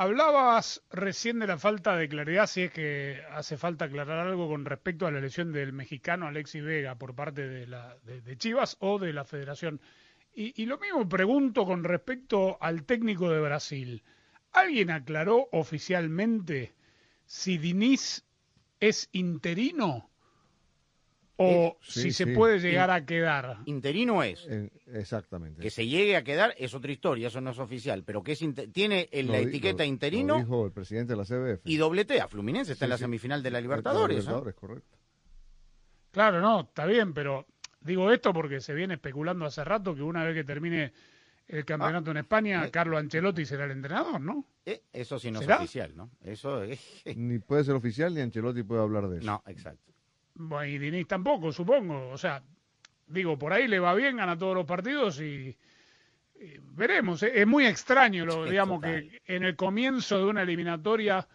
Hablabas 0.00 0.80
recién 0.92 1.40
de 1.40 1.48
la 1.48 1.58
falta 1.58 1.96
de 1.96 2.08
claridad, 2.08 2.46
si 2.46 2.62
es 2.62 2.70
que 2.70 3.20
hace 3.32 3.56
falta 3.56 3.86
aclarar 3.86 4.28
algo 4.28 4.46
con 4.46 4.64
respecto 4.64 5.08
a 5.08 5.10
la 5.10 5.18
lesión 5.18 5.50
del 5.50 5.72
mexicano 5.72 6.28
Alexis 6.28 6.62
Vega 6.62 6.94
por 6.94 7.16
parte 7.16 7.48
de, 7.48 7.66
la, 7.66 7.96
de, 8.04 8.38
Chivas 8.38 8.76
o 8.78 9.00
de 9.00 9.12
la 9.12 9.24
federación. 9.24 9.80
Y, 10.32 10.62
y 10.62 10.66
lo 10.66 10.78
mismo 10.78 11.08
pregunto 11.08 11.66
con 11.66 11.82
respecto 11.82 12.58
al 12.60 12.84
técnico 12.84 13.28
de 13.28 13.40
Brasil. 13.40 14.04
¿Alguien 14.52 14.92
aclaró 14.92 15.48
oficialmente 15.50 16.74
si 17.26 17.58
Diniz 17.58 18.24
es 18.78 19.08
interino 19.10 20.10
o 21.40 21.46
Eh, 21.46 21.76
si 21.82 22.02
sí, 22.02 22.10
se 22.12 22.24
sí. 22.24 22.32
puede 22.32 22.58
llegar 22.58 22.90
a 22.90 23.06
quedar? 23.06 23.58
Interino 23.66 24.22
es. 24.22 24.44
Eh, 24.48 24.70
exactamente. 24.92 25.62
Que 25.62 25.70
se 25.70 25.86
llegue 25.86 26.16
a 26.16 26.24
quedar 26.24 26.54
es 26.58 26.74
otra 26.74 26.90
historia, 26.92 27.28
eso 27.28 27.40
no 27.40 27.50
es 27.52 27.58
oficial, 27.58 28.02
pero 28.04 28.22
que 28.22 28.32
es 28.32 28.42
inter- 28.42 28.70
tiene 28.72 29.08
en 29.12 29.28
Lo 29.28 29.32
la 29.34 29.38
etiqueta 29.38 29.84
lo- 29.84 29.88
interino 29.88 30.34
Lo 30.34 30.40
dijo 30.40 30.66
el 30.66 30.72
presidente 30.72 31.12
de 31.12 31.16
la 31.16 31.24
CBF. 31.24 31.60
y 31.64 31.76
dobletea. 31.76 32.28
Fluminense 32.28 32.72
está 32.72 32.84
Sí, 32.84 32.86
en 32.86 32.90
la 32.90 32.96
sí. 32.98 33.04
semifinal 33.04 33.42
de 33.42 33.50
la 33.50 33.58
De 33.58 33.62
Libertadores. 33.62 34.16
¿eh? 34.16 34.20
Libertadores, 34.20 34.54
correcto. 34.54 34.98
Claro, 36.10 36.40
no, 36.40 36.60
está 36.62 36.86
bien, 36.86 37.12
pero 37.14 37.46
digo 37.80 38.10
esto 38.12 38.32
porque 38.32 38.60
se 38.60 38.74
viene 38.74 38.94
especulando 38.94 39.44
hace 39.46 39.62
rato 39.64 39.94
que 39.94 40.02
una 40.02 40.24
vez 40.24 40.34
que 40.34 40.44
termine 40.44 40.92
el 41.46 41.64
campeonato 41.64 42.10
en 42.10 42.16
España, 42.18 42.64
eh. 42.66 42.70
Carlo 42.70 42.98
Ancelotti 42.98 43.46
será 43.46 43.64
el 43.66 43.70
entrenador, 43.72 44.20
¿no? 44.20 44.44
Eh, 44.66 44.82
eso 44.92 45.18
sí 45.18 45.30
no 45.30 45.40
¿Será? 45.40 45.54
es 45.56 45.60
oficial, 45.60 45.96
¿no? 45.96 46.10
Eso 46.22 46.62
es... 46.62 46.80
Ni 47.16 47.38
puede 47.38 47.64
ser 47.64 47.74
oficial 47.74 48.12
ni 48.14 48.20
Ancelotti 48.20 48.62
puede 48.64 48.82
hablar 48.82 49.08
de 49.08 49.18
eso. 49.18 49.26
No, 49.26 49.42
exacto. 49.46 49.92
Bueno, 50.38 50.66
y 50.66 50.78
Diniz 50.78 51.06
tampoco, 51.06 51.52
supongo. 51.52 52.10
O 52.10 52.16
sea, 52.16 52.42
digo, 53.06 53.36
por 53.38 53.52
ahí 53.52 53.66
le 53.66 53.80
va 53.80 53.94
bien, 53.94 54.16
gana 54.16 54.38
todos 54.38 54.54
los 54.54 54.66
partidos 54.66 55.20
y, 55.20 55.56
y 56.40 56.58
veremos. 56.60 57.22
Es 57.22 57.46
muy 57.46 57.66
extraño, 57.66 58.24
lo, 58.24 58.44
digamos, 58.44 58.80
total. 58.80 59.10
que 59.10 59.34
en 59.34 59.42
el 59.42 59.56
comienzo 59.56 60.18
de 60.18 60.24
una 60.24 60.42
eliminatoria 60.42 61.26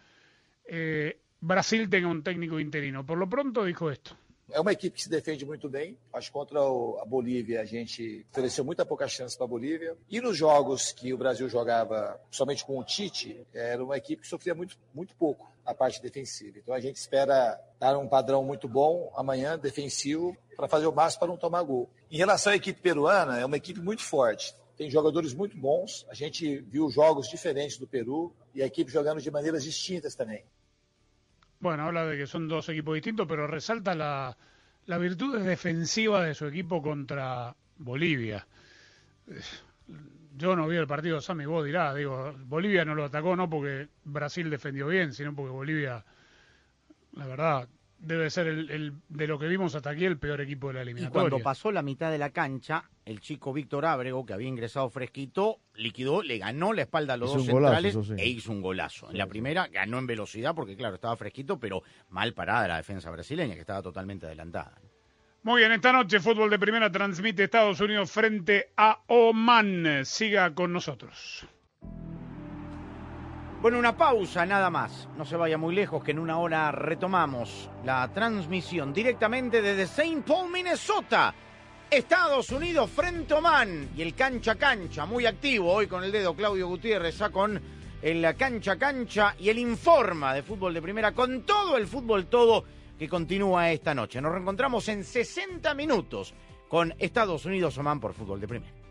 eh, 0.64 1.18
Brasil 1.40 1.90
tenga 1.90 2.08
un 2.08 2.22
técnico 2.22 2.58
interino. 2.58 3.04
Por 3.04 3.18
lo 3.18 3.28
pronto 3.28 3.64
dijo 3.64 3.90
esto. 3.90 4.16
É 4.50 4.60
uma 4.60 4.72
equipe 4.72 4.96
que 4.96 5.02
se 5.02 5.08
defende 5.08 5.44
muito 5.44 5.68
bem. 5.68 5.96
Acho 6.12 6.28
que 6.28 6.32
contra 6.32 6.60
a 6.60 7.04
Bolívia 7.04 7.60
a 7.60 7.64
gente 7.64 8.26
ofereceu 8.30 8.64
muita 8.64 8.84
pouca 8.84 9.08
chance 9.08 9.36
para 9.36 9.46
a 9.46 9.48
Bolívia. 9.48 9.96
E 10.08 10.20
nos 10.20 10.36
jogos 10.36 10.92
que 10.92 11.12
o 11.12 11.18
Brasil 11.18 11.48
jogava 11.48 12.20
somente 12.30 12.64
com 12.64 12.78
o 12.78 12.84
Tite, 12.84 13.46
era 13.52 13.82
uma 13.82 13.96
equipe 13.96 14.22
que 14.22 14.28
sofria 14.28 14.54
muito, 14.54 14.76
muito 14.94 15.14
pouco 15.16 15.50
a 15.64 15.74
parte 15.74 16.00
defensiva. 16.02 16.58
Então 16.58 16.74
a 16.74 16.80
gente 16.80 16.96
espera 16.96 17.58
dar 17.80 17.98
um 17.98 18.06
padrão 18.06 18.44
muito 18.44 18.68
bom 18.68 19.12
amanhã, 19.16 19.58
defensivo, 19.58 20.36
para 20.56 20.68
fazer 20.68 20.86
o 20.86 20.92
máximo 20.92 21.20
para 21.20 21.28
não 21.28 21.36
tomar 21.36 21.62
gol. 21.62 21.88
Em 22.10 22.18
relação 22.18 22.52
à 22.52 22.56
equipe 22.56 22.80
peruana, 22.80 23.38
é 23.38 23.46
uma 23.46 23.56
equipe 23.56 23.80
muito 23.80 24.02
forte. 24.02 24.54
Tem 24.76 24.90
jogadores 24.90 25.32
muito 25.32 25.56
bons. 25.56 26.04
A 26.08 26.14
gente 26.14 26.58
viu 26.58 26.90
jogos 26.90 27.28
diferentes 27.28 27.78
do 27.78 27.86
Peru 27.86 28.32
e 28.54 28.62
a 28.62 28.66
equipe 28.66 28.90
jogando 28.90 29.20
de 29.20 29.30
maneiras 29.30 29.64
distintas 29.64 30.14
também. 30.14 30.44
Bueno, 31.64 31.84
habla 31.84 32.04
de 32.04 32.18
que 32.18 32.26
son 32.26 32.46
dos 32.46 32.68
equipos 32.68 32.92
distintos, 32.92 33.26
pero 33.26 33.46
resalta 33.46 33.94
la, 33.94 34.36
la 34.84 34.98
virtud 34.98 35.38
defensiva 35.42 36.22
de 36.22 36.34
su 36.34 36.44
equipo 36.44 36.82
contra 36.82 37.56
Bolivia. 37.78 38.46
Yo 40.36 40.56
no 40.56 40.68
vi 40.68 40.76
el 40.76 40.86
partido, 40.86 41.22
Sammy, 41.22 41.46
vos 41.46 41.64
dirás, 41.64 41.96
digo, 41.96 42.34
Bolivia 42.40 42.84
no 42.84 42.94
lo 42.94 43.04
atacó 43.06 43.34
no 43.34 43.48
porque 43.48 43.88
Brasil 44.04 44.50
defendió 44.50 44.88
bien, 44.88 45.14
sino 45.14 45.34
porque 45.34 45.52
Bolivia, 45.52 46.04
la 47.12 47.26
verdad, 47.26 47.68
debe 47.98 48.28
ser 48.30 48.46
el, 48.48 48.70
el- 48.70 48.92
de 49.08 49.26
lo 49.26 49.38
que 49.38 49.46
vimos 49.46 49.74
hasta 49.74 49.90
aquí 49.90 50.04
el 50.04 50.18
peor 50.18 50.40
equipo 50.40 50.68
de 50.68 50.74
la 50.74 50.80
Y 50.80 50.82
eliminatoria. 50.82 51.20
cuando 51.30 51.42
pasó 51.42 51.72
la 51.72 51.82
mitad 51.82 52.10
de 52.10 52.18
la 52.18 52.30
cancha, 52.30 52.84
el 53.06 53.20
chico 53.20 53.52
Víctor 53.52 53.86
Ábrego, 53.86 54.26
que 54.26 54.32
había 54.34 54.48
ingresado 54.48 54.90
fresquito, 54.90 55.60
liquidó, 55.74 56.22
le 56.22 56.38
ganó 56.38 56.72
la 56.72 56.82
espalda 56.82 57.14
a 57.14 57.16
los 57.16 57.30
Hizo 57.30 57.38
dos 57.38 57.48
golazo, 57.48 57.74
centrales 57.82 58.06
sí. 58.06 58.14
e 58.18 58.28
hizo 58.28 58.52
un 58.52 58.60
golazo. 58.62 59.10
En 59.10 59.18
la 59.18 59.26
primera 59.26 59.68
ganó 59.68 59.98
en 59.98 60.06
velocidad 60.06 60.54
porque, 60.54 60.76
claro, 60.76 60.96
estaba 60.96 61.16
fresquito, 61.16 61.58
pero 61.58 61.82
mal 62.10 62.34
parada 62.34 62.68
la 62.68 62.76
defensa 62.76 63.10
brasileña, 63.10 63.54
que 63.54 63.60
estaba 63.60 63.82
totalmente 63.82 64.26
adelantada. 64.26 64.78
Muy 65.42 65.60
bien, 65.60 65.72
esta 65.72 65.92
noche 65.92 66.20
Fútbol 66.20 66.48
de 66.48 66.58
Primera 66.58 66.90
transmite 66.90 67.44
Estados 67.44 67.78
Unidos 67.80 68.10
frente 68.10 68.70
a 68.78 69.00
Oman. 69.08 70.04
Siga 70.06 70.54
con 70.54 70.72
nosotros. 70.72 71.46
Bueno, 73.64 73.78
una 73.78 73.96
pausa 73.96 74.44
nada 74.44 74.68
más. 74.68 75.08
No 75.16 75.24
se 75.24 75.38
vaya 75.38 75.56
muy 75.56 75.74
lejos, 75.74 76.04
que 76.04 76.10
en 76.10 76.18
una 76.18 76.36
hora 76.36 76.70
retomamos 76.70 77.70
la 77.82 78.06
transmisión 78.12 78.92
directamente 78.92 79.62
desde 79.62 79.84
St. 79.84 80.22
Paul, 80.26 80.52
Minnesota. 80.52 81.34
Estados 81.88 82.50
Unidos 82.50 82.90
frente 82.90 83.32
a 83.32 83.38
Oman 83.38 83.88
y 83.96 84.02
el 84.02 84.14
cancha 84.14 84.56
cancha, 84.56 85.06
muy 85.06 85.24
activo 85.24 85.72
hoy 85.72 85.86
con 85.86 86.04
el 86.04 86.12
dedo 86.12 86.36
Claudio 86.36 86.68
Gutiérrez, 86.68 87.16
ya 87.16 87.30
con 87.30 87.58
el 88.02 88.36
cancha 88.36 88.76
cancha 88.76 89.34
y 89.38 89.48
el 89.48 89.58
informa 89.58 90.34
de 90.34 90.42
fútbol 90.42 90.74
de 90.74 90.82
primera, 90.82 91.12
con 91.12 91.46
todo 91.46 91.78
el 91.78 91.86
fútbol 91.86 92.26
todo 92.26 92.66
que 92.98 93.08
continúa 93.08 93.72
esta 93.72 93.94
noche. 93.94 94.20
Nos 94.20 94.32
reencontramos 94.32 94.86
en 94.90 95.02
60 95.02 95.72
minutos 95.72 96.34
con 96.68 96.92
Estados 96.98 97.46
Unidos 97.46 97.78
Oman 97.78 97.98
por 97.98 98.12
fútbol 98.12 98.42
de 98.42 98.46
primera. 98.46 98.83